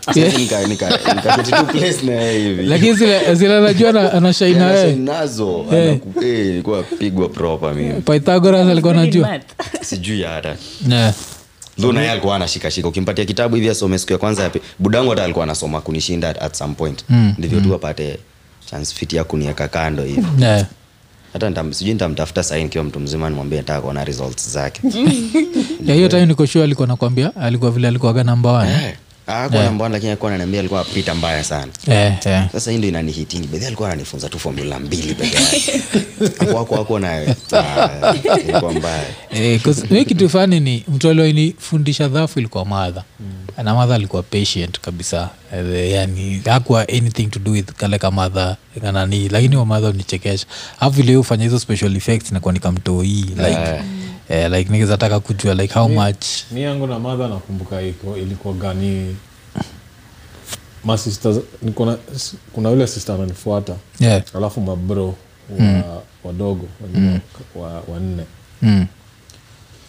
Hivi. 2.32 2.64
Lakini 2.64 2.94
zile 2.94 3.36
zile 3.36 3.62
najua 3.62 3.92
na- 3.92 4.14
anashaina 4.14 4.60
Tena 4.60 4.72
wewe 4.72 4.96
nazo. 4.96 5.66
Eh. 5.74 5.90
anaku- 5.94 6.24
eh, 6.26 6.40
ilikuwa 6.48 6.84
pigwa 6.84 7.30
proper 7.30 7.74
mimi. 7.76 8.02
Pythagoras 8.02 8.68
alikuwa 8.68 8.94
najua 8.94 9.40
sijui 9.82 10.24
hata. 10.24 10.56
Yeah. 10.90 11.14
Naye 11.78 12.12
alikuwa 12.12 12.36
anashikashika. 12.36 12.88
Ukimpatia 12.88 13.26
kitabu 13.26 13.56
hivi 13.56 13.70
asome 13.70 13.98
siku 13.98 14.12
ya 14.12 14.18
kwanza 14.18 14.52
budangu 14.80 15.10
hata 15.10 15.24
alikuwa 15.24 15.44
anasoma 15.44 15.82
kunishinda 15.82 16.30
at, 16.30 16.42
at 16.42 16.56
some 16.56 16.74
point. 16.74 17.04
Mm, 17.10 17.34
ndivyo 17.38 17.62
tu 17.62 17.74
apate 17.76 18.18
chance 18.72 18.96
fit 18.96 19.14
ya 19.14 19.24
kunieka 19.24 19.68
kando 19.68 20.04
hivi. 20.04 20.28
Yeah. 20.40 20.66
hata 21.34 21.74
sijui 21.74 21.94
nitamtafuta 21.94 22.44
sahii 22.44 22.64
nikiwa 22.64 22.84
mtu 22.84 23.00
mzima 23.00 23.30
nimwambie 23.30 23.58
nataka 23.60 23.82
kuona 23.82 24.04
results 24.06 24.50
zake. 24.50 24.82
Ya 25.86 25.96
hiyo 25.96 26.08
time 26.08 26.26
niko 26.26 26.48
sure 26.48 26.64
alikuwa 26.64 26.88
nakwambia 26.88 27.36
alikuwa 27.36 27.72
vile 27.72 27.88
alikuwaga 27.88 28.24
namba 28.24 28.52
one. 28.52 28.72
Eh, 28.72 28.96
hakuwa 29.26 29.64
namba 29.64 29.86
one, 29.86 29.94
lakini 29.94 30.12
alikuwa 30.12 30.32
ananiambia 30.32 30.60
alikuwa 30.60 30.82
apita 30.82 31.16
mbaya 31.16 31.44
sana. 31.44 31.72
Eh, 31.88 32.14
eh. 32.26 32.44
sasa 32.52 32.72
hii 32.72 32.78
ndo 32.78 32.88
inanihitini. 32.88 33.48
Bedhi 33.48 33.66
alikuwa 33.66 33.90
ananifunza 33.90 34.30
tu 34.30 34.40
formula 34.40 34.80
mbili 34.80 35.14
peke 35.16 35.36
yake. 35.36 35.82
Hapo 36.40 36.58
hapo 36.58 36.76
hapo 36.76 37.00
na 37.00 37.36
ah, 37.52 38.14
ilikuwa 38.44 38.74
mbaya. 38.74 39.04
Eh, 39.32 39.62
mi 39.90 40.06
kitu 40.06 40.30
fani 40.30 40.60
ni 40.60 40.84
mtu 40.88 41.10
alionifundisha 41.10 42.08
dhafu 42.08 42.40
ilikuwa 42.40 42.66
madha 42.66 43.04
na 43.64 43.76
madha 43.76 43.96
alikuwa 43.96 44.24
patient 44.24 44.80
kabisa. 44.80 45.30
Eh, 45.56 45.92
yani 45.92 46.42
hakuwa 46.46 46.82
anything 46.90 47.26
to 47.28 47.40
do 47.40 47.52
with 47.52 47.72
kale 47.72 48.00
kamadha 48.00 48.58
nani 48.82 49.30
lakini 49.30 49.56
wamadha 49.56 49.90
unichekesha 49.90 50.46
afu 50.80 51.02
vile 51.02 51.24
hizo 51.40 51.60
special 51.60 51.96
effects 51.96 52.32
nakuwa 52.32 52.54
nikamtoii 52.54 53.22
like 53.22 53.82
eh, 54.32 54.52
like 54.52 54.72
nikizataka 54.72 55.20
kujua 55.20 55.54
like 55.54 55.74
how 55.74 55.88
much 55.90 56.26
mi 56.52 56.62
yangu 56.62 56.88
na 56.88 57.00
madha 57.00 57.28
nakumbuka 57.28 57.82
iko 57.82 58.18
ilikuwa 58.18 58.54
gani 58.54 59.16
masista 60.84 61.36
niko 61.62 61.86
na- 61.86 61.98
s- 62.16 62.36
kuna 62.54 62.70
yule 62.70 62.88
sister 62.88 63.16
ananifuata 63.16 63.76
yeah. 64.00 64.22
alafu 64.36 64.62
mabro 64.62 65.16
wa, 65.60 66.02
wadogo 66.24 66.68
wengine 66.84 67.20
wa- 67.56 67.84
wanne 67.88 68.24
mm. 68.62 68.86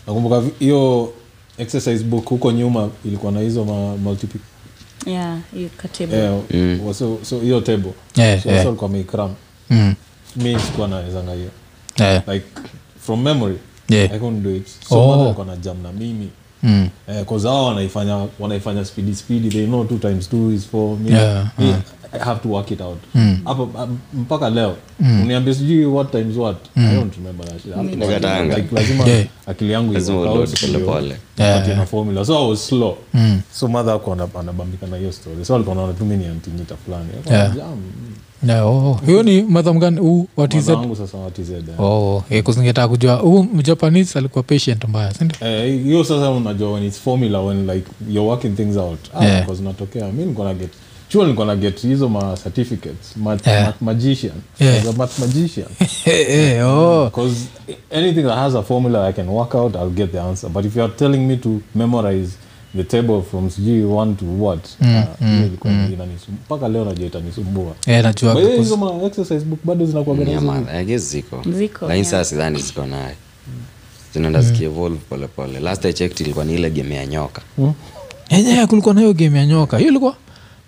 nakumbuka 0.07 0.43
hiyo 0.59 1.13
exercise 1.59 2.05
book 2.05 2.25
huko 2.29 2.53
nyuma 2.53 2.91
ilikuwa 3.05 3.33
na 3.33 3.41
hizo 3.41 3.65
ma, 3.65 3.97
multiple 3.97 4.41
yeah 5.07 5.39
you 5.57 5.69
katibu 5.77 6.17
mm. 6.51 6.95
so, 6.95 7.19
so 7.23 7.41
hiyo 7.41 7.61
table 7.61 7.93
Yeah, 8.17 8.43
so, 8.43 8.49
yeah. 8.51 8.63
so 8.63 8.69
alikuwa 8.69 8.91
ameikram 8.91 9.35
Mm. 9.71 9.95
mi 10.37 10.59
sikuwa 10.61 10.89
nawezanga 10.89 11.33
hiyo 11.33 11.51
Yeah. 11.99 12.23
like 12.29 12.47
from 13.07 13.23
memory 13.23 13.57
Yeah. 13.89 14.05
i 14.15 14.19
couldn't 14.19 14.43
do 14.43 14.51
it 14.57 14.67
so 14.89 14.99
Oh. 15.03 15.07
mother 15.07 15.25
alikuwa 15.25 15.47
na 15.47 15.57
jam 15.57 15.77
na 15.83 15.93
mimi 15.93 16.29
Mm. 16.65 16.89
eh, 17.09 17.25
cause 17.27 17.49
hao 17.49 17.67
wanaifanya 17.67 18.27
wanaifanya 18.41 18.85
speedy 18.85 19.15
speedy 19.15 19.49
they 19.49 19.67
know 19.67 19.85
two 19.85 19.99
times 19.99 20.29
two 20.29 20.53
is 20.53 20.67
four 20.67 20.99
me, 20.99 21.11
Yeah, 21.11 21.47
me, 21.59 21.75
i 22.13 22.19
have 22.19 22.41
to 22.41 22.49
work 22.49 22.71
it 22.71 22.81
out 22.81 22.99
hapo 23.45 23.67
mm. 23.67 23.99
mpaka 24.15 24.51
leo 24.51 24.77
uniambie 25.23 25.55
sijui 25.55 25.85
what 25.85 26.11
times 26.13 26.37
what 26.37 26.57
i 26.77 26.95
don't 26.95 27.15
remember 27.17 27.47
that 27.47 27.63
shit. 27.63 27.75
Hapo 27.75 27.83
like 28.57 28.75
lazima 28.75 29.07
Yeah. 29.09 29.27
akili 29.47 29.73
yangu 29.73 29.93
iwork 29.93 30.85
pole. 30.85 31.17
Yeah, 31.39 31.69
na 31.77 31.87
formula 31.87 32.25
so 32.25 32.39
i 32.47 32.51
was 32.51 32.67
slow 32.69 32.97
so 33.53 33.69
mother 33.69 33.95
ako 33.95 34.13
ana- 34.13 34.29
anabambika 34.41 34.87
na 34.87 34.97
hiyo 34.97 35.13
story 35.13 35.45
so 35.45 35.55
alikuwa 35.55 35.77
naona 35.77 35.93
tu 35.93 36.05
mimi 36.05 36.25
ni 36.25 36.31
antinyita 36.31 36.75
fulani 36.77 37.09
Yeah. 37.31 37.45
anajam. 37.47 37.79
Hiyo 39.07 39.23
ni 39.23 39.43
madham 39.43 39.79
gani 39.79 40.01
huu 40.01 40.27
watiz 40.37 40.61
Mother 40.69 40.77
wangu 40.77 40.97
sasa 40.97 41.19
what 41.19 41.39
is 41.39 41.49
it 41.49 41.69
eh. 41.69 41.81
oh, 41.81 42.25
eh, 42.31 42.43
kujua 42.89 43.15
huu 43.17 43.43
mjapanese 43.43 44.19
alikuwa 44.19 44.43
patient 44.45 44.85
mbaya 44.89 45.15
sindio 45.15 45.37
Eh, 45.49 45.87
sasa 46.05 46.31
unajua 46.31 46.73
when 46.73 46.85
it's 46.87 47.01
formula 47.01 47.41
when 47.41 47.67
like 47.71 47.87
you're 48.11 48.29
working 48.31 48.57
things 48.57 48.77
out 48.77 48.99
ah, 49.15 49.25
Yeah. 49.25 49.49
mi 50.13 50.25
get 50.55 50.71
chuo 51.09 51.27
niko 51.27 51.45
na 51.45 51.57
get 51.57 51.81
hizo 51.83 52.09
ma 52.09 52.37
certificates 52.43 53.17
math, 53.17 53.47
Yeah. 53.47 53.67
math 53.67 53.81
magician 53.83 54.33
Yeah. 54.61 54.77
As 54.83 54.89
a 54.89 54.93
math 54.93 55.19
magician 55.19 55.67
oh. 56.65 57.05
because 57.05 57.37
anything 57.91 58.23
that 58.23 58.39
has 58.39 58.55
a 58.55 58.63
formula 58.63 59.07
i 59.07 59.13
can 59.13 59.29
work 59.29 59.55
out 59.55 59.75
i'll 59.75 59.91
get 59.91 60.13
the 60.13 60.21
answer 60.21 60.51
but 60.51 60.65
if 60.65 60.77
you're 60.77 60.95
telling 60.97 61.19
me 61.27 61.37
to 61.37 61.61
memorize 61.75 62.29
the 62.77 62.85
table 62.85 63.23
from 63.31 63.51
sijui 63.51 63.85
one 63.85 64.15
to 64.15 64.25
what? 64.45 64.61
Ah, 64.83 65.07
hiyo 65.27 65.47
ilikuwa 65.47 65.73
inanisu- 65.73 66.33
mpaka 66.45 66.69
leo 66.69 66.85
najua 66.85 67.07
itanisumbua. 67.07 67.73
Eh, 67.87 68.03
najua 68.05 68.35
By 68.35 68.41
the 68.41 68.47
way, 68.47 68.57
because- 68.57 68.63
hizo 68.63 68.77
ma 68.77 69.03
exercise 69.07 69.45
book 69.45 69.59
bado 69.65 69.87
zinakuwaga 69.87 70.25
na 70.25 70.31
hizo- 70.41 70.67
I 70.73 70.85
guess 70.85 71.11
ziko. 71.11 71.43
Ziko, 71.51 71.87
lakini 71.87 71.99
yeah. 71.99 72.11
saa 72.11 72.25
sidhani 72.25 72.61
ziko 72.63 72.87
naye 72.87 73.15
zinaenda 74.15 74.43
zikievolve 74.43 74.99
polepole 75.09 75.61
last 75.61 75.85
i 75.85 75.93
checked 75.93 76.21
ilikuwa 76.21 76.45
ni 76.45 76.55
ile 76.55 76.71
game 76.71 76.95
ya 76.95 77.07
nyoka. 77.07 77.43
Enyewe 78.29 78.67
kulikuwa 78.67 78.95
nayo 78.95 79.13
game 79.13 79.39
ya 79.39 79.47
nyoka. 79.47 79.79
Hiyo 79.79 79.91
ilikuwa 79.91 80.17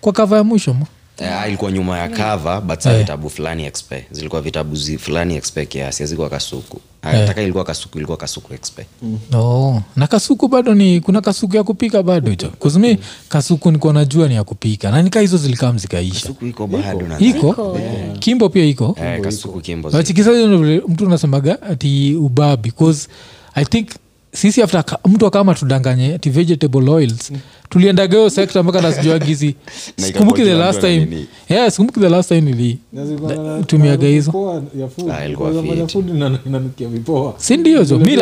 kwa 0.00 0.12
kava 0.12 0.36
ya 0.36 0.44
mwisho 0.44 0.74
mo. 0.74 0.86
Eh, 1.18 1.28
ilikuwa 1.48 1.72
nyuma 1.72 1.98
ya 1.98 2.08
cover 2.08 2.60
but 2.60 2.80
saa 2.80 2.98
vitabu 2.98 3.30
fulani 3.30 3.64
expe 3.64 4.06
zilikuwa 4.10 4.42
vitabu 4.42 4.76
zi, 4.76 4.98
fulani 4.98 5.36
expe 5.36 5.66
kiasi 5.66 6.02
hazikuwa 6.02 6.30
kasuku 6.30 6.80
taka 7.26 7.42
ilikuwa 7.42 7.64
kasuku 7.64 7.98
ilikuwa 7.98 8.16
kasuku 8.18 8.54
expe. 8.54 8.86
Oh. 9.34 9.82
na 9.96 10.06
kasuku 10.06 10.48
bado 10.48 10.74
ni 10.74 11.00
kuna 11.00 11.20
kasuku 11.20 11.56
ya 11.56 11.64
kupika 11.64 12.02
bado 12.02 12.30
hicho. 12.30 12.48
Kuzimi 12.58 12.98
kasuku 13.28 13.70
nikuwa 13.70 13.92
najua 13.92 14.28
ni 14.28 14.34
ya 14.34 14.44
kupika. 14.44 14.90
Na 14.90 15.02
nika 15.02 15.20
hizo 15.20 15.36
zilikam 15.36 15.78
zikaisha. 15.78 16.34
Iko 16.48 16.66
bado 16.66 17.06
na 17.06 17.18
iko? 17.18 17.78
Kimbo 18.18 18.48
pia 18.48 18.64
iko? 18.64 18.96
Eh, 19.02 19.20
kasuku 19.20 19.60
kimbo 19.60 19.90
zi- 19.90 20.82
mtu 20.88 21.04
unasemaga 21.06 21.62
ati 21.62 22.14
ubaa 22.14 22.56
cause 22.56 23.08
i 23.54 23.64
think 23.64 23.88
sisi 24.34 24.62
after 24.62 24.84
mtu 25.04 25.26
akama 25.26 25.54
tudanganye 25.54 26.18
ti 26.18 26.30
vegetable 26.30 26.90
oils 26.90 27.32
tuliendaga 27.68 28.16
hiyo 28.18 28.30
sekta 28.30 28.62
mpaka 28.62 28.80
nasijuagizi 28.80 29.46
Na 29.98 30.06
sikumbuki 30.06 30.42
the 30.42 30.54
last 30.54 30.80
time. 30.80 31.26
yeah, 31.48 31.70
sikumbuki 31.70 32.00
the 32.00 32.08
last 32.08 32.28
time 32.28 32.40
nili 32.40 32.78
Na 32.92 33.06
zilikuwa 33.06 33.34
na- 33.34 33.62
tumiaga 33.62 34.06
hizo. 34.06 34.32
sindio. 34.32 35.14
Ah, 35.14 35.24
ilikuwa 35.26 35.50
Kwa 35.50 35.58
sababu 35.62 35.78
ya 35.80 35.86
fit. 35.86 35.92
food 35.92 36.08
ina- 36.08 36.38
inanukia 36.46 36.88
vipoa. 36.88 37.34
Si 37.36 37.56
ndio 37.56 37.84
zo 37.84 37.98
mi 37.98 38.12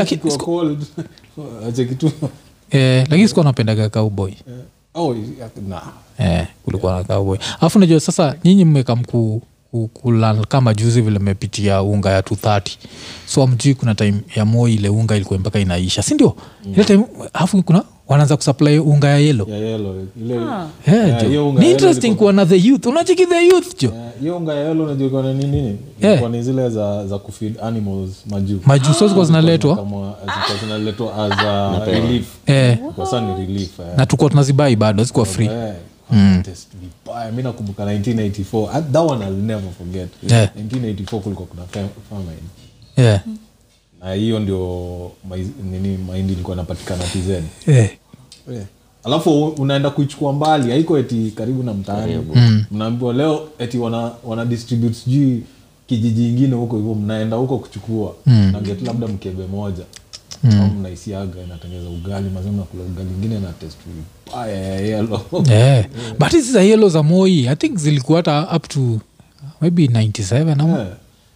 eh, 2.71 3.07
lakini 3.11 3.29
sikuwa 3.29 3.45
napendaga 3.45 3.89
cowboy. 3.89 4.33
Oh, 4.95 5.17
nah. 5.69 5.83
eh, 6.19 6.47
kulikuwa 6.65 6.97
na 6.99 7.05
cowboy. 7.05 7.39
Alafu 7.61 7.79
najua 7.79 8.01
sasa 8.01 8.35
nyinyi 8.45 8.65
mmeka 8.65 8.97
mku 8.97 9.43
kulan 9.73 10.45
kama 10.45 10.75
juzi 10.75 11.01
vile 11.01 11.19
mepitia 11.19 11.83
unga 11.83 12.11
ya 12.11 12.21
230 12.21 12.61
so 13.27 13.43
amjui 13.43 13.75
kuna 13.75 13.95
time 13.95 14.15
ya 14.37 14.45
moi 14.45 14.75
ile 14.75 14.89
unga 14.89 15.17
ilikuwa 15.17 15.39
mpaka 15.39 15.59
inaisha 15.59 16.03
sindio 16.03 16.37
ile 16.75 16.85
time 16.85 17.05
alafu 17.33 17.63
kuna 17.63 17.85
wanaanza 18.09 18.37
kusupply 18.37 18.79
unga 18.79 19.09
ya 19.09 19.19
yelo 19.19 19.47
ya 19.51 19.57
yellow 19.59 19.95
ile 20.23 20.39
Ah. 20.39 20.67
Yeah, 20.87 21.09
Yeah, 21.09 21.17
unga 21.23 21.31
ni 21.31 21.35
yellow 21.37 21.63
interesting 21.71 22.15
kuwa 22.15 22.33
na 22.33 22.47
the 22.47 22.57
youth. 22.59 22.87
Unachiki 22.87 23.27
the 23.27 23.47
youth 23.47 23.83
jo 23.83 23.93
hiyo 24.21 24.37
unga 24.37 24.55
ya 24.55 24.69
yellow 24.69 24.87
unajua 24.87 25.07
iko 25.07 25.23
nini? 25.23 25.45
Nini 25.47 25.79
Yeah. 26.01 26.31
Ni 26.31 26.43
zile 26.43 26.71
za 26.71 27.07
za 27.07 27.19
kufeed 27.19 27.55
animals 27.63 28.11
majuu 28.31 28.61
majuu 28.67 28.93
so 28.93 29.09
zikuwa 29.09 29.27
zinaletwa? 29.27 29.87
zinaletwa 30.61 31.15
as 31.27 31.33
a 31.39 31.85
relief. 31.87 32.27
Eh, 32.47 32.79
kwa 32.97 33.05
sasa 33.07 33.37
relief 33.37 33.81
eh. 33.81 33.87
na 33.97 34.07
tukuwa 34.07 34.31
tunazibai 34.31 34.77
bado 34.77 35.05
zikuwa 35.05 35.27
free 35.27 35.51
Eh, 36.13 36.43
test 36.43 36.69
vibaya. 36.81 37.33
Mi 37.33 37.43
nakumbuka 37.43 37.85
1984 37.85 38.69
Ah, 38.73 38.81
that 38.83 39.11
one 39.11 39.25
I'll 39.27 39.37
never 39.37 39.71
forget. 39.79 40.09
Yeah. 40.29 40.51
1984 40.57 41.21
kulikuwa 41.21 41.49
kuna 41.49 41.63
famine. 42.11 42.37
Yeah. 42.97 43.21
na 44.01 44.13
hiyo 44.13 44.41
ndio 44.41 45.11
nini 45.71 45.97
mahindi 45.97 46.33
ilikuwa 46.33 46.57
napatikana. 46.57 47.05
Yeah. 47.67 47.91
alafu 49.05 49.47
unaenda 49.49 49.91
kuichukua 49.91 50.33
mbali. 50.33 50.71
Haiko 50.71 50.99
eti 50.99 51.33
karibu 51.37 51.63
na 51.63 51.75
mtaani. 51.75 52.17
Mnaambiwa 52.71 53.13
leo 53.13 53.49
eti 53.59 53.79
wana, 53.79 54.13
wana 54.25 54.45
distribute 54.45 54.95
sijui 54.95 55.43
kijiji 55.87 56.29
ingine 56.29 56.55
huko 56.57 56.77
hivyo. 56.77 56.95
Mnaenda 56.95 57.37
huko 57.37 57.59
kuchukua. 57.59 58.15
Na 58.27 58.61
get 58.61 58.83
labda 58.83 59.07
mkebe 59.09 59.47
moja 59.47 59.83
au 60.45 60.71
mnaisiaga 60.71 61.43
inatengeza 61.43 61.89
ugali 61.89 62.31
mazima 62.31 62.57
nakula 62.57 62.85
ugali 62.85 63.09
ingine 63.11 63.41
na 63.41 63.53
test 63.53 63.79
vibaya 63.87 64.57
ya 64.57 64.81
yelo 64.81 65.23
yeah. 65.51 65.85
but 66.19 66.31
hizi 66.31 66.53
za 66.53 66.63
yelo 66.63 66.89
za 66.89 67.03
moi 67.03 67.49
i 67.49 67.57
think 67.57 67.77
zilikuwa 67.79 68.19
hata 68.19 68.57
up 68.57 68.69
to 68.69 68.99
maybe 69.61 69.87
97 69.87 70.53
ama? 70.53 70.79
Yeah. 70.79 70.89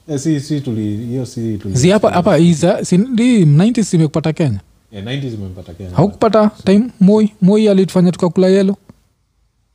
Yeah, 0.09 0.21
si 0.21 0.41
si 0.41 0.61
tuli 0.61 0.97
hiyo 0.97 1.27
si 1.27 1.59
tuli 1.59 1.75
zi 1.75 1.91
hapa 1.91 2.11
hapa 2.11 2.39
iza 2.39 2.85
si 2.85 2.99
ndi 2.99 3.45
90 3.45 3.83
zimekupata 3.83 4.33
kenya? 4.33 4.61
yeah, 4.93 5.05
90s 5.05 5.35
imempata 5.35 5.75
Kenya. 5.75 5.91
Haukupata 5.97 6.51
time? 6.65 6.85
Moi 7.01 7.33
moi 7.43 7.69
alitufanya 7.69 8.13
tukakula 8.13 8.49
yelo 8.49 8.77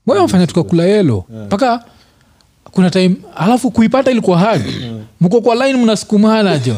moi 0.06 0.20
amfanya 0.20 0.48
tukakula 0.48 0.84
yelo 0.84 1.26
mpaka 1.46 1.86
kuna 2.72 2.90
time 2.90 3.16
alafu 3.36 3.72
kuipata 3.72 4.12
ilikuwa 4.12 4.38
hadi 4.40 4.92
mko 5.22 5.42
kwa 5.42 5.56
line 5.56 5.84
mnasukumana 5.84 6.58
jo. 6.58 6.76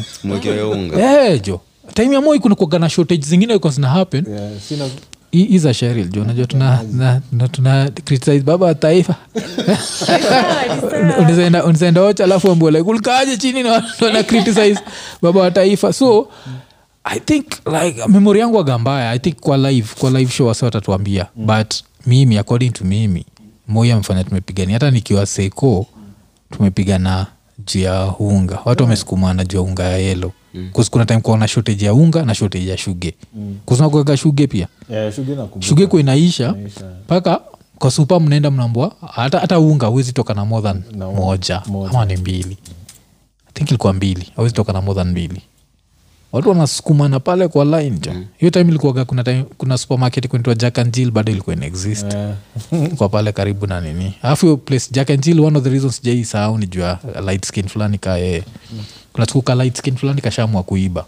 Eh, 0.99 1.41
jo 1.41 1.61
time 1.93 2.15
ya 2.15 2.21
moi 2.21 2.39
kunakuaga 2.39 2.79
na 2.79 2.89
shortage 2.89 3.25
zingine 3.25 3.59
kwa 3.59 3.71
zina 3.71 3.89
happen. 3.89 4.25
Yeah, 4.29 4.59
sina 4.67 4.89
iza 5.31 5.73
sheril 5.73 6.09
jo 6.09 6.23
najua 6.23 6.45
tuna, 6.47 6.83
na, 6.93 7.21
na, 7.31 7.47
tuna 7.47 7.89
criticize 7.89 8.39
baba 8.39 8.65
wa 8.65 8.75
taifa. 8.75 9.15
Unazaenda 11.65 12.01
ocha 12.01 12.23
alafu 12.23 12.51
ambua 12.51 12.71
like 12.71 12.89
ulikaje 12.89 13.37
chini 13.37 13.63
na 13.63 14.23
criticize 14.27 14.79
baba 15.21 15.41
wa 15.41 15.51
taifa. 15.51 15.93
So 15.93 16.27
i 17.03 17.19
think 17.19 17.45
like 17.65 18.07
memori 18.07 18.39
yangu 18.39 18.59
agambaya 18.59 19.11
i 19.11 19.19
think 19.19 19.35
kwa 19.39 19.57
live 19.57 19.89
kwa 19.99 20.09
live 20.11 20.31
show 20.31 20.47
wasa 20.47 20.65
watatuambia. 20.65 21.27
Mm. 21.35 21.45
but 21.45 21.73
mimi 22.05 22.37
according 22.37 22.69
to 22.69 22.85
mimi 22.85 23.25
moi 23.67 23.91
amefanya 23.91 24.23
tumepigania. 24.23 24.75
Hata 24.75 24.91
nikiwa 24.91 25.25
seko 25.25 25.85
tumepigana 26.51 27.27
juu 27.65 27.79
ya 27.79 28.13
unga 28.19 28.59
watu 28.65 28.83
wamesukumana 28.83 29.45
juu 29.45 29.57
ya 29.57 29.63
unga 29.63 29.83
ya 29.83 29.97
yelo 29.97 30.31
mm. 30.53 30.69
kuna 30.91 31.05
time 31.05 31.19
kuona 31.21 31.47
shortage 31.47 31.85
ya 31.85 31.93
unga 31.93 32.25
na 32.25 32.35
shortage 32.35 32.69
ya 32.69 32.77
shuge. 32.77 33.13
Mm. 33.35 33.55
kuznakuaga 33.65 34.17
shuge 34.17 34.47
pia. 34.47 34.67
Yeah, 34.89 35.13
shuge 35.59 35.87
ko 35.87 35.99
inaisha. 35.99 36.55
mpaka 37.05 37.41
kwa 37.79 37.91
supa 37.91 38.19
mnaenda 38.19 38.51
mnambua 38.51 38.95
hata, 39.11 39.39
hata 39.39 39.59
unga 39.59 39.87
huwezi 39.87 40.13
toka 40.13 40.33
na 40.33 40.45
more 40.45 40.63
than 40.63 40.83
Na 40.97 41.07
moja, 41.11 41.61
moja. 41.67 41.89
ama 41.89 42.05
ni 42.05 42.17
mbili. 42.17 42.57
Think 43.53 43.69
ilikuwa 43.69 43.93
mbili. 43.93 44.31
Awezi 44.37 44.53
toka 44.55 44.73
na 44.73 44.81
more 44.81 44.95
than 44.99 45.11
mbili. 45.11 45.41
Watu 46.31 46.49
wanasukumana 46.49 47.19
pale 47.19 47.47
kwa 47.47 47.65
line 47.65 47.97
jo 47.99 48.11
hiyo 48.37 48.51
time 48.51 48.69
ilikuaga 48.69 49.05
kuna, 49.05 49.23
time, 49.23 49.45
kuna 49.57 49.77
supermarket 49.77 50.27
kunaitwa 50.27 50.55
jack 50.55 50.79
and 50.79 50.93
jill 50.93 51.11
bado 51.11 51.31
ilikuwa 51.31 51.55
inaexist 51.55 52.13
Yeah. 52.13 52.35
kwa 52.97 53.09
pale 53.09 53.31
karibu 53.31 53.67
na 53.67 53.81
nini. 53.81 54.13
Alafu 54.21 54.45
hiyo 54.45 54.57
place 54.57 54.87
jack 54.91 55.09
and 55.09 55.21
jill 55.23 55.39
one 55.39 55.57
of 55.57 55.63
the 55.63 55.69
reasons 55.69 55.95
sijai 55.97 56.25
sahau 56.25 56.57
ni 56.57 56.67
jua 56.67 56.99
light 57.25 57.45
skin 57.45 57.67
fulani 57.67 57.97
kaa 57.97 58.17
yeye 58.17 58.43
kuna 59.13 59.25
siku 59.25 59.41
ka 59.41 59.55
light 59.55 59.77
skin 59.77 59.95
fulani 59.95 60.21
kashamwa 60.21 60.63
kuiba. 60.63 61.05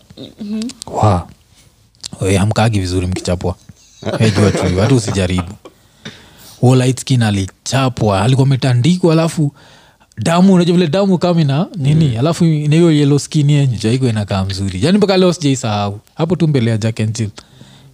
Wow. 0.87 1.19
Hamkaagi 2.37 2.79
vizuri 2.79 3.07
mkichapwa. 3.07 3.55
Jua 4.35 4.51
tu 4.51 4.79
hata 4.81 4.95
usijaribu. 4.95 5.53
Huo 6.61 6.75
light 6.75 6.99
skin 6.99 7.23
alichapwa 7.23 8.21
alikuwa 8.21 8.47
ametandikwa 8.47 9.13
alafu 9.13 9.51
damu 10.17 10.53
unajua 10.53 10.75
vile 10.75 10.87
damu 10.87 11.17
kama 11.17 11.41
ina 11.41 11.67
nini? 11.75 12.07
Mm. 12.07 12.19
alafu 12.19 12.45
na 12.45 12.75
hiyo 12.75 12.91
yellow 12.91 13.19
skin 13.19 13.67
jaiko 13.67 14.07
inakaa 14.09 14.45
mzuri. 14.45 14.85
Yani 14.85 14.97
mpaka 14.97 15.17
leo 15.17 15.33
sijaisahau. 15.33 15.99
Hapo 16.15 16.35
tu 16.35 16.47
mbele 16.47 16.71
ya 16.71 16.77
jack 16.77 16.99
and 16.99 17.15
jill. 17.15 17.29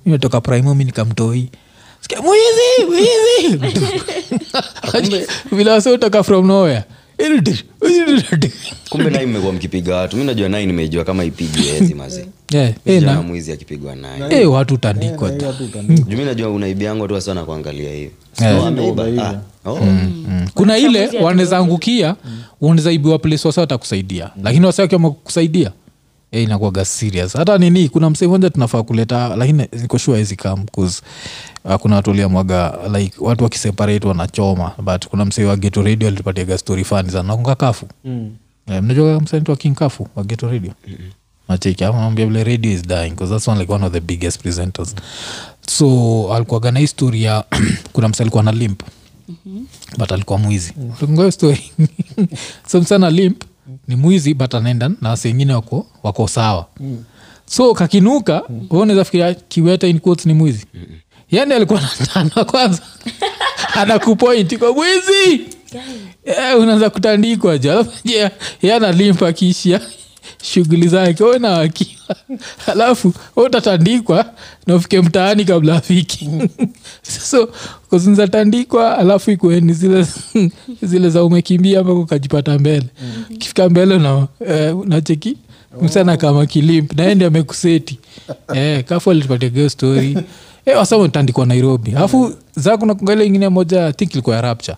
Imetoka 0.05 0.41
primo 0.41 0.76
mi 0.76 0.84
nikamtoi. 0.84 1.49
Sikia, 2.01 2.22
mwizi 2.22 2.86
mwizi. 2.89 3.59
Vile 5.55 5.72
wasiotoka 5.72 6.24
from 6.24 6.47
nowhere 6.47 6.84
kumbe 8.89 9.09
nai 9.09 9.26
mmekuwa 9.26 9.53
mkipiga 9.53 9.95
watu. 9.95 10.17
Mi 10.17 10.24
najua 10.24 10.49
nai 10.49 10.65
nimejua 10.65 11.03
kama 11.03 11.24
ipigi 11.24 11.69
ezi 11.69 11.93
mazi. 11.93 12.26
Yeah, 12.51 12.74
na- 13.03 13.22
mwizi 13.22 13.51
akipigwa 13.51 13.95
naye. 13.95 14.41
Eh, 14.41 14.51
watu 14.51 14.74
utandikwa 14.74 15.30
Yeah, 15.30 15.41
ta. 15.41 15.51
hiyo 15.51 15.97
juu 16.07 16.17
mi 16.17 16.26
najua 16.26 16.49
unaibiangwa 16.49 17.07
tu 17.07 17.22
sana 17.22 17.43
kuangalia 17.43 17.93
hivi. 17.93 18.11
Yeah. 18.41 19.39
Ah, 19.65 19.69
oh. 19.69 19.80
Mm. 19.82 20.47
kuna 20.53 20.78
ile 20.78 21.09
wanaweza 21.22 21.57
angukia 21.57 22.15
unaweza 22.61 22.91
ibiwa 22.91 23.19
place 23.19 23.47
wasa 23.47 23.61
watakusaidia. 23.61 24.30
Lakini 24.43 24.65
wasa 24.65 24.82
wakiama 24.84 25.11
kusaidia 25.11 25.72
e, 26.32 26.43
inakuaga 26.43 26.86
serious. 26.86 27.34
Hata 27.34 27.57
nini 27.57 27.89
kuna 27.89 28.09
msee 28.09 28.27
moja 28.27 28.49
tunafaa 28.49 28.84
kuleta 28.84 29.36
lakini 29.36 29.67
nikoshua 29.82 30.17
hizi 30.17 30.36
kam 30.36 30.65
uh, 30.77 31.75
kuna 31.75 31.95
watu 31.95 32.09
waliamwaga 32.09 32.77
like 32.97 33.15
watu 33.19 33.43
wakiseparate 33.43 34.07
wanachoma 34.07 34.71
but 34.84 35.07
kuna 35.07 35.25
msee 35.25 35.45
wa 35.45 35.55
geto 35.55 35.82
radio 35.82 36.07
alitupatiaga 36.07 36.57
story 36.57 36.84
fani 36.84 37.11
sana. 37.11 37.23
Nakunga 37.23 37.55
kafu? 37.55 37.86
Mm. 38.05 38.36
Eh, 38.67 38.84
mnajua 38.84 39.19
msanii 39.19 39.43
wa 39.47 39.55
king 39.55 39.75
kafu 39.75 40.07
wa 40.15 40.23
geto 40.23 40.47
radio? 40.51 40.71
Nacheki 41.49 41.84
vile 42.25 42.43
radio 42.43 42.71
is 42.71 42.82
dying 42.88 43.09
because 43.09 43.34
that's 43.34 43.47
one, 43.47 43.59
like 43.59 43.73
one 43.73 43.86
of 43.86 43.93
the 43.93 43.99
biggest 43.99 44.41
presenters. 44.41 44.95
So 45.67 46.34
alikuaga 46.34 46.71
na 46.71 46.79
ya 47.23 47.43
kuna 47.93 48.09
msa 48.09 48.23
alikuwa 48.23 48.43
na 48.43 48.51
limp. 48.51 48.84
But 49.97 50.11
alikuwa 50.11 50.39
mwizi. 50.39 50.73
Mm. 50.77 51.32
story. 51.32 51.71
So 52.67 52.82
msana 52.82 53.09
limp 53.09 53.43
ni 53.92 53.98
mwizi 53.98 54.34
but 54.34 54.54
anaenda 54.56 54.92
na 55.02 55.10
wase 55.10 55.28
wengine 55.28 55.54
wako, 55.54 55.88
wako 56.04 56.28
sawa. 56.28 56.66
Mm. 56.80 57.04
so 57.46 57.74
kakinuka 57.74 58.44
mm. 58.50 58.68
unaweza 58.70 59.06
fikiria 59.06 59.34
kiweta 59.34 59.88
in 59.88 60.00
quotes 60.00 60.26
ni 60.26 60.34
mwizi. 60.34 60.66
Mm. 60.74 60.86
yani 61.32 61.54
alikuwa 61.54 61.82
natana 61.82 62.46
kwanza. 62.46 62.82
Anakupointi 63.82 64.58
kwa 64.58 64.74
mwizi! 64.74 65.42
Yeah, 66.26 66.60
unaweza 66.60 66.89
kutandikwa 66.89 67.58
jo 67.58 67.72
alafu 67.72 67.92
je 68.06 68.30
ye 68.62 68.74
analimpa 68.74 69.28
akiishia 69.28 69.82
shughuli 70.43 70.88
zake 70.88 71.24
we 71.24 71.39
na 71.39 71.51
wakiwa 71.51 72.15
alafu 72.74 73.13
utatandikwa 73.36 74.26
na 74.67 74.76
ufike 74.76 75.01
mtaani 75.01 75.45
kabla 75.45 75.76
afiki 75.76 76.30
so 77.30 77.49
kuzinzatandikwa 77.89 78.97
alafu 78.97 79.32
ikueni 79.32 79.74
zile 79.74 80.07
zile 80.82 81.09
za 81.09 81.24
umekimbia 81.24 81.82
mpaka 81.84 81.99
ukajipata 81.99 82.59
mbele. 82.59 82.86
Ukifika 83.36 83.69
mbele 83.69 83.99
na 83.99 84.28
eh, 84.47 84.76
nacheki 84.86 85.38
msana 85.82 86.17
kama 86.17 86.45
kilimp 86.45 86.93
naende 86.93 87.26
amekuseti. 87.26 87.99
Eh, 88.53 88.84
kafu 88.84 89.11
alitupatia 89.11 89.69
story. 89.69 90.17
Eh, 90.65 90.78
wasama 90.78 91.09
tandikwa 91.09 91.45
nairobi. 91.45 91.91
Alafu 91.91 92.34
za 92.55 92.78
kuna 92.78 92.95
kungaile 92.95 93.26
ingine 93.26 93.49
moja 93.49 93.93
think 93.93 94.13
ilikuwa 94.13 94.36
ya 94.36 94.41
rapture. 94.41 94.78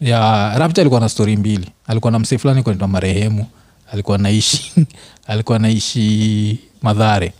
Ya 0.00 0.52
rapture 0.58 0.80
alikuwa 0.82 1.00
na 1.00 1.08
stori 1.08 1.36
mbili. 1.36 1.68
Alikuwa 1.86 2.12
na 2.12 2.18
msee 2.18 2.38
fulani 2.38 2.62
kunaitwa 2.62 2.88
marehemu 2.88 3.46
alikuwa 3.92 4.18
naishi 4.18 4.72
alikuwa 5.26 5.58
naishi 5.58 6.58
madhare 6.82 7.32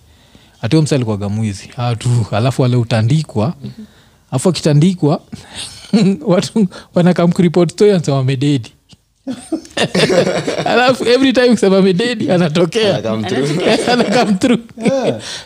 hatio 0.60 0.82
msa 0.82 0.96
alikuwaga 0.96 1.28
mwizi. 1.28 1.70
Atu 1.76 2.26
alafu 2.30 2.62
wale 2.62 2.76
utandikwa 2.76 3.54
alafu 4.30 4.48
akitandikwa 4.48 5.20
watu 6.26 6.66
wanakamkuripot 6.94 7.72
story 7.72 7.90
anasema 7.90 8.18
amededi 8.18 8.72
alafu 10.72 11.04
every 11.08 11.32
time 11.32 11.48
kusema 11.48 11.82
mededi 11.82 12.30
anatokea. 12.30 12.96
Anakam 12.96 13.24
through. 13.24 13.50
anakam 13.88 14.38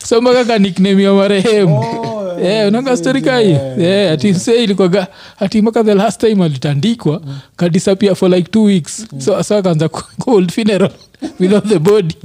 so 0.05 0.21
mpaka 0.21 0.45
kaniknemia 0.45 1.13
marehemu. 1.13 1.79
Oh, 1.81 2.16
yeah, 2.43 2.69
unanga 2.69 2.97
stori 2.97 3.23
kai? 3.23 3.51
yeah, 3.79 4.13
ati 4.13 4.29
ilikwaga 4.63 5.07
ati 5.41 5.63
mpaka 5.63 5.85
the 5.85 5.95
last 5.95 6.21
time 6.21 6.45
alitandikwa 6.45 7.21
kadisapia 7.57 8.15
for 8.15 8.31
like 8.31 8.51
two 8.51 8.65
weeks. 8.65 9.07
So 9.19 9.43
so 9.43 9.57
akaanza 9.57 9.89
cold 9.89 10.53
funeral 10.53 10.91
without 11.41 11.69
the 11.69 11.79
body. 11.79 12.17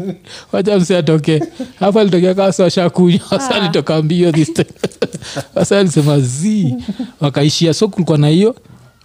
Wacha 0.52 0.98
atoke. 0.98 1.44
Hapa 1.80 2.02
alitokea 2.02 2.34
kaa 2.36 2.52
sa 2.52 2.64
washakunywa 2.64 3.20
wasa 3.32 3.56
alitoka 3.56 4.02
mbio 4.02 4.32
this 4.32 4.54
time. 4.54 4.70
Wasa 5.56 5.80
alisema 5.80 6.20
z 6.20 6.76
wakaishia. 7.22 7.74
So 7.74 7.88
kulikuwa 7.88 8.18
na 8.18 8.28
hiyo. 8.28 8.56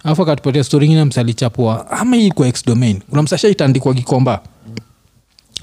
Alafu 0.03 0.21
akatupatia 0.21 0.63
stori 0.63 0.85
ingine 0.85 1.03
msalichapua 1.03 1.91
ama 1.91 2.15
hii 2.15 2.31
kwa 2.31 2.47
ex 2.47 2.65
domain. 2.65 3.01
Kuna 3.09 3.21
msasha 3.21 3.47
itandikwa 3.47 3.93
kikomba 3.93 4.41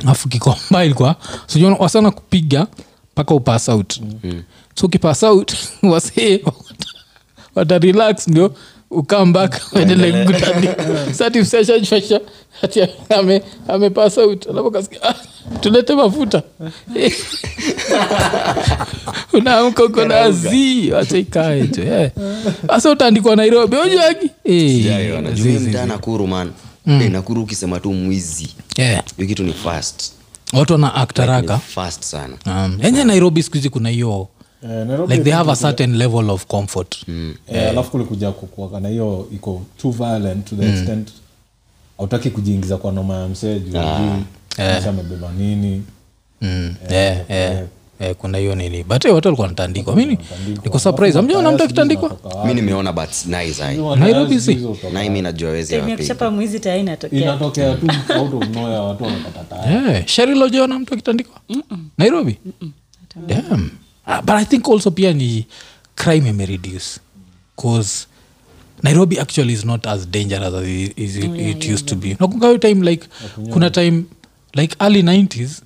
afu 0.07 0.29
kikomba 0.29 0.85
ilikuwa 0.85 1.17
sijua 1.47 1.75
wasana 1.75 2.11
kupiga 2.11 2.67
mpaka 3.13 3.35
upass 3.35 3.69
out 3.69 4.01
so 4.75 4.87
ukipass 4.87 5.23
out 5.23 5.53
wasee 5.83 6.45
watarelax 7.55 8.29
ndio 8.29 8.55
ukambak 8.91 9.61
uendele 9.73 10.25
kutandika 10.25 10.85
satifseshashasha 11.15 12.21
ati 12.63 12.81
ame, 13.19 13.43
ame 13.69 13.91
pass 13.91 14.19
alafu 14.19 14.71
kasikia 14.71 15.03
ah, 15.03 15.15
tulete 15.61 15.95
mafuta. 15.95 16.43
Unaamka 19.33 19.85
uko 19.85 20.05
na 20.05 20.21
azii 20.21 20.91
wacha 20.91 21.19
ikae 21.19 21.67
jo 21.67 21.83
yeah. 21.83 22.11
utaandikwa 22.93 23.37
nairobi 23.37 23.77
mtaa 25.61 25.87
nakuru 25.87 26.27
man. 26.27 26.51
Eh, 26.87 27.11
nakuru 27.11 27.43
ukisema 27.43 27.81
tu 27.81 27.93
mwizi. 27.93 28.49
Hiyo 28.77 29.29
kitu 29.29 29.43
ni 29.43 29.53
fast. 29.53 30.13
Watu 30.53 30.73
wana 30.73 30.95
aktaraka 30.95 31.55
Ni 31.55 31.61
fast 31.61 32.03
sana. 32.03 32.35
Um, 32.47 32.79
enye 32.83 33.05
nairobi 33.05 33.43
skuhizi 33.43 33.69
kuna 33.71 33.89
hiyo 33.89 34.09
Eh, 34.09 34.27
like 35.09 35.23
they 35.25 35.33
have 35.33 35.49
a 35.53 35.57
certain 35.57 35.99
level 35.99 36.31
of 36.31 36.47
comfort. 36.47 37.05
Eh, 37.49 37.71
alafu 37.71 37.91
kulikuja 37.91 38.31
kukuaka 38.33 38.81
na 38.81 38.89
hiyo 38.89 39.29
iko 39.35 39.63
too 39.83 39.91
violent 39.91 40.45
to 40.51 40.57
the 40.57 40.69
extent 40.69 41.09
hautaki 41.99 42.31
kujiingiza 42.31 42.77
kwa 42.77 42.93
noma 42.93 43.15
ya 43.17 43.29
msee 43.29 43.61
juu 43.61 43.77
yeah. 44.59 44.89
amebeba 44.89 45.33
nini. 45.39 45.83
Mm, 46.41 46.75
yeah, 46.91 47.31
yeah. 47.31 47.65
Eh, 48.01 48.15
kuna 48.19 48.39
hiyo 48.39 48.55
nini 48.55 48.85
but 48.85 49.05
eh, 49.05 49.15
watu 49.15 49.29
walikuwa 49.29 49.49
natandikwa 49.49 49.97
mini 49.97 50.19
niko 50.65 50.79
surprise 50.79 51.19
amjaona 51.19 51.53
mtu 51.53 51.65
akitandikwa? 51.65 52.17
mi 52.47 52.55
nimeona 52.55 52.93
but 52.93 53.27
Nairobi 53.99 54.41
si? 54.41 54.59
nai 54.93 55.11
mi 55.11 55.23
najua 55.23 55.51
wezi 55.51 55.75
sherilojiona 60.07 60.79
mtu 60.79 60.95
akitandikwa? 60.95 61.41
Nairobi? 61.99 62.39
Damn. 63.29 63.71
Ah, 64.07 64.21
but 64.23 64.35
i 64.35 64.45
think 64.45 64.69
also 64.69 64.91
pia 64.91 65.13
ni 65.13 65.47
crime 65.97 66.29
imereduce 66.31 67.01
cause 67.57 68.07
nairobi 68.83 69.19
actually 69.21 69.53
is 69.53 69.65
not 69.65 69.87
as 69.87 70.09
dangerous 70.09 70.55
as 70.55 70.69
it, 70.69 70.99
as 70.99 71.17
it, 71.17 71.25
it 71.41 71.65
used 71.65 71.87
to 71.87 71.97
be. 71.97 72.17
Nakunga 72.21 72.47
hiyo 72.47 72.59
time 72.59 72.91
like 72.91 73.09
kuna 73.53 73.71
time 73.71 74.05
like 74.55 74.77
early 74.81 75.03
90s 75.03 75.63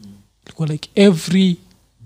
ilikuwa 0.46 0.68
like 0.68 0.90
every 0.94 1.56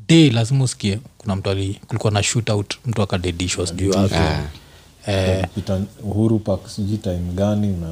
day 0.09 0.31
lazima 0.31 0.65
usikie 0.65 0.99
kuna 1.19 1.37
mtu 1.37 1.51
ali 1.51 1.81
kulikuwa 1.87 2.13
na 2.13 2.23
shootout 2.23 2.75
mtu 2.87 3.03
akadedishwa 3.03 3.67
sijui 3.67 3.89
wake 3.91 4.15
eh, 5.07 5.45
uhuru 6.03 6.39
pak 6.39 6.69
sijui 6.69 6.99
time 6.99 7.33
gani 7.35 7.77
na 7.77 7.89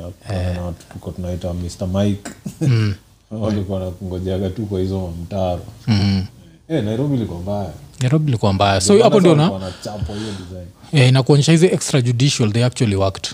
watu 0.63 0.85
tuko 0.93 1.11
tunaita 1.11 1.55
mr 1.55 1.87
mike. 1.87 2.31
Walikuwa 3.41 3.81
nakungojaga 3.81 4.51
tu 4.51 4.67
kwa 4.67 4.81
hizo 4.81 5.01
mamtaro 5.01 5.63
Eh, 6.69 6.85
nairobi 6.85 7.17
liko 7.17 7.35
mbaya 7.39 7.73
nairobi 8.01 8.29
ilikuwa 8.29 8.53
mbaya. 8.53 8.81
So 8.81 9.03
hapo 9.03 9.21
ndio 9.21 9.35
na 9.35 9.45
eh, 9.45 9.51
hiyo 9.51 10.33
design. 10.39 10.67
Yeah, 10.93 11.09
inakuonyesha 11.09 11.53
hizi 11.53 11.67
extrajudicial 11.67 12.53
they 12.53 12.65
actually 12.65 12.97
worked. 12.97 13.31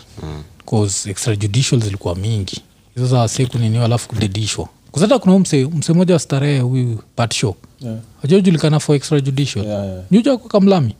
Bcause 0.58 1.10
extrajudicial 1.10 1.80
zilikuwa 1.80 2.14
mingi. 2.14 2.60
Hizo 2.94 3.06
za 3.06 3.18
wase 3.18 3.46
kuniniwa 3.46 3.84
alafu 3.84 4.08
kudedishwa 4.08 4.68
kuzata 4.90 5.18
kuna 5.18 5.38
mse 5.38 5.64
mse 5.66 5.92
moja 5.92 6.14
wa 6.14 6.20
starehe 6.20 6.60
huyu 6.60 7.02
patsho 7.16 7.54
Yeah. 7.80 7.98
ajajulikana 8.24 8.80
for 8.80 8.96
extrajudicial? 8.96 9.64
Yeah, 9.66 9.84
yeah. 9.86 10.02
nyuja 10.10 10.36
kwa 10.36 10.50
kamlami. 10.50 10.94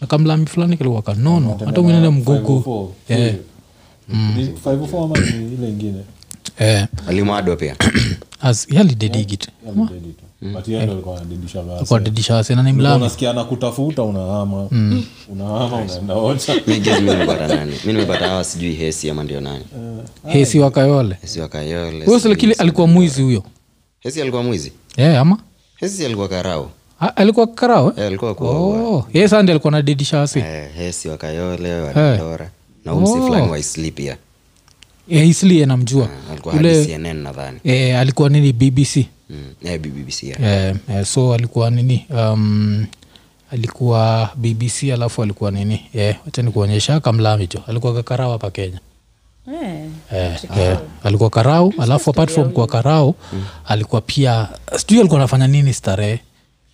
Na 0.00 0.06
kamlami 0.06 0.46
fulani 0.46 0.76
kilikuwa 0.76 1.02
kanono 1.02 1.60
hata 1.66 1.82
mwinene 1.82 2.08
mgugu. 2.08 2.92
504, 3.08 3.18
Yeah. 3.18 3.34
Ni 4.08 4.46
504 4.46 5.04
ama 5.04 5.18
ni 5.18 5.54
ile 5.54 5.68
ingine? 5.68 6.00
Eh, 6.58 6.86
alimadwa 7.08 7.56
pia. 7.56 7.76
As 8.40 8.66
yalidedigit 8.70 9.48
Yalidedi 9.66 10.14
tu. 10.44 10.52
But 10.52 10.68
alikuwa 10.68 11.16
anadedisha 11.16 11.62
vasi. 11.62 11.84
kwa 11.84 12.00
dedisha 12.00 12.34
wasena 12.34 12.62
ni 12.62 12.72
unaenda 15.28 16.14
ocha 16.14 16.54
mi 17.84 17.92
nimepata 17.92 18.28
hawa 18.28 18.44
sijui 18.44 18.72
hesi 18.74 19.10
ama 19.10 19.24
ndio 19.24 19.40
nani. 19.40 19.64
Hesi 20.26 20.58
wakayole 20.58 21.16
hesi 21.20 21.40
wakayole 21.40 22.04
huyo 22.04 22.20
sijui 22.20 22.52
alikuwa 22.52 22.86
mwizi 22.86 23.22
huyo? 23.22 23.42
Hesi 24.00 24.22
alikuwa 24.22 24.42
mwizi? 24.42 24.72
Yeah, 24.96 25.20
ama? 25.20 25.38
Hesi 25.76 26.04
alikuwa 26.06 26.28
karao 26.28 26.70
A- 27.00 27.16
alikuwa 27.16 27.46
karao 27.46 27.88
eh? 27.88 27.94
Eh, 27.98 28.06
alikuwa 28.06 28.34
kwa 28.34 28.50
oh, 28.50 29.06
ye 29.12 29.28
sandi 29.28 29.52
alikuwa 29.52 29.70
na 29.70 29.82
dedisha 29.82 30.18
wasi 30.18 30.38
eh, 30.38 30.68
hesi 30.76 31.08
wakayole 31.08 31.74
wadora 31.80 32.50
na 32.84 32.94
umsi 32.94 33.12
Oh. 33.12 33.26
fulani 33.26 33.58
isli 35.28 35.66
namjua. 35.66 36.08
Ah, 36.52 37.12
nadhani. 37.14 37.58
Eh, 37.64 37.98
alikuwa 37.98 38.28
nini 38.28 38.52
bbc 38.52 39.06
Mm. 39.30 39.54
Eh, 39.64 39.80
bbc 39.80 40.22
yeah. 40.22 40.42
eh, 40.42 40.76
eh, 40.90 41.04
so 41.06 41.34
alikuwa 41.34 41.70
nini? 41.70 42.06
Um, 42.10 42.86
alikuwa 43.52 44.30
bbc 44.36 44.82
alafu 44.92 45.22
alikuwa 45.22 45.50
nini? 45.50 45.86
Eh, 45.94 46.16
wacha 46.26 46.42
nikuonyesha 46.42 47.00
kamlamicho 47.00 47.62
alikuwa 47.66 47.94
kakarau 47.94 48.30
hapa 48.32 48.50
kenya. 48.50 48.80
Eh, 49.62 49.88
eh, 50.12 50.38
eh, 50.58 50.78
alikuwa 51.02 51.30
karau 51.30 51.72
alafu 51.78 52.10
apart 52.10 52.30
from 52.30 52.50
kuwa 52.52 52.66
karau 52.66 53.14
alikuwa 53.66 54.00
pia 54.00 54.48
sijui 54.76 54.98
alikuwa 55.00 55.20
anafanya 55.20 55.46
nini 55.46 55.72
starehe 55.74 56.20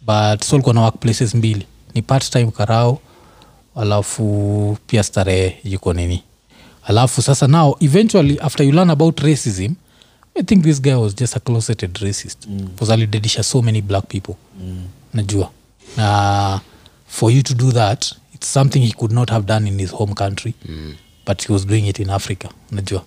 but 0.00 0.44
so 0.44 0.56
alikuwa 0.56 0.74
na 0.74 0.80
workplaces 0.80 1.34
mbili. 1.34 1.66
Ni 1.94 2.02
part 2.02 2.30
time 2.30 2.50
karau 2.50 2.98
alafu 3.76 4.76
pia 4.86 5.02
starehe 5.02 5.56
yuko 5.64 5.92
nini. 5.92 6.22
Alafu 6.86 7.22
sasa 7.22 7.46
now 7.46 7.76
eventually 7.80 8.38
after 8.38 8.66
you 8.66 8.72
learn 8.72 8.90
about 8.90 9.20
racism 9.20 9.72
i 10.34 10.42
think 10.42 10.62
this 10.64 10.80
guy 10.82 10.94
was 10.94 11.14
just 11.16 11.36
a 11.36 11.40
closeted 11.40 11.98
racist. 11.98 12.48
Bcause 12.48 12.92
alidedisha 12.92 13.42
so 13.42 13.62
many 13.62 13.82
black 13.82 14.06
people. 14.08 14.34
Najua. 15.14 15.50
Na 15.96 16.60
for 17.06 17.32
you 17.32 17.42
to 17.42 17.54
do 17.54 17.72
that 17.72 18.12
it's 18.34 18.52
something 18.52 18.78
he 18.80 18.92
could 18.92 19.12
not 19.12 19.30
have 19.30 19.46
done 19.46 19.68
in 19.68 19.78
his 19.78 19.90
home 19.90 20.14
country 20.14 20.54
but 21.26 21.42
he 21.46 21.52
was 21.52 21.66
doing 21.66 21.86
it 21.88 21.98
in 21.98 22.10
africa. 22.10 22.48
Najua. 22.70 23.02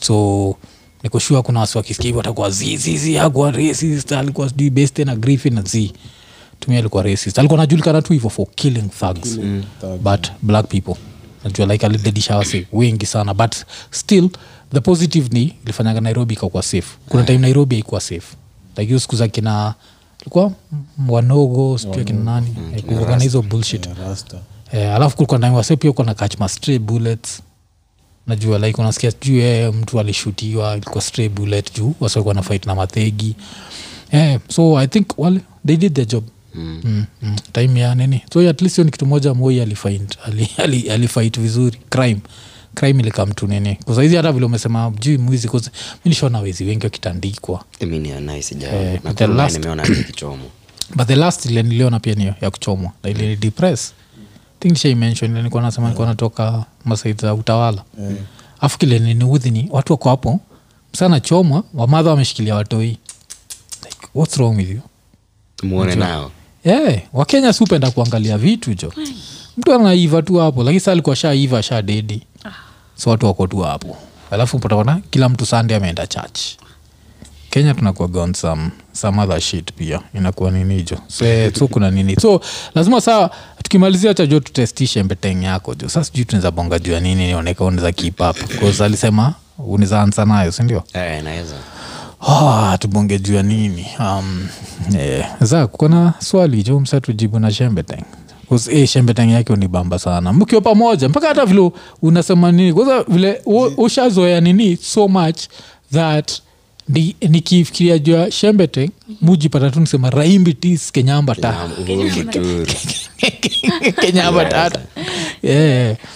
So 0.00 0.56
nikoshua 1.02 1.42
kuna 1.42 1.60
wasi 1.60 1.78
wakisikia 1.78 2.06
hivyo 2.06 2.18
watakuwa 2.18 2.50
zizizi 2.50 3.18
akuwa 3.18 3.50
racist 3.50 4.12
alikuwa 4.12 4.48
sijui 4.48 4.70
beste 4.70 5.04
na 5.04 5.16
griffin. 5.16 5.54
Na 5.54 5.62
z 5.62 5.92
tumia 6.60 6.78
alikuwa 6.78 7.02
racist. 7.02 7.38
Alikuwa 7.38 7.60
najulikana 7.60 8.02
tu 8.02 8.12
hivo 8.12 8.28
for 8.30 8.46
killing 8.54 8.88
thugs. 8.98 9.38
Mm. 9.38 9.64
but 10.02 10.26
black 10.42 10.68
people. 10.68 10.94
Najua 11.44 11.66
like 11.66 11.86
alidedisha 11.86 12.36
wasi 12.36 12.66
wengi 12.72 13.06
sana 13.06 13.34
but 13.34 13.54
still 13.90 14.30
the 14.72 14.80
positive 14.80 15.28
ni 15.32 15.54
ilifanyaga 15.64 16.00
nairobi 16.00 16.34
ikakuwa 16.34 16.62
safe. 16.62 16.96
Kuna 17.08 17.22
time 17.24 17.38
nairobi 17.38 17.74
haikuwa 17.76 18.00
safe. 18.00 18.36
Like 18.76 18.84
hiyo 18.86 18.98
siku 19.00 19.16
za 19.16 19.28
kina 19.28 19.74
likuwa 20.24 20.52
wanogo 21.08 21.78
sijui 21.78 22.00
akina 22.00 22.20
nani 22.20 22.54
Eh, 22.76 23.20
hizo 23.20 23.42
bullshit. 23.42 23.88
Eh, 24.72 24.94
alafu 24.94 25.16
kulikuwa 25.16 25.38
na 25.38 25.52
wase 25.52 25.76
pia 25.76 25.92
kuna 25.92 26.06
na 26.06 26.14
catch 26.14 26.38
ma 26.38 26.48
stray 26.48 26.78
bullets. 26.78 27.42
Najua 28.26 28.58
like 28.58 28.80
unasikia 28.80 29.10
sijui 29.10 29.40
eh, 29.40 29.74
mtu 29.74 30.00
alishutiwa 30.00 30.76
ilikuwa 30.76 31.02
stray 31.02 31.28
bullet 31.28 31.74
juu 31.76 31.94
wase 32.00 32.18
walikuwa 32.18 32.34
na 32.34 32.42
fight 32.42 32.66
na 32.66 32.74
mathegi. 32.74 33.36
Eh, 34.10 34.40
so 34.48 34.78
i 34.78 34.86
think 34.86 35.18
well, 35.18 35.40
they 35.66 35.76
did 35.76 35.94
their 35.94 36.08
job. 36.08 36.24
Mm. 36.54 36.80
Mm, 36.84 37.04
mm. 37.22 37.36
time 37.52 37.80
ya 37.80 37.94
nini? 37.94 38.22
So 38.32 38.48
at 38.50 38.62
least 38.62 38.76
hiyo 38.76 38.84
ni 38.84 38.90
kitu 38.90 39.06
moja 39.06 39.34
moi 39.34 39.60
alifight 39.60 40.18
ali, 40.24 40.48
ali, 40.56 40.90
ali 40.90 41.06
vizuri. 41.40 41.78
Crime 41.90 42.20
crime 42.74 43.00
ilikamtu 43.02 43.46
nini? 43.46 43.74
Kusaizi 43.84 44.16
hata 44.16 44.32
vile 44.32 44.46
umesema 44.46 44.92
jui 45.00 45.18
mwizi 45.18 45.48
mi 46.04 46.10
wezi 46.40 46.64
wengi 46.64 46.86
wakitandikwa. 46.86 47.64
Eh, 48.68 49.00
Eh, 49.04 49.14
the 49.14 49.26
last- 49.26 50.04
kichomo. 50.06 50.42
But 50.96 51.06
the 51.06 51.16
last 51.16 51.44
ile 51.46 51.62
niliona 51.62 52.00
pia 52.00 52.14
niyo 52.14 52.34
ya 52.40 52.50
kuchomwa. 52.50 52.92
Na 53.02 53.10
ile 53.10 53.26
ni 53.28 53.36
depress 53.36 53.92
think 54.64 54.72
nishaimention 54.72 55.30
ile 55.30 55.40
nilikuwa 55.40 55.62
nasema 55.62 55.86
nilikuwa 55.86 56.08
natoka 56.08 56.64
masaid 56.84 57.20
za 57.20 57.34
utawala. 57.34 57.84
Afu 58.60 58.78
kile 58.78 58.98
niniudhini 58.98 59.68
watu 59.70 59.92
wako 59.92 60.08
hapo 60.08 60.40
msana 60.94 61.20
chomwa 61.20 61.64
wamadha 61.74 62.10
wameshikilia 62.10 62.54
watoi. 62.54 62.88
Like, 63.84 64.06
what's 64.14 64.36
wrong 64.36 64.56
with 64.56 64.70
you? 64.70 64.80
Muone 65.62 65.94
nao. 65.94 66.30
Yeah, 66.64 67.00
wakenya 67.12 67.52
si 67.52 67.64
upenda 67.64 67.90
kuangalia 67.90 68.38
vitu 68.38 68.74
jo 68.74 68.92
mtu 69.56 69.72
anaiva 69.74 70.22
tu 70.22 70.34
hapo 70.36 70.62
lakini 70.62 70.80
saa 70.80 70.92
alikuwa 70.92 71.16
shaiva 71.16 71.62
sha 71.62 71.82
dedi 71.82 72.22
so 72.96 73.10
watu 73.10 73.26
wako 73.26 73.46
tu 73.46 73.58
hapo. 73.58 73.96
Alafu 74.30 74.58
pataona 74.58 75.00
kila 75.10 75.28
mtu 75.28 75.46
sande 75.46 75.76
ameenda 75.76 76.06
church. 76.06 76.40
Kenya 77.50 77.74
tunakuaga 77.74 78.20
on 78.20 78.34
some, 78.34 78.70
some 78.92 79.22
other 79.22 79.40
shit 79.40 79.72
pia. 79.72 80.00
Inakuwa 80.14 80.50
ninijo 80.50 80.98
so, 81.08 81.24
so 81.58 81.68
kuna 81.68 81.90
nini? 81.90 82.16
So 82.20 82.40
lazima 82.74 83.00
saa 83.00 83.30
tukimalizia 83.62 84.14
chajo 84.14 84.40
tutestishe 84.40 85.02
mbeteng 85.02 85.42
yako 85.42 85.74
jo. 85.74 85.88
Sa 85.88 86.04
sijui 86.04 86.24
tunaweza 86.24 86.50
bonga 86.50 86.78
juu 86.78 86.92
ya 86.92 87.00
nini 87.00 87.26
nioneka 87.26 87.64
unaweza 87.64 87.92
keep 87.92 88.20
up. 88.20 88.36
Bcause 88.56 88.84
alisema 88.84 89.34
unaweza 89.58 90.02
ansa 90.02 90.24
nayo 90.24 90.52
sindio 90.52 90.82
eh, 90.92 91.24
naweza 91.24 91.54
Ah, 92.28 92.78
tubonge 92.80 93.18
juu 93.18 93.34
ya 93.34 93.42
nini? 93.42 93.86
Um, 94.00 94.48
yeah. 94.92 95.36
za 95.40 95.66
kukona 95.66 96.14
swali 96.18 96.62
jo 96.62 96.80
msa 96.80 97.00
tujibu 97.00 97.38
na 97.38 97.50
shembeteng 97.52 98.02
e, 98.72 98.86
shembeteng 98.86 99.30
yake 99.30 99.52
unibamba 99.52 99.98
sana. 99.98 100.32
Mkiwa 100.32 100.60
pamoja 100.60 101.08
mpaka 101.08 101.28
hata 101.28 101.46
vile 101.46 101.70
unasema 102.02 102.52
nini. 102.52 102.72
Kwanza 102.72 103.02
vile 103.08 103.40
u- 103.46 103.72
ushazoea 103.76 104.40
nini 104.40 104.76
so 104.76 105.08
much 105.08 105.40
that 105.92 106.32
Ni- 106.88 107.16
nikifikiria 107.28 107.98
juu 107.98 108.12
ya 108.12 108.30
shembete 108.30 108.90
mujipata 109.20 109.70
tu 109.70 109.80
nisema 109.80 110.10
raimbi 110.10 110.54
tis 110.54 110.92
kenyamba 110.92 111.34
ta 111.34 111.68
Uhuru 111.80 112.10
Muturi. 112.10 112.72
kenyamba 114.00 114.44
tata. 114.44 114.80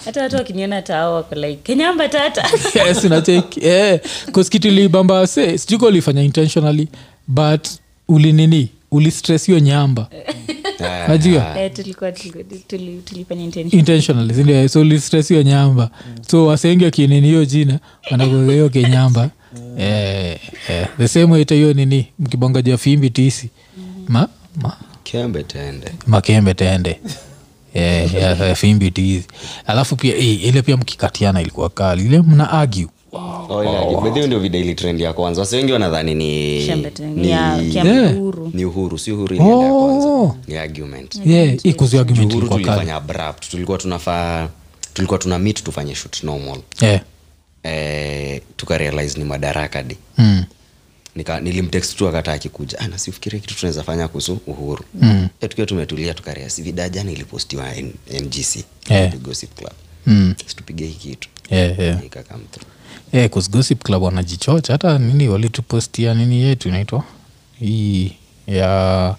Hata 0.05 0.21
watu 0.21 0.35
wakiniona 0.35 0.81
tao 0.81 1.13
wako 1.13 1.35
like 1.35 1.55
kenyamba 1.63 2.09
tata. 2.09 2.47
Yes 2.87 3.03
unacheki 3.03 3.65
yeah. 3.65 3.99
kitu 4.49 4.67
ilibamba 4.67 5.27
se 5.27 5.57
sijuko 5.57 5.85
ulifanya 5.85 6.21
intentionally 6.21 6.87
but 7.27 7.67
ulinini 8.07 8.69
ulistress 8.91 9.45
hiyo 9.45 9.59
nyamba. 9.59 10.07
Ah, 10.83 11.07
najua 11.07 11.59
Eh, 11.59 11.71
so 14.69 14.83
nyamba. 15.43 15.89
So 16.31 16.45
wasengi 16.45 16.85
wakinini 16.85 17.27
hiyo 17.27 17.45
jina 17.45 17.79
wanakuga 18.11 18.51
hiyo 18.51 18.69
kenyamba 18.69 19.29
eh, 19.77 20.39
eh, 20.69 20.87
the 20.97 21.07
same 21.07 21.25
way 21.33 21.45
hiyo 21.55 21.73
nini 21.73 22.07
mkibonga 22.19 22.61
jua 22.61 22.77
fimbi 22.77 23.09
tisi. 23.09 23.49
Ma, 24.07 24.27
ma, 24.61 24.77
Kembe 25.03 25.43
tende. 25.43 25.91
Makembe 26.07 26.53
tende. 26.53 26.99
Yeah, 27.73 28.13
ya 28.41 28.55
fimbi 28.55 28.91
tizi 28.91 29.27
alafu 29.67 29.95
pia 29.95 30.15
eh, 30.15 30.43
ile 30.43 30.61
pia 30.61 30.77
mkikatiana 30.77 31.41
ilikuwa 31.41 31.69
kali. 31.69 32.05
Ile 32.05 32.21
mna 32.21 32.51
argue 32.51 32.87
Oh, 33.11 34.01
but 34.01 34.13
hiyo 34.13 34.27
ndio 34.27 34.39
video 34.39 34.61
ili 34.61 34.75
trend 34.75 35.01
ya 35.01 35.13
kwanza 35.13 35.41
wasi 35.41 35.55
wengi 35.55 35.71
wanadhani 35.71 36.15
ni 36.15 36.67
ni- 37.15 37.29
Yeah. 37.29 38.13
ni 38.53 38.65
uhuru 38.65 38.97
si 38.99 39.11
uhuru 39.11 39.35
oh. 39.35 39.39
ya 39.39 39.71
Oh. 39.71 40.27
kwanza 40.27 40.35
ni 40.47 40.57
argument 40.57 41.15
yeah, 41.25 41.65
ikuzi 41.65 41.97
argument 41.97 42.31
uhuru 42.33 42.47
tulifanya 42.49 42.95
abrupt 42.95 43.49
tulikuwa 43.49 43.77
tunafaa 43.77 44.49
tulikuwa 44.93 45.19
tuna 45.19 45.39
meet 45.39 45.63
tufanye 45.63 45.95
shoot 45.95 46.23
normal 46.23 46.57
yeah. 46.81 47.01
eh, 47.63 48.41
tukarealize 48.57 49.17
ni 49.19 49.23
madaraka 49.25 49.83
di 49.83 49.97
mm. 50.17 50.43
Nika, 51.15 51.39
nilimtext 51.39 51.97
tu 51.97 52.07
akata 52.07 52.33
akikuja 52.33 52.79
"Ah, 52.79 52.87
na 52.87 52.97
kitu 52.97 53.55
tunaweza 53.55 53.83
fanya 53.83 54.07
kuhusu 54.07 54.39
uhuru 54.47 54.83
mm. 55.01 55.27
tukiwa 55.39 55.67
tumetulia 55.67 56.13
tukaria 56.13 56.49
si 56.49 56.61
vida 56.61 56.89
jana 56.89 57.11
ilipostiwa 57.11 57.65
mgc 58.23 58.63
Yeah. 58.89 59.15
Gossip 59.17 59.55
club 59.55 59.73
Mm. 60.05 60.33
situpige 60.45 60.85
hii 60.85 60.93
kitu 60.93 61.29
yeah, 61.49 61.79
yeah. 61.79 62.05
ikakam 62.05 62.41
through 62.51 62.67
yeah, 63.13 63.29
'cause 63.29 63.49
gossip 63.51 63.83
club 63.83 64.03
wanajichocha. 64.03 64.73
Hata 64.73 64.97
nini 64.99 65.27
walitupostia 65.27 66.13
nini 66.13 66.41
yetu 66.41 66.69
inaitwa? 66.69 67.03
Hii 67.59 68.11
ya 68.47 69.15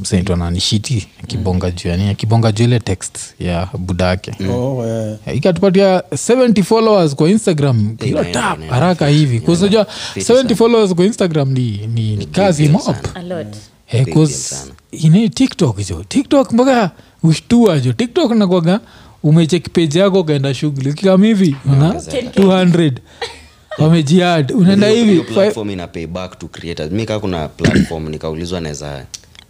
msaitwa 0.00 0.36
nanishiti 0.36 0.96
akibonga 0.96 1.26
kibonga 1.26 1.70
juu 1.70 1.88
yani 1.88 2.08
akibonga 2.08 2.52
juu 2.52 2.64
ile 2.64 2.80
text 2.80 3.18
ya 3.40 3.68
budake 3.78 4.32
Oh, 4.50 4.86
yeah. 4.86 5.18
Yeah, 5.26 5.36
ikatupatia 5.36 6.02
70 6.12 6.62
followers 6.62 7.14
kwa 7.14 7.30
instagram. 7.30 7.96
Kilo 7.96 8.24
tap 8.24 8.68
haraka 8.68 9.08
hivi. 9.08 9.40
kusunajua 9.40 9.84
Fiti 10.14 10.32
70 10.32 10.54
followers 10.54 10.94
kwa 10.94 11.04
instagram 11.04 11.50
ni, 11.52 11.86
ni, 11.94 12.16
ni 12.16 12.26
kazi 12.26 12.68
mop 12.68 12.82
sana. 12.82 12.98
a 13.14 13.22
lot. 13.22 13.56
Eh, 13.88 15.30
tiktok 15.34 15.88
jo 15.88 16.04
tiktok 16.08 16.52
mpaka 16.52 16.90
ushtua 17.22 17.80
jo 17.80 17.92
tiktok 17.92 18.32
nakwaga 18.32 18.80
umecheki 19.22 19.70
peji 19.70 19.98
yako 19.98 20.20
ukaenda 20.20 20.54
shughuli. 20.54 20.90
Ukikam 20.90 21.22
hivi 21.22 21.56
una 21.66 21.88
200 21.92 22.92
wamejiad 23.78 24.52
unaenda 24.52 24.88
hivi 24.88 26.06
back 26.06 26.38
to 26.38 26.48
creators. 26.48 26.92
Mi 26.92 27.06
kaa 27.06 27.18
kuna 27.20 27.48
platform 27.48 28.08
nikaulizwa 28.08 28.60
naweza 28.60 29.04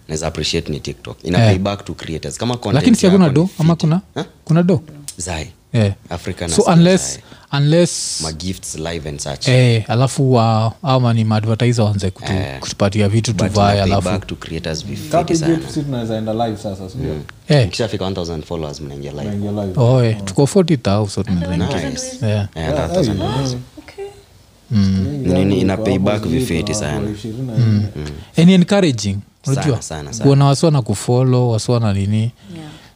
naweza 0.09 0.27
appreciate 0.27 0.73
ni 0.73 0.81
tiktok. 0.81 1.25
Ina 1.25 1.39
yeah. 1.39 1.51
pay 1.51 1.59
back 1.59 1.85
to 1.85 1.95
creators. 1.95 2.39
Kama 2.39 2.59
lakini 2.73 2.97
si 2.97 3.07
hakuna 3.07 3.29
do? 3.29 3.49
Ama 3.59 3.77
kuna? 3.77 4.01
Huh? 4.15 4.25
kuna 4.45 4.63
do? 4.63 4.81
Zai 5.17 5.53
yeah. 5.73 5.93
africa 6.11 6.49
so 6.49 6.63
unless 6.73 7.21
unless 7.53 8.21
ma 8.23 8.33
live 8.93 9.09
and 9.09 9.19
such. 9.21 9.49
Eh, 9.49 9.85
alafu 9.89 10.33
wa 10.33 10.73
ama 10.83 11.15
ni 11.15 11.25
maadvertiser 11.25 11.85
wanze 11.85 12.11
kutu, 12.11 12.33
Eh. 12.33 12.59
kutupatia 12.61 13.09
vitu 13.09 13.33
tuvae 13.33 13.83
alafu 13.83 14.19
to 14.27 14.35
creators 14.35 14.87
vifiti 14.87 15.37
sana. 15.37 15.57
Jeep, 15.57 15.69
si 15.71 15.83
tunaweza 15.83 16.17
enda 16.17 16.33
live 16.47 16.57
sasa 16.57 16.89
sindio 16.91 17.15
eh, 17.49 17.67
ikishafika 17.67 18.05
1000 18.11 18.43
followers 18.43 18.81
mnaingia 18.81 19.13
live. 19.13 19.81
Oh, 19.81 20.05
eh, 20.05 20.17
tuko 20.25 20.43
40000 20.47 21.09
so 21.09 21.23
nice. 21.23 22.27
yeah. 22.27 22.49
Eh, 22.55 22.69
and 22.69 22.79
1000 22.79 23.57
Nini, 24.71 25.61
ina 25.61 25.77
pay 25.77 25.99
vifiti 25.99 26.75
sana. 26.75 27.09
and 28.37 28.51
encouraging 28.51 29.17
unajua? 29.47 29.83
Sana, 29.83 30.13
sana. 30.13 30.25
kuona 30.25 30.45
wasiwana 30.45 30.83
kufolo 30.83 31.49
wasiwana 31.49 31.93
nini. 31.93 32.17
Yeah. 32.17 32.33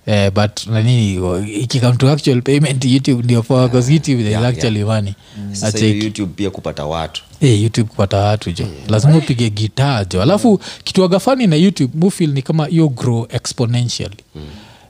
Eh, 0.07 0.33
but 0.33 0.67
nani 0.67 1.15
ikikam 1.63 1.97
to 1.97 2.11
actual 2.11 2.43
payment 2.43 2.85
youtube 2.85 3.23
ndio 3.23 3.43
poa 3.43 3.71
youtube 3.89 4.23
yeah, 4.23 4.45
actually 4.47 4.85
money. 4.85 5.15
Sasa 5.53 5.67
Acha 5.69 5.79
hiyo 5.79 5.91
iki- 5.97 6.05
youtube 6.05 6.33
pia 6.37 6.51
kupata 6.51 6.85
watu. 6.85 7.23
Hey, 7.41 7.63
youtube 7.63 7.89
kupata 7.91 8.17
watu 8.17 8.51
jo. 8.53 8.67
Lazima 8.89 9.17
upige 9.17 9.51
gitaa 9.51 10.05
jo. 10.05 10.23
Alafu 10.23 10.61
kitu 10.85 11.21
fani 11.21 11.47
na 11.47 11.57
youtube 11.57 11.93
mufil 11.99 12.31
ni 12.33 12.43
kama 12.43 12.67
hiyo 12.67 12.89
grow 12.89 13.27
exponentially. 13.31 14.17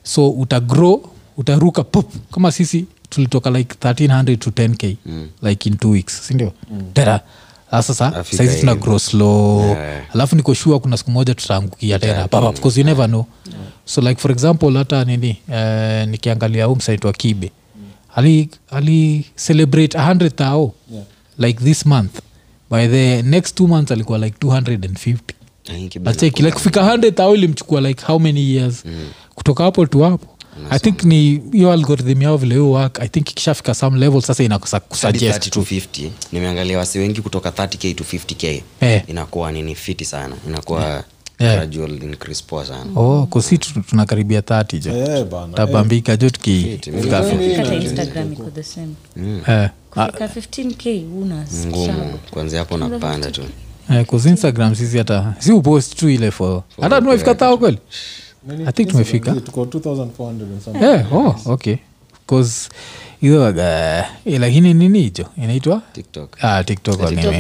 So 0.02 0.30
utagrow 0.30 1.04
utaruka 1.36 1.84
pop. 1.84 2.12
Kama 2.30 2.52
sisi 2.52 2.84
tulitoka 3.08 3.50
like 3.50 3.74
1300 3.80 4.36
to 4.36 4.50
10k 4.50 4.96
like 5.42 5.68
in 5.68 5.76
two 5.76 5.90
weeks 5.90 6.26
sindio 6.26 6.52
tera. 6.92 7.14
Ah, 7.14 7.20
sasa 7.83 8.07
Afika 8.16 8.37
saizi 8.37 8.61
tuna 8.61 8.75
grow 8.75 8.99
slow. 8.99 9.64
Yeah. 9.66 10.03
alafu 10.14 10.37
niko 10.37 10.55
sure 10.55 10.79
kuna 10.79 10.97
siku 10.97 11.11
moja 11.11 11.35
tutaangukia 11.35 11.99
tena. 11.99 12.29
Papa 12.29 12.53
because 12.53 12.81
you 12.81 12.87
never 12.87 13.07
know. 13.09 13.27
So 13.85 14.01
like 14.01 14.20
for 14.20 14.33
example 14.33 14.79
hata 14.79 15.05
nini 15.05 15.37
uh, 15.49 16.09
nikiangalia 16.09 16.68
u 16.68 16.77
msaitwa 16.77 17.12
kibe 17.12 17.51
ali, 18.14 18.49
ali 18.70 19.27
celebrate 19.47 19.99
100 19.99 20.31
thao 20.31 20.73
Yeah. 20.93 21.05
like 21.39 21.64
this 21.64 21.87
month. 21.87 22.18
By 22.70 22.87
the 22.89 23.23
next 23.23 23.55
two 23.55 23.66
months 23.66 23.93
alikuwa 23.93 24.18
like 24.18 24.37
250 24.47 25.16
Eh, 25.64 25.89
Kibe 25.89 26.05
nacheki 26.11 26.43
like 26.43 26.55
kufika 26.55 26.81
100 26.97 27.12
thao 27.12 27.35
ilimchukua 27.35 27.81
like 27.81 28.05
how 28.07 28.18
many 28.18 28.55
years? 28.55 28.85
Kutoka 29.35 29.64
hapo 29.64 29.87
tu 29.87 30.01
hapo 30.01 30.27
i 30.70 30.78
think 30.78 31.05
ni 31.05 31.42
hiyo 31.53 31.72
algorithm 31.72 32.22
yao 32.22 32.36
vile 32.36 32.55
hiyo 32.55 32.70
work 32.70 32.98
i 33.00 33.09
think 33.09 33.30
ikishafika 33.30 33.74
some 33.74 33.98
level 33.98 34.20
sasa 34.22 34.42
inakosa 34.44 34.80
kusuggest 34.80 35.50
to 35.50 35.61
50 35.61 36.09
nimeangalia 36.32 36.78
wasi 36.78 36.98
wengi 36.98 37.20
kutoka 37.22 37.50
30k 37.50 37.94
to 37.94 38.05
50k 38.05 38.62
Eh. 38.80 39.03
inakuwa 39.07 39.53
nini? 39.53 39.74
Fiti 39.74 40.05
sana. 40.05 40.36
Inakuwa 40.48 41.05
Yeah. 41.38 41.57
gradual 41.57 41.90
increase 42.03 42.44
oh 42.96 43.28
tunakaribia 43.90 44.40
30 44.42 44.78
jo 44.78 44.90
Eh, 44.96 45.26
tabambika 45.55 46.16
jo 46.16 46.30
tuki 46.30 46.78
hata 47.57 47.74
instagram 47.74 48.32
iko 48.32 48.50
the 48.55 48.62
same. 48.62 48.92
Eh, 49.48 49.68
kufika 49.90 50.28
15k 50.28 51.05
una 51.22 51.44
ngumu. 51.66 52.18
kwanzia 52.30 52.59
hapo 52.59 52.76
napanda 52.76 53.30
tu. 53.30 53.42
Eh, 53.90 54.07
'cause 54.07 54.28
instagram 54.28 54.74
sisi 54.74 54.98
hata 54.98 55.34
si 55.38 55.53
upost 55.53 55.96
tu 55.96 56.09
ile 56.09 56.30
fo 56.30 56.64
hata 56.80 57.00
tumefika 57.00 57.34
thao 57.34 57.59
kweli? 57.59 57.78
I 58.66 58.72
think 58.72 58.88
tumefika. 58.90 59.32
tuko 59.34 59.64
2400 59.64 60.43
and 60.43 60.62
something. 60.62 60.82
yeah, 60.84 61.12
oh, 61.14 61.36
okay 61.47 61.76
bcause 62.26 62.68
hiyo 63.20 63.40
waga 63.40 63.99
eh, 64.24 64.40
lakini 64.40 64.74
nini 64.74 65.01
hicho 65.03 65.26
inaitwa 65.36 65.82
tiktok 65.93 66.45
ah, 66.45 66.64
tiktok 66.64 67.09
tiktok 67.09 67.34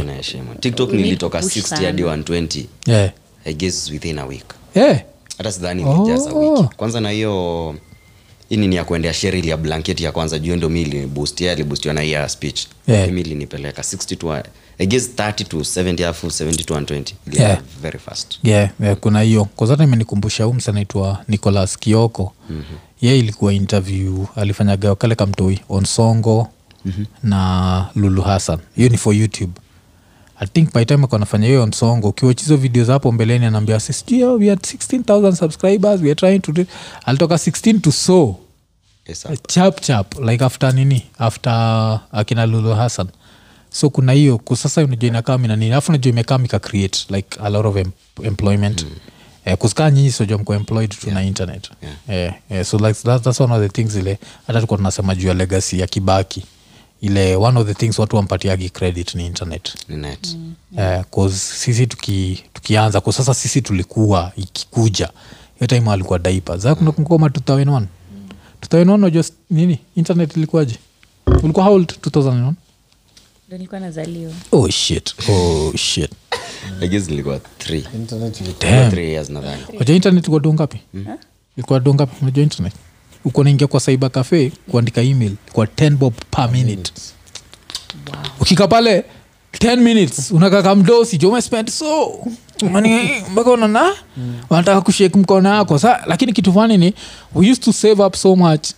tiktok 0.60 0.92
nilitoka 0.92 1.38
60 1.40 1.60
sana. 1.62 1.86
hadi 1.86 2.02
120 2.02 2.64
yeah. 2.86 3.10
i 3.44 3.54
guess 3.54 3.90
within 3.90 4.18
a 4.18 4.26
week 4.26 4.44
yeah. 4.74 5.00
hata 5.38 5.52
sidhani 5.52 5.84
Oh. 5.84 6.02
wiki 6.02 6.74
kwanza 6.76 7.00
na 7.00 7.10
hiyo 7.10 7.74
ini 8.50 8.68
ni 8.68 8.76
ya 8.76 8.84
kuendea 8.84 9.12
sheril 9.12 9.48
ya 9.48 9.56
blanketi 9.56 10.04
ya 10.04 10.12
kwanza 10.12 10.38
juu 10.38 10.56
ndo 10.56 10.68
mi 10.68 10.82
iliboost 10.82 11.42
alibustiwa 11.42 11.94
na 11.94 12.00
hiya 12.00 12.28
speech 12.28 12.66
Yeah. 12.86 13.10
mi 13.10 13.20
ilinipeleka 13.20 13.82
60 13.82 14.16
to 14.16 14.42
i 14.78 14.86
30 14.86 15.44
to 15.44 15.56
70 15.58 16.02
alafu 16.04 16.26
70 16.26 16.64
to 16.64 16.74
120 16.74 17.14
Ilienda 17.26 17.48
Yeah. 17.48 17.62
very 17.82 17.98
fast. 17.98 18.38
Yeah, 18.42 18.70
yeah, 18.80 18.96
kuna 18.96 19.20
hiyo. 19.20 19.44
Kazata 19.44 19.84
imenikumbusha 19.84 20.44
huu 20.44 20.52
msanaitwa 20.52 21.24
nicolas 21.28 21.78
kioko. 21.78 22.32
Mm-hmm. 22.50 22.78
ye 23.00 23.18
ilikuwa 23.18 23.52
interview 23.54 24.26
alifanyaga 24.36 24.94
kale 24.94 25.14
kamtoi 25.14 25.60
on 25.68 25.84
songo 25.84 26.48
mm-hmm. 26.84 27.06
na 27.22 27.86
lulu 27.94 28.22
hassan. 28.22 28.58
Hiyo 28.76 28.88
ni 28.88 28.96
for 28.96 29.14
youtube. 29.14 29.52
I 30.40 30.46
think 30.46 30.72
by 30.74 30.84
time 30.84 31.04
akanafanya 31.04 31.46
hiyo 31.46 31.62
on 31.62 31.72
songo 31.72 32.08
ukiwach 32.08 32.40
hizo 32.40 32.56
videos 32.56 32.88
hapo 32.88 33.12
mbeleni 33.12 33.46
anaambia 33.46 33.80
sijui 33.80 34.24
we 34.24 34.48
had 34.48 34.60
16000 34.60 35.34
subscribers 35.36 36.00
we 36.00 36.06
are 36.10 36.14
trying 36.14 36.38
to 36.40 36.52
do 36.52 36.64
alitoka 37.04 37.34
16 37.34 37.80
to 37.80 37.92
so. 37.92 38.36
Yes, 39.08 39.20
sir. 39.22 39.36
chap 39.48 39.80
chap. 39.80 40.14
Like 40.20 40.44
after 40.44 40.74
nini? 40.74 41.06
After 41.18 41.52
akina 42.12 42.46
lulu 42.46 42.74
hassan 42.74 43.06
so 43.72 43.90
kuna 43.90 44.12
hiyo 44.12 44.38
kusasa 44.38 44.84
unajua 44.84 45.08
inakaa 45.08 45.38
mina 45.38 45.54
alafu 45.54 45.92
najua 45.92 46.10
imekaa 46.10 46.38
mika 46.38 46.58
create 46.58 46.98
like 47.10 47.38
a 47.44 47.48
lot 47.50 47.68
of 47.68 47.76
em 47.76 47.90
employment. 48.22 48.82
Mm. 48.82 48.90
Eh, 49.44 49.56
kusikaa 49.56 49.90
nyinyi 49.90 50.10
sojua 50.12 50.38
mko 50.38 50.54
employed 50.54 50.90
tu 50.90 51.10
na 51.10 51.22
internet. 51.24 51.70
Yeah. 51.82 51.94
eh, 52.08 52.34
eh, 52.50 52.64
so 52.64 52.78
like 52.78 52.92
that, 53.02 53.22
that's 53.22 53.40
one 53.40 53.54
of 53.54 53.60
the 53.60 53.68
things 53.68 53.94
ile 53.96 54.18
hata 54.46 54.60
tukuwa 54.60 54.76
tunasema 54.76 55.14
juu 55.14 55.28
ya 55.28 55.34
legacy 55.34 55.78
ya 55.80 55.86
kibaki. 55.86 56.42
Ile 57.00 57.36
one 57.36 57.60
of 57.60 57.66
the 57.66 57.74
things 57.74 57.98
watu 57.98 58.16
wampatiagi 58.16 58.70
credit 58.70 59.14
ni 59.14 59.26
internet. 59.26 59.74
Net. 59.88 60.36
Eh, 60.78 61.04
'cause 61.14 61.36
sisi 61.38 61.86
tuki, 61.86 62.44
tukianza 62.52 63.00
kwa 63.00 63.12
sasa 63.12 63.34
sisi 63.34 63.62
tulikuwa 63.62 64.32
ikikuja 64.36 65.08
hiyo 65.58 65.66
time 65.66 65.90
alikuwa 65.90 66.18
diapers. 66.18 66.64
Mm. 66.64 66.92
ma 67.18 67.28
2001 67.28 67.86
2001 68.60 68.94
unajua 68.94 69.24
nini 69.50 69.78
internet 69.96 70.36
ilikuwaje? 70.36 70.78
Ulikuwa 71.42 71.64
how 71.66 71.74
old 71.74 71.92
2001 72.00 72.52
ndo 73.52 73.58
nilikuwa 73.58 73.80
nazaliwa. 73.80 74.32
Oh 74.52 74.68
shit. 74.68 75.14
Oh 75.28 75.72
shit. 75.76 76.10
I 76.80 76.88
guess 76.88 77.08
nilikuwa 77.08 77.38
three. 77.58 77.84
Damn. 78.60 78.90
Three 78.90 79.10
years 79.12 79.30
nadhani. 79.30 79.62
Waja 79.78 79.94
internet 79.94 80.22
ilikuwa 80.24 80.40
do 80.40 80.52
ngapi? 80.54 80.80
Ilikuwa 81.56 81.80
do 81.80 81.94
ngapi? 81.94 82.16
Unajua 82.22 82.42
internet? 82.42 82.72
Uko 83.24 83.44
naingia 83.44 83.66
kwa 83.66 83.80
cyber 83.80 84.10
cafe 84.10 84.52
kuandika 84.70 85.02
email 85.02 85.32
kwa 85.52 85.66
10 85.66 85.90
bob 85.96 86.14
per 86.30 86.50
minute. 86.50 86.92
Ukika 88.40 88.68
pale 88.68 89.04
10 89.58 89.76
minutes. 89.76 90.30
Unakaka 90.30 90.74
mdosi 90.74 91.18
jo 91.18 91.28
umespend 91.28 91.70
so 91.70 92.12
Mani, 92.70 92.98
mpaka 93.32 93.50
unana 93.50 93.92
wanataka 94.50 94.80
kushake 94.80 95.18
mkono 95.18 95.48
yako. 95.54 95.78
Sa 95.78 96.00
lakini 96.06 96.32
kitu 96.32 96.52
fani 96.52 96.78
ni 96.78 96.94
we 97.34 97.50
used 97.50 97.64
to 97.64 97.72
save 97.72 98.02
up 98.02 98.14
so 98.16 98.36
much. 98.36 98.68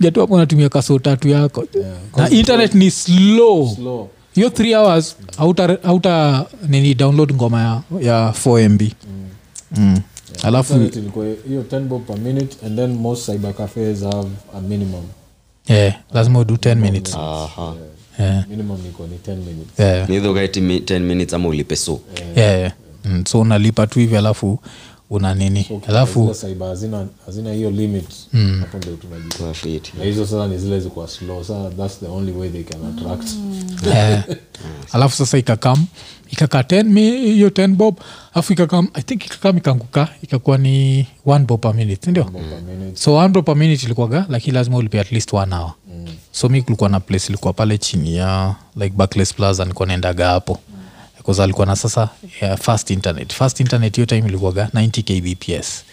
Jatu 0.00 0.20
hapo 0.20 0.34
unatumia 0.34 0.68
kaso 0.68 0.98
tatu 0.98 1.28
yako. 1.28 1.64
Na 2.16 2.30
internet 2.30 2.74
ni 2.74 2.90
slow. 2.90 3.74
Slow. 3.74 4.08
Hiyo 4.34 4.50
th 4.50 4.60
hours 4.74 5.16
hauta 5.36 5.78
hauta 5.82 6.46
nini 6.68 6.94
download 6.94 7.34
ngoma 7.34 7.60
ya, 7.60 7.80
ya 8.00 8.30
4 8.44 8.68
mb 8.68 8.80
mm. 8.82 8.90
Mm. 9.76 9.84
Yeah. 9.88 10.00
alafu 10.42 10.74
hiyo 11.48 11.62
10 11.62 11.80
bob 11.80 12.06
per 12.06 12.18
minute 12.18 12.56
and 12.66 12.76
then 12.78 12.94
most 12.94 13.26
cyber 13.26 13.54
cafes 13.54 14.02
have 14.02 14.28
a 14.58 14.60
minimum. 14.60 15.02
Yeah, 15.68 15.94
lazima 16.12 16.38
udu 16.38 16.54
10 16.54 16.74
minutes. 16.74 17.14
Aha. 17.14 17.62
yeah. 17.62 17.74
Minimum 18.48 18.86
iko 18.86 19.06
ni 19.06 19.16
10 19.16 19.36
minutes. 19.36 19.78
Yeah. 19.78 20.08
Ni 20.08 20.14
either 20.16 20.30
ukae 20.30 20.46
10 20.46 21.00
minutes 21.00 21.34
ama 21.34 21.48
ulipe 21.48 21.76
so. 21.76 22.00
Yeah, 22.36 22.58
yeah. 22.58 22.72
Mm, 23.04 23.24
so 23.26 23.40
unalipa 23.40 23.86
tu 23.86 23.98
hivi 23.98 24.16
alafu 24.16 24.58
una 25.10 25.34
nini? 25.34 25.66
Alafu 25.88 26.32
Zile 26.32 26.64
hazina 26.64 27.06
hazina 27.26 27.52
hiyo 27.52 27.70
limit 27.70 28.08
hapo 28.60 28.78
ndio 28.78 28.96
tunajua 28.96 29.54
na 29.98 30.04
hizo 30.04 30.26
sasa 30.26 30.46
ni 30.46 30.58
zile 30.58 30.80
zikuwa 30.80 31.08
slow 31.08 31.42
sasa 31.44 31.70
that's 31.70 32.00
the 32.00 32.06
only 32.06 32.32
way 32.32 32.48
they 32.48 32.62
can 32.62 32.80
attract. 32.86 33.28
Yeah. 33.86 34.24
alafu 34.92 35.16
sasa 35.16 35.38
ikakam 35.38 35.86
ikakaa 36.30 36.62
ten 36.62 36.88
mi- 36.88 37.10
hiyo 37.20 37.50
ten 37.50 37.76
bob 37.76 37.98
afu 38.34 38.52
ikakam 38.52 38.88
i 38.94 39.02
think 39.02 39.26
ikakam 39.26 39.56
ikanguka 39.56 40.08
ikakuwa 40.22 40.58
ni 40.58 41.06
one 41.26 41.44
bob 41.44 41.60
per 41.60 41.74
minute 41.74 42.04
sindio 42.04 42.24
mm. 42.24 42.90
so 42.94 43.14
one 43.14 43.28
bob 43.28 43.44
per 43.46 43.56
minute 43.56 43.86
ilikuwaga 43.86 44.26
lakini 44.28 44.54
lazima 44.54 44.76
ulipe 44.76 45.00
at 45.00 45.12
least 45.12 45.32
one 45.32 45.54
hour. 45.54 45.72
Mm. 45.94 46.06
so 46.32 46.48
mi 46.48 46.62
kulikuwa 46.62 46.90
na 46.90 47.00
place 47.00 47.26
ilikuwa 47.28 47.52
pale 47.52 47.78
chini 47.78 48.16
ya 48.16 48.54
like 48.76 48.96
backless 48.96 49.34
plaza 49.34 49.64
nilikuwa 49.64 49.86
naendaga 49.88 50.28
hapo. 50.28 50.58
Bcause 51.20 51.42
alikuwa 51.42 51.66
na 51.66 51.76
sasa 51.76 52.08
yeah, 52.42 52.58
fast 52.58 52.90
internet. 52.90 53.32
Fast 53.34 53.60
internet 53.60 53.94
hiyo 53.96 54.06
time 54.06 54.28
ilikuwaga 54.28 54.70
90 54.74 55.02
kbps 55.02 55.84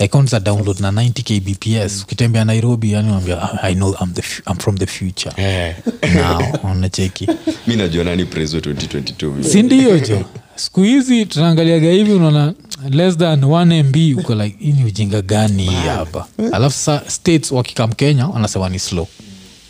like 0.00 0.18
unza 0.18 0.40
download 0.40 0.80
na 0.80 0.90
90 0.90 1.22
kbps 1.22 2.02
ukitembea 2.02 2.44
nairobi 2.44 2.92
yani 2.92 3.08
unaambia 3.08 3.62
i 3.62 3.74
know 3.74 3.94
I'm, 4.00 4.12
the, 4.12 4.22
I'm 4.50 4.56
from 4.58 4.78
the 4.78 4.86
future. 4.86 5.42
Yeah. 5.42 5.74
now 6.14 6.70
unacheki. 6.70 7.28
Mi 7.66 7.76
najua 7.76 8.04
nani 8.04 8.24
preso 8.24 8.58
2022 8.58 9.42
sindio 9.44 9.98
jo? 9.98 10.24
Siku 10.56 10.82
hizi 10.82 11.26
tunaangaliaga 11.26 11.90
hivi 11.90 12.12
unaona 12.12 12.54
less 12.90 13.18
than 13.18 13.40
1 13.40 13.82
mb 13.84 14.18
uko 14.18 14.34
like 14.34 14.56
hii 14.60 14.72
ni 14.72 14.84
ujinga 14.84 15.22
gani 15.22 15.66
hapa? 15.66 16.26
Alafu 16.52 16.76
sa 16.76 17.02
states 17.06 17.52
wakikam 17.52 17.92
kenya 17.92 18.26
wanasema 18.26 18.68
ni 18.68 18.78
slow 18.78 19.06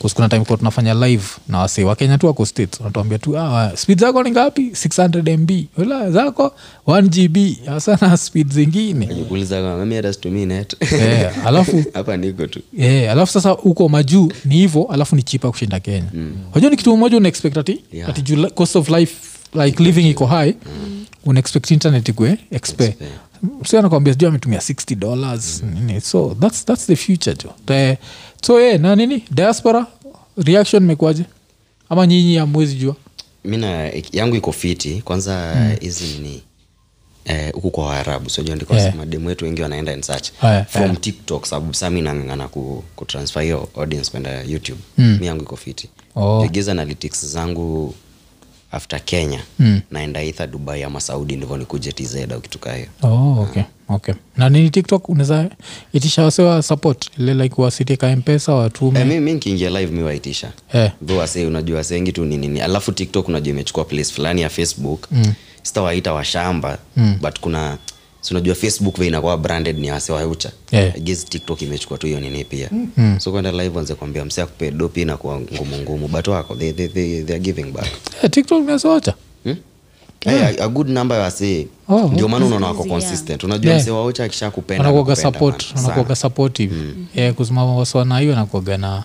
kuna 0.08 0.28
time 0.28 0.44
kwa 0.44 0.56
tunafanya 0.56 0.94
live 0.94 1.24
na 1.48 1.58
wasee 1.58 1.84
wa 1.84 1.96
kenya 1.96 2.18
tu 2.18 2.26
wako 2.26 2.46
states 2.46 2.80
wanatuambia 2.80 3.18
tu 3.18 3.38
ah, 3.38 3.72
speed 3.76 4.00
zako 4.00 4.22
ni 4.22 4.30
ngapi? 4.30 4.62
600 4.70 5.36
mb 5.38 5.50
ula 5.78 6.10
zako 6.10 6.54
1 6.86 7.02
gb 7.08 7.68
asana 7.68 8.16
speed 8.16 8.52
zingine. 8.52 9.06
Net. 10.46 10.76
Yeah, 10.92 11.46
alafu 11.46 11.84
hapa 11.94 12.16
niko 12.16 12.46
tu. 12.46 12.60
Yeah, 12.72 13.12
alafu 13.12 13.32
sasa 13.32 13.50
huko 13.50 13.88
majuu 13.88 14.32
ni 14.44 14.54
hivo 14.54 14.84
alafu 14.92 15.16
ni 15.16 15.22
chipa 15.22 15.50
kushinda 15.50 15.80
kenya. 15.80 16.08
Wajua 16.54 16.70
ni 16.70 16.76
kitu 16.76 16.96
moja 16.96 17.16
unaexpect 17.16 17.56
ati, 17.56 17.84
Yeah. 17.92 18.08
ati 18.10 18.22
juu 18.22 18.48
cost 18.50 18.76
of 18.76 18.88
life 18.88 19.14
like 19.64 19.82
living 19.82 20.10
iko 20.10 20.26
high. 20.26 20.54
Unaexpect 21.24 21.70
internet 21.70 22.08
ikue 22.08 22.38
expe 22.50 22.96
si 23.66 23.76
anakwambia 23.76 24.12
sijuu 24.12 24.28
ametumia 24.28 24.58
60 24.58 24.94
dollars. 24.94 25.62
Mm. 25.62 26.00
so 26.00 26.36
that's, 26.40 26.64
that's 26.64 26.86
the 26.86 26.96
future 26.96 27.36
jo. 27.44 27.52
The- 27.66 27.98
so 28.42 28.60
ye 28.60 28.78
na 28.78 28.96
nini? 28.96 29.24
Diaspora? 29.30 29.86
Reaction 30.36 30.82
mekuaje 30.84 31.24
ama 31.88 32.06
nyinyi 32.06 32.38
amwezi 32.38 32.74
jua? 32.74 32.96
Mi 33.44 33.56
na 33.56 33.90
yangu 34.12 34.36
iko 34.36 34.52
fiti. 34.52 35.02
Kwanza 35.04 35.54
hizi 35.80 36.18
ni 36.18 36.42
eh, 37.24 37.52
huku 37.52 37.70
kwa 37.70 37.86
waarabu. 37.86 38.30
Sojua 38.30 38.56
ndiko 38.56 38.74
Yeah. 38.74 38.94
mademu 38.94 39.28
wetu 39.28 39.44
wengi 39.44 39.62
wanaenda 39.62 39.92
and 39.92 40.04
search. 40.04 40.28
Yeah. 40.42 40.66
from 40.66 40.84
yeah. 40.84 41.00
tiktok 41.00 41.46
sababu 41.46 41.74
saa 41.74 41.90
mi 41.90 42.02
nangangana 42.02 42.48
ku, 42.48 42.84
kutransfer 42.96 43.42
hiyo 43.42 43.68
audience 43.76 44.10
kwenda 44.10 44.42
youtube. 44.42 44.80
Mi 44.98 45.26
yangu 45.26 45.42
iko 45.42 45.56
fiti. 45.56 45.88
Oh. 46.16 46.42
pigiza 46.42 46.72
analytics 46.72 47.26
zangu 47.26 47.94
after 48.72 49.04
kenya 49.04 49.40
Mm. 49.58 49.80
naenda 49.90 50.22
itha 50.22 50.46
dubai 50.46 50.82
ama 50.82 51.00
saudi 51.00 51.36
ndivyo 51.36 51.56
nikuje 51.56 51.92
tz 51.92 52.16
au 52.32 52.40
kitu 52.40 52.58
kaa 52.58 52.74
hiyo 52.74 52.86
oh, 53.02 53.40
okay, 53.42 53.62
okay. 53.88 54.14
na 54.36 54.48
nini 54.48 54.70
tiktok 54.70 55.08
unaweza 55.08 55.50
itisha 55.92 56.22
wasewa 56.24 56.62
support 56.62 57.10
ile 57.18 57.34
like 57.34 57.62
wasitika 57.62 58.16
mpesa 58.16 58.54
watume 58.54 59.00
Eh, 59.00 59.06
mi, 59.06 59.20
mi 59.20 59.32
nkiingia 59.32 59.70
live 59.70 59.92
mi 59.92 60.02
waitisha 60.02 60.52
Eh. 60.72 60.90
Wase 61.18 61.46
unajua 61.46 61.76
wase 61.78 61.94
wengi 61.94 62.12
tu 62.12 62.24
ninini 62.24 62.60
alafu 62.60 62.92
tiktok 62.92 63.28
unajua 63.28 63.50
imechukua 63.50 63.84
place 63.84 64.12
fulani 64.12 64.40
ya 64.42 64.48
facebook 64.48 65.06
mm. 65.10 65.32
sitawaita 65.62 66.12
washamba 66.12 66.78
mm. 66.96 67.18
but 67.22 67.40
kuna 67.40 67.78
si 68.20 68.34
unajua 68.34 68.54
facebook 68.54 68.98
ve 68.98 69.06
inakuwa 69.06 69.36
branded 69.38 69.78
ni 69.78 69.90
wase 69.90 70.12
waucha 70.12 70.50
Yeah. 70.72 70.96
I 70.96 71.00
guess 71.00 71.24
tiktok 71.24 71.62
imechukua 71.62 71.98
tu 71.98 72.06
hiyo 72.06 72.20
nini 72.20 72.44
pia 72.44 72.68
mm. 72.72 73.16
so 73.20 73.32
kwenda 73.32 73.52
live 73.52 73.78
anze 73.78 73.94
kuambia 73.94 74.24
msia 74.24 74.46
kupe 74.46 74.70
dopi 74.70 75.04
na 75.04 75.16
kuwa 75.16 75.40
ngumu 75.40 75.76
ngumu 75.76 76.08
but 76.08 76.28
wako 76.28 76.54
they, 76.56 76.72
they, 76.72 76.88
they, 76.88 77.22
they 77.22 77.34
are 77.36 77.44
giving 77.44 77.64
back 77.72 77.86
yeah, 78.14 78.30
tiktok 78.30 78.64
nasoacha 78.66 79.14
hmm? 79.44 79.56
Hey, 80.20 80.38
a, 80.42 80.64
a 80.64 80.68
good 80.68 80.88
number 80.88 81.16
ya 81.16 81.22
wasee 81.22 81.66
Oh, 81.88 82.10
ndio 82.12 82.28
maana 82.28 82.46
unaona 82.46 82.66
wako 82.66 82.84
consistent 82.84 83.44
unajua 83.44 83.70
Yeah. 83.72 83.82
mse 83.82 83.90
waucha 83.90 84.24
akisha 84.24 84.50
kupenda 84.50 84.84
anakupenda, 84.84 85.22
support 85.22 85.66
man. 85.74 85.82
wanakuaga 85.84 86.16
Sana. 86.16 86.70
yeah, 87.14 87.34
kusimama 87.34 87.76
waswana 87.76 88.18
hiyo 88.18 88.32
anakuaga 88.32 88.76
na, 88.78 88.88
na 88.88 89.04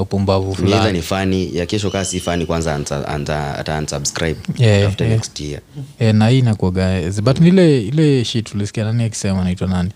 upumbavu 0.00 0.54
fulani. 0.54 0.92
Ni 0.92 1.02
fani 1.02 1.56
ya 1.56 1.66
kesho 1.66 1.90
kaa 1.90 2.04
si 2.04 2.20
fani 2.20 2.46
kwanza 2.46 2.76
anta- 2.78 3.04
anta- 3.04 3.58
ata 3.58 3.78
unsubscribe. 3.78 4.40
Yeah, 4.56 4.88
after 4.88 5.06
yeah. 5.06 5.18
next 5.18 5.40
year. 5.40 5.60
Yeah, 6.00 6.14
na 6.14 6.28
hii 6.28 6.38
inakuaga 6.38 7.00
but 7.22 7.40
mm. 7.40 7.46
ile 7.46 8.24
shit 8.24 8.50
tulisikia 8.50 8.84
nani 8.84 9.04
akisema 9.04 9.44
naitwa 9.44 9.68
nani? 9.68 9.90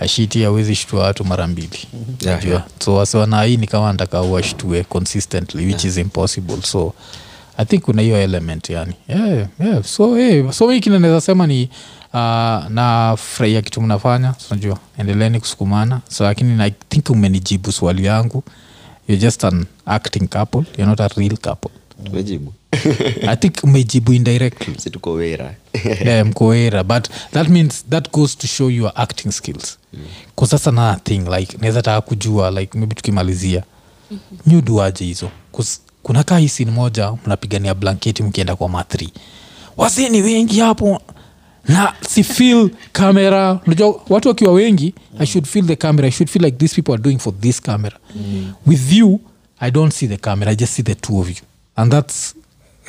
Ya 0.00 0.08
shiti 0.08 0.44
awezi 0.44 0.74
shtua 0.74 1.02
watu 1.04 1.24
mara 1.24 1.46
mbili. 1.46 1.78
Yeah, 2.20 2.46
yeah. 2.46 2.64
so 2.84 2.94
wasiwana 2.94 3.42
hii 3.42 3.56
ni 3.56 3.66
kama 3.66 3.92
nataka 3.92 4.20
washtue 4.20 4.84
consistently 4.84 5.66
which 5.66 5.84
is 5.84 5.96
impossible. 5.96 6.62
So 6.62 6.92
i 7.56 7.64
think 7.64 7.82
kuna 7.82 8.02
hiyo 8.02 8.22
element 8.22 8.70
yani. 8.70 8.92
Yeah, 9.08 9.46
yeah. 9.60 9.84
so 9.84 10.14
hey, 10.16 10.50
so 10.52 10.68
mi 10.68 10.80
kile 10.80 10.98
naweza 10.98 11.20
sema 11.20 11.46
ni 11.46 11.62
uh, 12.14 12.20
na 12.68 13.16
furahia 13.18 13.62
kitu 13.62 13.82
mnafanya. 13.82 14.34
Unajua 14.50 14.78
endeleni 14.98 15.40
kusukumana. 15.40 16.00
So 16.08 16.24
lakini 16.24 16.62
i 16.62 16.70
think 16.88 17.10
umenijibu 17.10 17.72
swali 17.72 18.04
yangu 18.04 18.42
you're 19.08 19.20
just 19.20 19.44
an 19.44 19.66
acting 19.86 20.28
couple. 20.28 20.64
You're 20.78 20.86
not 20.86 21.00
a 21.00 21.08
real 21.16 21.36
couple. 21.36 21.70
Tumejibu. 22.04 22.52
I 23.28 23.36
think 23.36 23.64
umejibu 23.64 24.12
indirectly. 24.12 24.74
Si 24.78 24.90
tuko 24.90 25.12
wera. 25.12 25.54
Yeah, 25.84 26.24
but 26.82 27.08
that 27.32 27.48
means 27.48 27.84
that 27.88 28.12
goes 28.12 28.36
to 28.36 28.46
show 28.46 28.68
your 28.68 28.92
acting 28.96 29.32
skills. 29.32 29.78
Mm. 29.92 30.00
that's 30.50 30.66
another 30.66 31.00
thing 31.04 31.24
like 31.30 31.58
naweza 31.58 31.82
taka 31.82 32.00
kujua 32.00 32.50
like 32.50 32.78
maybe 32.78 32.94
tukimalizia. 32.94 33.62
Mm-hmm. 34.10 34.52
nyuduaje 34.52 35.04
hizo? 35.04 35.30
Kuna 36.02 36.24
kaa 36.24 36.38
hii 36.38 36.64
moja 36.64 37.12
mnapigania 37.26 37.74
blanketi 37.74 38.22
mkienda 38.22 38.56
kwa 38.56 38.68
mathri 38.68 39.12
wazeni 39.76 40.22
wengi 40.22 40.60
hapo 40.60 41.02
na 41.68 41.94
si 42.08 42.22
feel 42.24 42.70
camera. 42.92 43.60
Unajua 43.66 44.00
watu 44.08 44.28
wakiwa 44.28 44.52
wengi 44.52 44.94
mm. 45.12 45.22
i 45.22 45.26
should 45.26 45.46
feel 45.46 45.66
the 45.66 45.76
camera. 45.76 46.08
I 46.08 46.10
should 46.10 46.30
feel 46.30 46.44
like 46.44 46.56
these 46.58 46.74
people 46.74 46.92
are 46.92 47.02
doing 47.02 47.18
for 47.18 47.40
this 47.40 47.60
camera. 47.62 47.98
Mm. 48.16 48.52
with 48.66 48.92
you 48.92 49.20
i 49.60 49.70
don't 49.70 49.92
see 49.92 50.08
the 50.08 50.16
camera. 50.16 50.52
I 50.52 50.56
just 50.56 50.72
see 50.72 50.82
the 50.82 50.94
two 50.94 51.20
of 51.20 51.28
you. 51.30 51.36
And 51.76 51.92
that's 51.92 52.34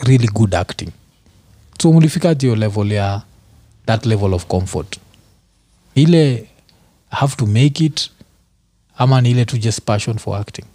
really 0.04 0.28
good 0.34 0.56
acting. 0.56 0.90
So 1.82 1.94
mulifikaje 1.94 2.48
hiyo 2.48 2.56
level 2.56 2.92
ya 2.92 3.22
that 3.86 4.06
level 4.06 4.34
of 4.34 4.46
comfort? 4.46 5.00
Ile 5.96 6.48
I 7.12 7.18
have 7.20 7.36
to 7.36 7.46
make 7.46 7.86
it 7.86 8.10
ama 8.98 9.22
ni 9.22 9.32
ile 9.32 9.46
tu 9.46 9.58
just 9.58 9.82
passion 9.82 10.18
for 10.18 10.38
acting? 10.38 10.66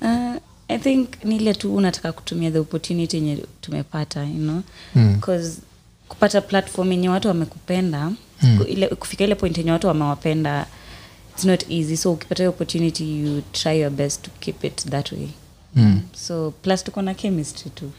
Uh, 0.00 0.36
i 0.68 0.78
think 0.78 1.24
ni 1.24 1.36
ile 1.36 1.54
tu 1.54 1.76
unataka 1.76 2.12
kutumia 2.12 2.50
the 2.50 2.58
opportunity 2.58 3.16
yenye 3.16 3.44
tumepata 3.60 4.24
you 4.24 4.34
know? 4.34 4.62
Because 4.94 5.60
kupata 6.08 6.40
platform 6.40 6.92
yenye 6.92 7.08
watu 7.08 7.28
wamekupenda 7.28 8.12
mm. 8.42 8.64
ile, 8.68 8.86
kufika 8.88 9.24
ile 9.24 9.34
point 9.34 9.58
yenye 9.58 9.72
watu 9.72 9.86
wamewapenda 9.86 10.66
its 11.36 11.44
not 11.44 11.70
easy. 11.70 11.96
So 11.96 12.12
ukipata 12.12 12.42
hiyo 12.42 12.50
opportunity 12.50 13.20
you 13.20 13.42
try 13.52 13.80
your 13.80 13.90
best 13.90 14.22
to 14.22 14.30
keep 14.40 14.64
it 14.64 14.84
that 14.90 15.12
way. 15.12 15.28
Mm. 15.74 16.00
so 16.26 16.50
plus 16.62 16.84
tuko 16.84 17.02
na 17.02 17.14
chemistry 17.14 17.70
too 17.70 17.90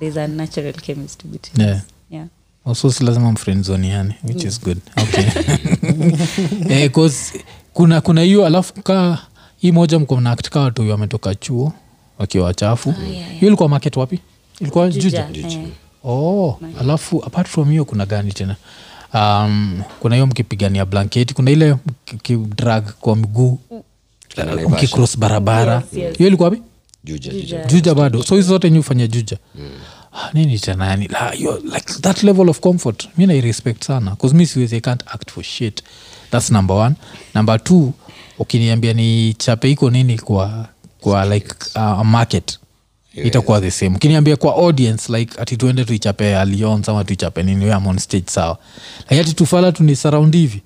there's 0.00 0.16
a 0.16 0.26
natural 0.28 0.72
chemistry 0.72 1.30
between 1.30 1.66
Yeah. 1.68 1.76
us. 1.78 1.82
Yeah. 2.10 2.26
Also 2.66 2.92
si 2.92 3.04
lazima 3.04 3.32
mfriendzoniane 3.32 4.14
which 4.24 4.44
is 4.44 4.60
good. 4.60 4.78
Okay. 4.96 5.24
Eh, 6.68 6.90
'cause 6.92 7.44
kuna 7.72 8.00
kuna 8.00 8.20
hiyo 8.22 8.46
alafu 8.46 8.74
kaa 8.82 9.18
hii 9.56 9.72
moja 9.72 9.98
mko 9.98 10.16
mnaaktika 10.16 10.60
watu 10.60 10.82
huyo 10.82 10.94
ametoka 10.94 11.34
chuo 11.34 11.72
wakiwa 12.18 12.44
wachafu. 12.44 12.90
Hiyo 12.92 13.06
yeah, 13.12 13.30
yeah. 13.30 13.42
ilikuwa 13.42 13.68
market 13.68 13.96
wapi? 13.96 14.18
Ilikuwa 14.60 14.90
juja, 14.90 15.26
Juja, 15.32 15.48
eh. 15.48 15.68
Oh 16.04 16.58
alafu 16.80 17.24
apart 17.26 17.48
from 17.48 17.70
hiyo 17.70 17.84
kuna 17.84 18.06
gani 18.06 18.32
tena? 18.32 18.56
Um, 19.14 19.82
kuna 20.00 20.14
hiyo 20.14 20.26
mkipigania 20.26 20.84
blanketi 20.84 21.34
kuna 21.34 21.50
ile 21.50 21.76
drag 22.56 22.84
kwa 23.00 23.16
miguu. 23.16 23.58
Mkicross 24.68 25.18
barabara. 25.18 25.74
Yes, 25.74 25.84
hiyo 25.92 26.06
yes. 26.08 26.20
ilikuwa 26.20 26.48
wapi? 26.48 26.62
Juja, 27.04 27.32
Juja. 27.32 27.42
Juja. 27.46 27.64
juja 27.64 27.94
bado. 27.94 28.22
So 28.22 28.36
hizo 28.36 28.48
zote 28.48 28.70
nyi 28.70 28.78
ufanya 28.78 29.06
juja. 29.06 29.38
Ah, 30.12 30.30
nini 30.32 30.58
tena 30.58 30.86
yani 30.86 31.08
like 31.74 31.92
that 32.00 32.22
level 32.22 32.48
of 32.48 32.60
comfort 32.60 33.08
mi 33.16 33.26
nairespect 33.26 33.84
sana. 33.84 34.10
Bcause 34.10 34.34
mi 34.36 34.46
siwezi 34.46 34.76
i 34.76 34.80
can't 34.80 35.02
act 35.06 35.30
for 35.30 35.44
shit. 35.44 35.82
Thats 36.30 36.50
number 36.50 36.76
one. 36.76 36.94
Number 37.34 37.64
two 37.64 37.92
ukiniambia 38.38 38.92
ni 38.92 39.34
chape 39.34 39.70
iko 39.70 39.90
nini 39.90 40.18
kwa 40.18 40.68
kwa 41.00 41.24
like 41.26 41.54
uh, 41.74 41.82
a 41.82 42.04
market 42.04 42.58
itakuwa 43.26 43.60
the 43.60 43.70
same. 43.70 43.96
Ukiniambia 43.96 44.36
kwa 44.36 44.54
audience 44.54 45.12
like 45.18 45.40
ati 45.40 45.56
tuende 45.56 45.84
tuichape 45.84 46.36
alions 46.38 46.88
ama 46.88 47.04
tuichape 47.04 47.42
nini 47.42 47.64
we 47.64 47.72
am 47.72 47.86
on 47.86 47.98
stage 47.98 48.24
sawa. 48.30 48.58
Lakini 49.00 49.20
ati 49.20 49.32
tufala 49.32 49.72
tuni 49.72 49.96
surround 49.96 50.34
hivi. 50.36 50.62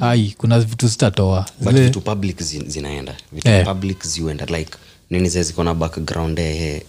Ai 0.00 0.34
kuna 0.38 0.60
vitu 0.60 0.88
zitatoa 0.88 1.46
vitu 1.60 2.00
public 2.00 2.42
zi, 2.42 2.64
zinaenda. 2.66 3.14
Vitu 3.32 3.48
yeah. 3.48 3.66
public 3.66 4.06
ziuenda 4.06 4.44
like 4.46 4.70
nini 5.10 5.28
zee 5.28 5.42
ziko 5.42 5.64
na 5.64 5.74
background 5.74 6.38
ehe 6.38 6.82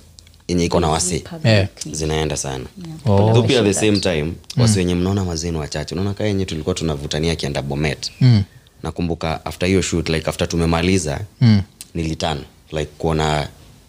yenye 0.48 0.66
iko 0.66 0.80
na 0.80 0.88
wasi. 0.90 1.24
Eh. 1.44 1.68
zinaenda 1.92 2.38
sana. 2.38 2.66
Oh. 3.06 3.44
Pia 3.44 3.60
at 3.60 3.66
the 3.66 3.74
same 3.74 4.00
time 4.00 4.34
wasi 4.58 4.80
wenye 4.80 4.96
mnaona 4.96 5.26
mazeni 5.26 5.58
wachache. 5.58 5.96
Unaona 5.96 6.14
kaa 6.14 6.24
yenye 6.24 6.46
tulikuwa 6.46 6.76
tunavutania 6.76 7.32
akienda 7.34 7.62
bomet. 7.62 8.12
Mm. 8.22 8.44
nakumbuka 8.84 9.46
after 9.46 9.68
hiyo 9.70 9.82
shoot 9.82 10.10
like 10.10 10.30
after 10.30 10.48
tumemaliza 10.50 11.20
Mm. 11.42 11.62
nilitan 11.96 12.38
like 12.72 12.86
kuona 12.98 13.48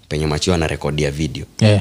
penye 0.09 0.27
machio 0.27 0.55
anarekodia 0.55 1.07
ya 1.07 1.13
video 1.13 1.47
Eh. 1.61 1.81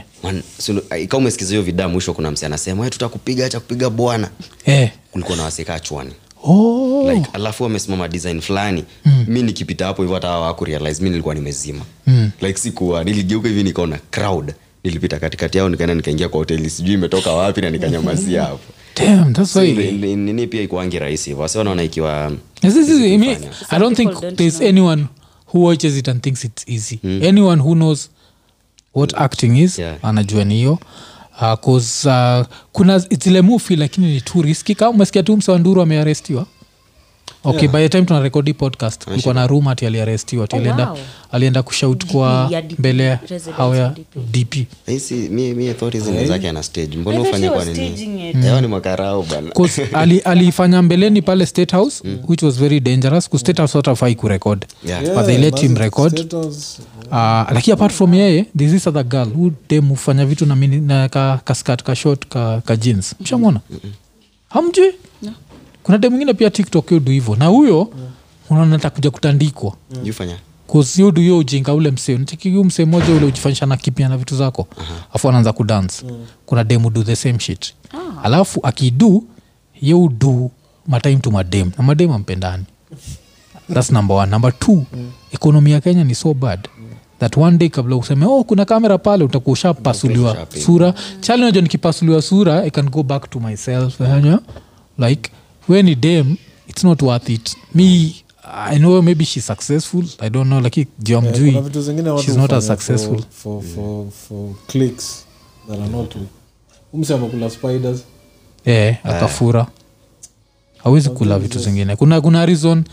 Ikawa 1.01 1.21
umesikiza 1.21 1.49
hiyo 1.49 1.61
vida 1.61 1.87
mwisho 1.87 2.13
kuna 2.13 2.31
msi 2.31 2.45
anasema 2.45 2.89
tutakupiga 2.89 3.45
acha 3.45 3.59
kupiga 3.59 3.89
bwana 3.89 4.29
yeah. 4.65 4.91
kulikuwa 5.11 5.37
na 5.37 5.43
wasekaa 5.43 5.79
chwani 5.79 6.11
Oh. 6.43 7.11
like 7.13 7.29
alafu 7.33 7.63
wamesimama 7.63 8.07
design 8.07 8.41
fulani 8.41 8.83
mm. 9.05 9.25
mi 9.27 9.43
nikipita 9.43 9.85
hapo 9.85 10.01
hivyo 10.01 10.15
hata 10.15 10.27
hawakurealize 10.27 11.03
mi 11.03 11.09
nilikuwa 11.09 11.35
nimezima 11.35 11.85
mm. 12.07 12.31
like 12.41 12.59
sikuwa 12.59 13.03
niligeuka 13.03 13.47
hivi 13.47 13.63
nikaona 13.63 13.99
crowd 14.11 14.53
nilipita 14.83 15.19
katikati 15.19 15.57
yao 15.57 15.69
nikaenda 15.69 15.95
nikaingia 15.95 16.29
kwa 16.29 16.39
hoteli 16.39 16.69
sijui 16.69 16.93
imetoka 16.93 17.33
wapi 17.33 17.61
na 17.61 17.69
nikanyamazia 17.69 18.43
hapo 18.49 18.73
nini 20.15 20.47
pia 20.47 20.61
ikuangi 20.61 20.99
rahisi 20.99 21.29
hivo 21.29 21.41
wasi 21.41 21.57
wanaona 21.57 21.83
ikiwa 21.83 22.31
I 22.63 23.17
mean, 23.17 23.35
kufanya. 23.35 23.51
I 23.69 23.79
don't 23.79 23.97
think 23.97 24.35
there's 24.35 24.61
anyone 24.61 25.05
who 25.53 25.63
watches 25.63 25.97
it 25.97 26.07
and 26.07 26.21
thinks 26.21 26.45
it's 26.45 26.65
easy. 26.67 26.99
Anyone 27.03 27.61
who 27.61 27.75
knows 27.75 28.09
what 28.97 29.13
acting 29.21 29.57
is 29.57 29.79
Yeah. 29.79 29.95
anajua 30.03 30.43
ni 30.43 30.55
hiyo. 30.55 30.79
Uh, 31.41 31.53
cause 31.53 32.09
uh, 32.09 32.45
kuna 32.71 32.99
zile 32.99 33.41
mufi 33.41 33.75
lakini 33.75 34.13
ni 34.13 34.21
too 34.21 34.41
riski 34.41 34.75
kama 34.75 34.91
umesikia 34.91 35.23
tu 35.23 35.37
mse 35.37 35.51
amearestiwa 35.81 36.45
okay 37.47 37.61
Yeah. 37.61 37.71
by 37.73 37.81
the 37.83 37.89
time 37.89 38.05
tunarekodi 38.05 38.53
podcast 38.53 39.05
kulikuwa 39.05 39.33
na 39.33 39.47
rum 39.47 39.67
ati 39.67 39.85
aliarestiwa 39.85 40.43
ati 40.45 40.55
Oh, 40.55 40.59
alienda, 40.59 40.89
wow. 40.89 40.97
alienda 41.31 41.63
kushout 41.63 42.05
kwa 42.05 42.51
mbele 42.79 43.03
ya 43.03 43.19
hao 43.57 43.75
ya 43.75 43.81
ya 43.81 43.93
DP. 44.31 44.67
Hisi, 44.87 45.13
mi, 45.13 45.53
mi 45.53 45.73
thought 45.73 45.93
hizi 45.93 46.25
zake 46.25 46.49
ana 46.49 46.63
stage. 46.63 46.97
Mbona 46.97 47.21
ufanye 47.21 47.49
kwa 47.49 47.65
nini? 47.65 47.75
staging 47.75 48.61
ni 48.61 48.67
makarao 48.67 49.23
bana. 49.23 49.51
'Cause 49.51 49.85
ali- 49.93 50.19
alifanya 50.19 50.81
mbeleni 50.81 51.21
pale 51.21 51.45
state 51.45 51.71
house 51.71 52.03
which 52.27 52.43
was 52.43 52.57
very 52.59 52.79
dangerous 52.79 53.29
ku 53.29 53.39
state 53.39 53.57
house 53.57 53.77
watafai 53.77 54.15
kurekod 54.15 54.65
Yeah. 54.85 55.15
but 55.15 55.25
they 55.25 55.37
let 55.37 55.59
him 55.59 55.75
record. 55.75 56.33
Uh, 56.33 57.13
lakini 57.53 57.73
apart 57.73 57.93
from 57.93 58.13
yeye 58.13 58.45
this 58.57 58.73
is 58.73 58.87
other 58.87 59.03
girl 59.03 59.27
who 59.35 59.51
dem 59.69 59.89
hufanya 59.89 60.25
vitu 60.25 60.45
na, 60.45 60.55
mini, 60.55 60.79
na 60.81 61.09
ka, 61.09 61.39
ka 61.43 61.55
skirt 61.55 61.83
ka 61.83 61.95
short 61.95 62.25
ka, 62.27 62.61
ka 62.65 62.75
jeans. 62.75 63.15
Mshamwona? 63.19 63.59
Hamjui 64.49 64.91
kuna 65.87 65.97
de 65.97 66.09
mwingine 66.09 66.33
pia 66.33 66.49
tiktok 66.49 66.91
yudu 66.91 67.11
hivo 67.11 67.35
na 67.35 67.45
huyo 67.45 67.89
unaona 68.49 68.79
takuja 68.79 69.11
kutandikwa. 69.11 69.73
Jufanya 70.03 70.35
kusiudu 70.67 71.21
hiyo 71.21 71.37
ujinga 71.37 71.73
ule 71.73 71.91
msee. 71.91 72.17
Nachikiu 72.17 72.63
msee 72.63 72.85
moja 72.85 73.13
ule 73.13 73.25
ujifanyisha 73.25 73.65
na 73.65 73.77
kipia 73.77 74.09
na 74.09 74.17
vitu 74.17 74.35
zako? 74.37 74.67
Afu 75.13 75.29
anaanza 75.29 75.53
kudance 75.53 76.05
kuna 76.45 76.63
demu 76.63 76.89
do 76.89 77.03
the 77.03 77.15
same 77.15 77.39
shit. 77.39 77.73
Alafu 78.23 78.59
akidu 78.63 79.23
ye 79.81 79.93
udu 79.93 80.51
matime 80.87 81.15
to 81.15 81.31
madem 81.31 81.71
na 81.77 81.83
madem 81.83 82.11
ampendani 82.11 82.63
thats 83.73 83.91
number 83.91 84.17
one. 84.17 84.31
Number 84.31 84.59
two 84.59 84.83
ekonomi 85.31 85.71
ya 85.71 85.81
kenya 85.81 86.03
ni 86.03 86.15
so 86.15 86.33
bad 86.33 86.67
that 87.19 87.37
one 87.37 87.57
day 87.57 87.69
kabla 87.69 87.95
useme 87.95 88.25
oh 88.25 88.43
kuna 88.43 88.65
kamera 88.65 88.97
pale 88.97 89.23
utakuwa 89.23 89.53
ushapasuliwa 89.53 90.47
sura. 90.65 90.93
Chali 91.19 91.41
naja 91.41 91.61
nikipasuliwa 91.61 92.21
sura 92.21 92.63
i 92.63 92.71
can 92.71 92.89
go 92.89 93.03
back 93.03 93.29
to 93.29 93.39
myself 93.39 93.99
mm. 93.99 94.39
like 94.97 95.31
when 95.69 95.95
dam 95.95 96.37
it's 96.67 96.83
not 96.83 97.01
worth 97.01 97.29
it. 97.29 97.55
Me 97.73 98.15
i 98.53 98.77
know 98.79 99.01
maybe 99.01 99.25
she's 99.25 99.45
successful 99.47 100.03
i 100.19 100.29
don't 100.29 100.47
know 100.47 100.61
like 100.61 100.87
jiamjui 100.99 101.51
vitu 101.51 101.81
zingine 101.81 102.21
she's 102.21 102.37
not 102.37 102.53
as 102.53 102.67
successful 102.67 103.17
for, 103.29 103.61
for, 103.61 103.63
for, 103.63 104.11
for 104.11 104.55
clicks 104.67 105.25
that 105.69 105.79
are 105.79 105.89
not 105.91 106.15
umse 106.93 107.13
amekula 107.13 107.49
spiders. 107.49 108.03
Eh, 108.65 108.95
akafura 109.03 109.67
hawezi 110.83 111.09
kula 111.09 111.39
vitu 111.39 111.59
zingine. 111.59 111.95
Kuna 111.95 112.21
kuna 112.21 112.45
reason 112.45 112.83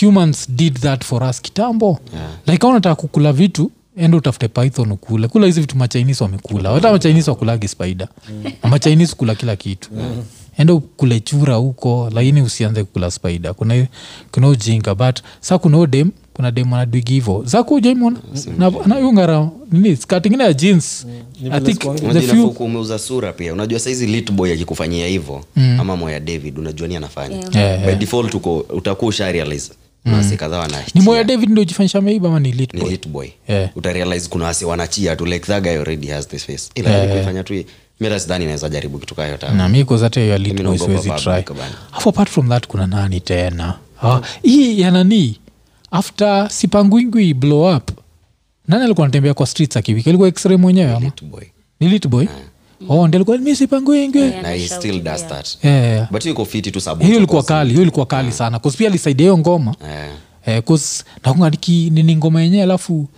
humans 0.00 0.50
did 0.50 0.78
that 0.78 1.04
for 1.04 1.22
us 1.22 1.40
kitambo. 1.42 1.98
Yeah. 2.14 2.30
like 2.46 2.66
unataka 2.66 2.94
kukula 2.94 3.32
vitu 3.32 3.70
ende 3.96 4.16
utafute 4.16 4.48
python 4.48 4.92
ukule. 4.92 5.28
Kula 5.28 5.46
hizi 5.46 5.60
vitu 5.60 5.76
machinese 5.76 6.24
wamekula. 6.24 6.70
Hata 6.70 6.92
machinese 6.92 7.30
wakulagi 7.30 7.68
spider. 7.68 8.08
Na 8.62 8.70
machinese 8.70 9.14
kula 9.14 9.34
kila 9.34 9.56
kitu 9.56 9.90
enda 10.60 10.74
ukule 10.74 11.20
chura 11.20 11.54
huko 11.54 12.10
lakini 12.14 12.42
usianze 12.42 12.84
kukula 12.84 13.10
spida 13.10 13.54
kuna 13.54 13.86
kuna 14.30 14.48
ujinga 14.48 14.94
but 14.94 15.20
sa 15.40 15.58
kuna 15.58 15.86
dem 15.86 16.10
kuna 16.34 16.50
dem 16.50 16.72
anadwigi 16.74 17.12
hivo 17.12 17.42
zakujaimona 17.46 18.18
nayungara 18.86 19.48
nini 19.72 19.96
skatingine 19.96 20.44
ya 20.44 20.52
jeans. 20.52 21.06
Few 22.30 22.48
umeuza 22.48 22.98
sura 22.98 23.32
pia. 23.32 23.52
Unajua 23.52 23.78
saizi 23.80 24.06
litboy 24.06 24.52
akikufanyia 24.52 25.06
hivo 25.06 25.44
mm. 25.56 25.80
ama 25.80 25.96
moya 25.96 26.20
david 26.20 26.58
unajua 26.58 26.88
ni 26.88 26.96
anafanya. 26.96 27.48
Yeah, 27.54 27.86
by 27.86 27.94
default 27.94 28.34
uko 28.34 28.58
utakuwa 28.58 29.08
usha 29.08 29.32
realize 29.32 29.72
kuna 30.02 30.16
wase 30.16 30.36
kadhaa 30.36 30.68
ni 30.94 31.00
moya 31.00 31.24
david 31.24 31.50
meiba 32.02 32.28
ama 32.28 32.40
ni 32.40 32.52
lit 32.52 32.74
ni 32.74 32.98
boy? 33.08 33.28
Yeah. 33.48 33.70
utarealize 33.76 34.28
kuna 34.28 34.44
wase 34.44 34.64
wanachia 34.64 35.16
tu 35.16 35.26
like 35.26 35.46
that 35.46 35.62
guy 35.62 35.72
already 35.72 36.06
has 36.06 36.28
this 36.28 36.44
face. 36.46 36.70
Ila 36.74 36.90
yeah, 36.90 37.12
kuifanya 37.12 37.44
tu 37.44 37.64
mi 38.00 38.06
hata 38.06 38.20
sidhani 38.20 38.44
naweza 38.44 38.68
jaribu 38.68 38.98
kitu 38.98 39.14
kayo 39.14 39.36
ta 39.36 39.50
na 39.52 39.68
mi 39.68 39.84
kozate 39.84 40.28
ya 40.28 40.38
Mimi 40.38 40.62
naogopa 40.62 40.72
litboy 40.72 41.02
siwezi 41.02 41.08
public 41.24 41.44
try. 41.46 41.54
bana. 41.56 41.74
afu 41.92 42.08
apart 42.08 42.30
from 42.30 42.48
that 42.48 42.66
kuna 42.66 42.86
nani 42.86 43.20
tena? 43.20 43.74
Ah, 44.02 44.20
hii 44.42 44.80
ya 44.80 44.90
nani? 44.90 45.38
After 45.90 46.50
sipangwingwi 46.50 47.34
blow 47.34 47.76
up. 47.76 47.90
Nani 48.68 48.84
alikuwa 48.84 49.04
anatembea 49.06 49.34
kwa 49.34 49.46
streets 49.46 49.76
akiwika 49.76 50.10
ilikuwa 50.10 50.28
x-ray 50.28 50.56
mwenyewe 50.56 50.94
ama? 50.94 51.12
Ni 51.80 51.88
litboy 51.88 52.26
oh 52.88 53.08
ndi 53.08 53.16
alikuwa 53.16 53.36
Yeah. 54.20 54.42
na 54.42 54.48
he 54.48 54.68
Shout 54.68 54.80
still 54.80 54.94
it, 54.96 55.02
does 55.02 55.20
yeah. 55.20 55.32
that 55.32 55.64
Yeah, 55.64 55.76
yeah, 55.82 55.94
yeah. 55.94 56.12
but 56.12 56.24
hiyo 57.04 57.16
ilikuwa 57.18 57.42
kali 57.42 57.70
hiyo 57.70 57.82
ilikuwa 57.82 58.06
kali 58.06 58.32
sana. 58.32 58.58
Kuspia 58.58 58.88
alisaidia 58.88 59.24
hiyo 59.24 59.38
ngoma. 59.38 59.74
Yeah. 59.88 60.10
eh, 60.46 60.62
kus, 60.62 61.04
nakunga 61.24 61.50
nini 61.90 62.16
ngoma 62.16 62.42
yenyewe 62.42 62.62
alafu 62.62 63.08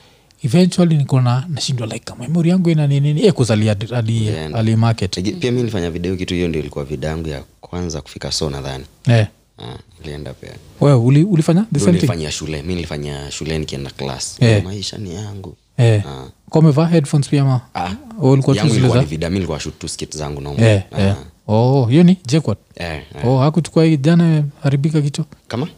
eventually 0.44 0.96
nikona 0.96 1.46
nashindwa 1.48 1.86
like 1.86 1.98
kama 2.04 2.24
memory 2.24 2.50
yangu 2.50 2.70
ina 2.70 2.86
ninini 2.86 3.26
eh, 3.26 3.32
cause 3.34 3.52
ali, 3.52 3.70
ali, 3.70 4.26
Yeah. 4.26 4.54
ali 4.54 4.76
market. 4.76 5.22
Pia 5.40 5.52
mi 5.52 5.58
nilifanya 5.58 5.90
video 5.90 6.16
kitu 6.16 6.34
hiyo 6.34 6.48
ndio 6.48 6.60
ilikuwa 6.60 6.84
video 6.84 7.10
yangu 7.10 7.28
ya 7.28 7.42
kwanza 7.60 8.00
kufika 8.00 8.32
so 8.32 8.50
nadhani. 8.50 8.84
Eh. 9.08 9.26
Ah, 9.58 9.76
ilienda 10.04 10.32
pia. 10.34 10.50
Wewe 10.80 10.96
uli, 10.98 11.22
ulifanya 11.24 11.66
the 11.72 11.78
same 11.80 11.92
thing? 11.92 11.96
nilifanyia 11.96 12.30
shule 12.30 12.62
mi 12.62 12.74
nilifanya 12.74 13.30
shule 13.30 13.58
nikienda 13.58 13.90
class. 13.90 14.36
Yeah. 14.40 14.64
maisha 14.64 14.98
ni 14.98 15.14
yangu. 15.14 15.56
Eh. 15.76 16.02
Ah. 16.06 16.24
Kwa 16.50 16.60
umevaa 16.60 16.86
headphones 16.86 17.28
pia 17.28 17.44
ma 17.44 17.60
Ah, 17.74 17.90
ulikuwa 18.20 18.56
tu 18.56 18.68
zile 18.68 18.88
za- 18.88 19.00
ni 19.00 19.06
vida 19.06 19.28
nilikuwa 19.28 19.60
shoot 19.60 19.78
tu 19.78 19.88
skit 19.88 20.16
zangu 20.16 20.40
na 20.40 20.50
eh, 20.70 20.82
eh. 20.98 21.14
oh 21.48 21.86
hiyo 21.86 22.02
ni 22.02 22.18
jekwat 22.26 22.58
eh, 22.74 22.92
eh. 23.14 23.26
oh 23.26 23.38
hakuchukua 23.38 23.88
jana 23.88 24.44
haribika 24.62 25.02
kichwa? 25.02 25.24
Kama 25.48 25.68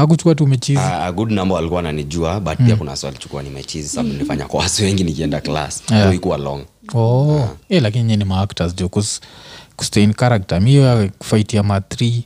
hakuchukua 0.00 0.34
tu 0.34 0.44
umechizi. 0.44 0.80
Uh, 0.80 1.14
good 1.14 1.30
number 1.32 1.54
walikuwa 1.56 1.76
wananijua 1.76 2.40
but 2.40 2.56
pia 2.66 2.76
kuna 2.76 2.96
swali 2.96 3.18
chukua 3.18 3.42
nimechizi 3.42 3.88
sababu 3.88 4.08
nilifanya 4.12 4.46
kwa 4.46 4.60
wasi 4.60 4.82
wengi 4.84 5.04
nikienda 5.04 5.40
class. 5.40 5.82
Yeah. 5.90 6.02
yeah. 6.02 6.14
ikuwa 6.14 6.38
long. 6.38 6.62
Oh. 6.94 7.48
Eh, 7.68 7.82
lakini 7.82 8.04
nye 8.04 8.16
ni 8.16 8.24
maactors 8.24 8.76
jo 8.76 8.86
kus- 8.86 9.20
kustay 9.76 10.02
in 10.04 10.14
character. 10.14 10.60
Miyo 10.60 11.10
ya 11.52 11.62
ma 11.62 11.80
th 11.80 12.22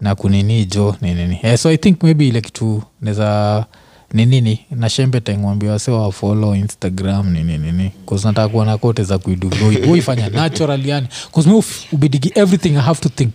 na 0.00 0.14
kunini 0.14 0.64
jo 0.64 0.96
ninini 1.00 1.38
yeah, 1.42 1.58
so 1.58 1.68
i 1.70 1.76
think 1.78 2.02
maybe 2.02 2.28
ile 2.28 2.40
kitu 2.40 2.82
neza 3.02 3.64
ninini 4.12 4.60
na 4.70 4.88
shembe 4.88 5.20
taimwambia 5.20 5.70
wase 5.70 5.90
wafolo 5.90 6.12
follow 6.12 6.54
instagram 6.56 7.30
nininini 7.32 7.90
nataka 8.24 8.48
kuona 8.48 8.78
kote 8.78 9.04
za 9.04 9.18
kuiduifanya 9.18 10.28
natural 10.28 10.86
yani. 10.86 11.08
Mi 11.46 11.62
ubidigi 11.92 12.32
everything 12.34 12.68
i 12.68 12.80
have 12.80 13.00
to 13.00 13.08
think. 13.08 13.32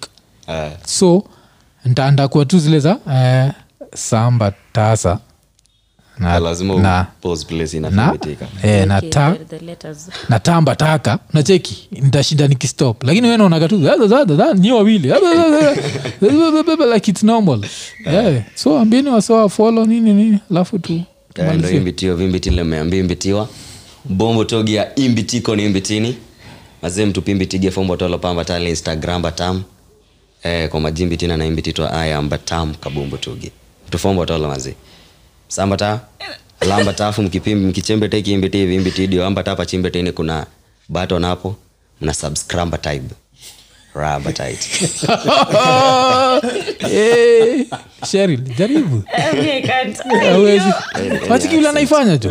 Uh. 0.47 0.53
so 0.85 1.23
nta- 1.85 2.11
ndakuwa 2.11 2.45
tu 2.45 2.59
zile 2.59 2.79
za 2.79 2.97
eh, 3.13 3.51
samba 3.95 4.53
tasa 4.73 5.19
na, 6.17 6.39
lazima 6.39 6.75
na, 6.75 7.07
na, 7.89 8.13
eh, 8.63 8.87
na 8.87 9.01
ta 9.01 9.35
tamba 10.39 10.75
taka. 10.75 11.19
Nacheki 11.33 11.87
nitashinda 11.91 12.47
nikistop. 12.47 13.03
Lakini 13.03 13.27
we 13.29 13.37
naonaga 13.37 13.67
tu 13.67 13.77
ni 13.77 13.87
ah, 13.87 13.93
ah, 13.93 14.53
ah, 14.71 14.73
wawili 14.75 15.11
Ah, 15.11 15.15
ah, 15.15 15.73
ah, 16.21 16.83
ah, 16.83 16.93
like 16.93 17.11
its 17.11 17.23
normal. 17.23 17.61
Yeah. 18.05 18.43
so 18.55 18.79
ambieni 18.79 19.09
wasoa 19.09 19.49
folo 19.49 19.85
nini 19.85 20.13
nini 20.13 20.39
alafu 20.51 20.79
tu 20.79 21.01
ndo 21.55 21.69
imbitio 21.77 22.15
vimbitile 22.15 22.63
meambia 22.63 22.99
imbitiwa. 22.99 23.49
Bombo 24.05 24.43
togia 24.45 24.95
imbitiko 24.95 25.55
ni 25.55 25.65
imbitini. 25.65 26.15
Mazee 26.81 27.05
mtupimbitige 27.05 27.71
fombo 27.71 27.95
tolopamba 27.97 28.45
tale 28.45 28.69
instagram 28.69 29.21
batam 29.21 29.63
eh, 30.43 30.69
kwa 30.69 30.79
majimbitina 30.79 31.37
na 31.37 31.45
imbititwa 31.45 31.93
aya 31.93 32.21
mbatam 32.21 32.73
kabumbu 32.75 33.17
tugi 33.17 33.51
tufombo 33.89 34.25
tolo 34.25 34.47
mazee 34.47 34.75
sambata 35.47 35.99
lamba 36.61 36.93
tafu 36.93 37.21
mkipimbi 37.21 37.65
mkichembe 37.65 38.21
kiimbiti 38.21 39.21
amba 39.21 39.43
tapa 39.43 39.65
chimbe 39.65 39.89
chimbetini 39.89 40.11
kuna 40.11 40.45
baton 40.89 41.25
hapo 41.25 41.55
mna 42.01 42.13
subscribe 42.13 42.77
type. 42.77 43.15
Raba 43.93 44.31
tight. 44.33 44.59
Eh, 46.91 47.65
Cheryl, 48.11 48.41
jaribu. 48.57 49.03
I. 49.13 49.61
Hawezi. 50.25 50.65
Watiki 51.29 51.55
vile 51.55 51.69
anaifanya 51.69 52.17
jo? 52.17 52.29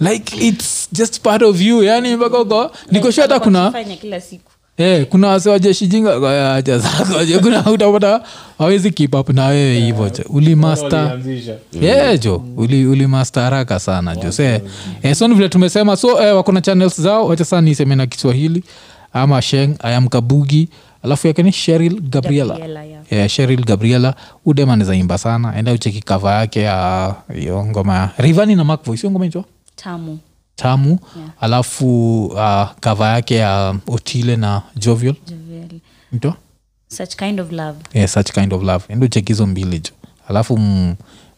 like 0.00 0.46
its 0.46 0.88
just 0.92 1.20
part 1.20 1.42
of 1.42 1.60
you 1.60 1.82
yani 1.82 2.16
mpaka 2.16 2.38
uko 2.40 2.70
nikoshua 2.90 3.22
hata 3.22 3.40
kuna 3.40 3.84
kila 4.00 4.20
siku 4.20 4.50
Eh, 4.78 5.06
kuna 5.06 5.28
wase 5.28 5.50
wajeshijinga 5.50 6.54
acha 6.54 6.78
zako 6.78 7.24
je 7.24 7.36
utapata 7.72 8.22
hawezi 8.58 8.90
keep 8.90 9.28
na 9.28 9.46
wewe 9.46 9.80
hivo 9.80 10.08
jo 10.08 10.24
Walianzisha. 10.28 11.54
yeah, 11.80 12.18
jo 12.20 12.42
uli, 12.56 13.08
haraka 13.34 13.80
sana 13.80 14.16
jo 14.16 14.32
se 14.32 14.62
eh, 15.02 15.14
so 15.14 15.28
ni 15.28 15.34
vile 15.34 15.48
tumesema 15.48 15.96
so 15.96 16.22
eh, 16.22 16.36
wakona 16.36 16.60
channels 16.60 17.00
zao 17.00 17.26
wacha 17.26 17.44
saa 17.44 17.60
niseme 17.60 17.94
na 17.96 18.06
kiswahili 18.06 18.64
ama 19.12 19.42
sheng 19.42 19.74
ayam 19.80 20.08
kabugi 20.08 20.68
alafu 21.02 21.26
yake 21.26 21.42
ni 21.42 21.52
sheril 21.52 22.00
gabriela, 22.00 22.54
Gabriela, 22.54 22.84
yeah. 22.84 23.02
yeah, 23.12 23.28
sheril 23.28 23.64
gabriela 23.64 24.14
udem 24.46 24.70
anazaimba 24.70 25.18
sana 25.18 25.58
enda 25.58 25.72
ucheki 25.72 26.00
kava 26.00 26.34
yake 26.34 26.60
ya 26.60 27.14
hiyo 27.34 27.64
ngoma 27.66 27.94
ya 27.94 28.10
rivani 28.18 28.54
na 28.54 28.64
macvoice 28.64 29.00
hiyo 29.02 29.10
ngoma 29.10 29.24
inaitwa 29.24 29.44
tamu 29.76 30.18
tamu. 30.62 30.88
Yeah. 30.88 31.30
alafu 31.40 32.26
uh, 32.26 32.66
kava 32.80 33.08
yake 33.08 33.34
ya 33.34 33.74
otile 33.86 34.36
na 34.36 34.62
jovial. 34.76 35.14
Jovial. 35.26 35.80
mto? 36.12 36.34
Such 36.88 37.16
kind 37.16 37.40
of 37.40 37.52
love. 37.52 37.78
Yeah, 37.94 38.08
such 38.08 38.32
kind 38.32 38.52
of 38.52 38.62
love. 38.62 38.84
Endo 38.88 39.08
cheki 39.08 39.32
hizo 39.32 39.46
mbili 39.46 39.78
jo. 39.78 39.90
Alafu 40.28 40.56
m- 40.56 40.94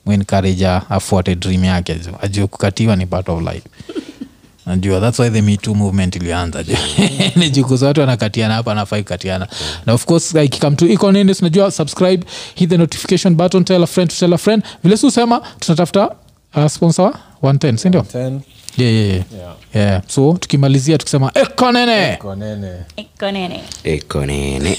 mwenkareja 0.06 0.82
afuate 0.90 1.34
dream 1.36 1.64
yake 1.64 1.94
jo. 1.94 2.10
Ajue 2.22 2.46
kukatiwa 2.46 2.96
ni 2.96 3.06
part 3.06 3.28
of 3.28 3.40
life. 3.40 3.62
Najua 4.66 5.00
thats 5.00 5.18
why 5.18 5.30
the 5.30 5.42
me 5.42 5.58
movement 5.74 6.16
ilianza 6.16 6.64
nijukuza 7.36 7.86
watu 7.86 8.02
anakatiana 8.02 8.54
hapa 8.54 8.72
anafai 8.72 9.02
kukatiana 9.02 9.48
na 9.86 9.92
of 9.92 10.04
course 10.04 10.34
like, 10.34 10.44
ikikam 10.44 10.76
to 10.76 10.86
iko 10.86 11.12
najua 11.12 11.70
subscribe 11.70 12.26
hit 12.54 12.70
the 12.70 12.76
notification 12.78 13.34
button 13.34 13.64
tell 13.64 13.82
a 13.82 13.86
friend 13.86 14.10
to 14.10 14.16
tell 14.16 14.32
a 14.34 14.38
friend. 14.38 14.62
Vile 14.84 14.96
si 14.96 15.06
usema 15.06 15.42
tunatafuta 15.60 16.10
uh, 16.56 16.66
sponsor 16.66 17.14
wa 17.42 17.52
110 17.52 17.76
sindio 17.76 18.00
10 18.00 18.40
yeah, 18.78 18.92
yeah, 18.92 19.06
yeah. 19.06 19.24
Yeah. 19.38 19.54
Yeah. 19.74 20.02
so 20.06 20.32
tukimalizia 20.40 20.98
tukisema 20.98 21.30
ekonene 21.34 22.12
ekonene 22.12 22.72
ekonene 22.96 23.60
ekonene 23.84 24.78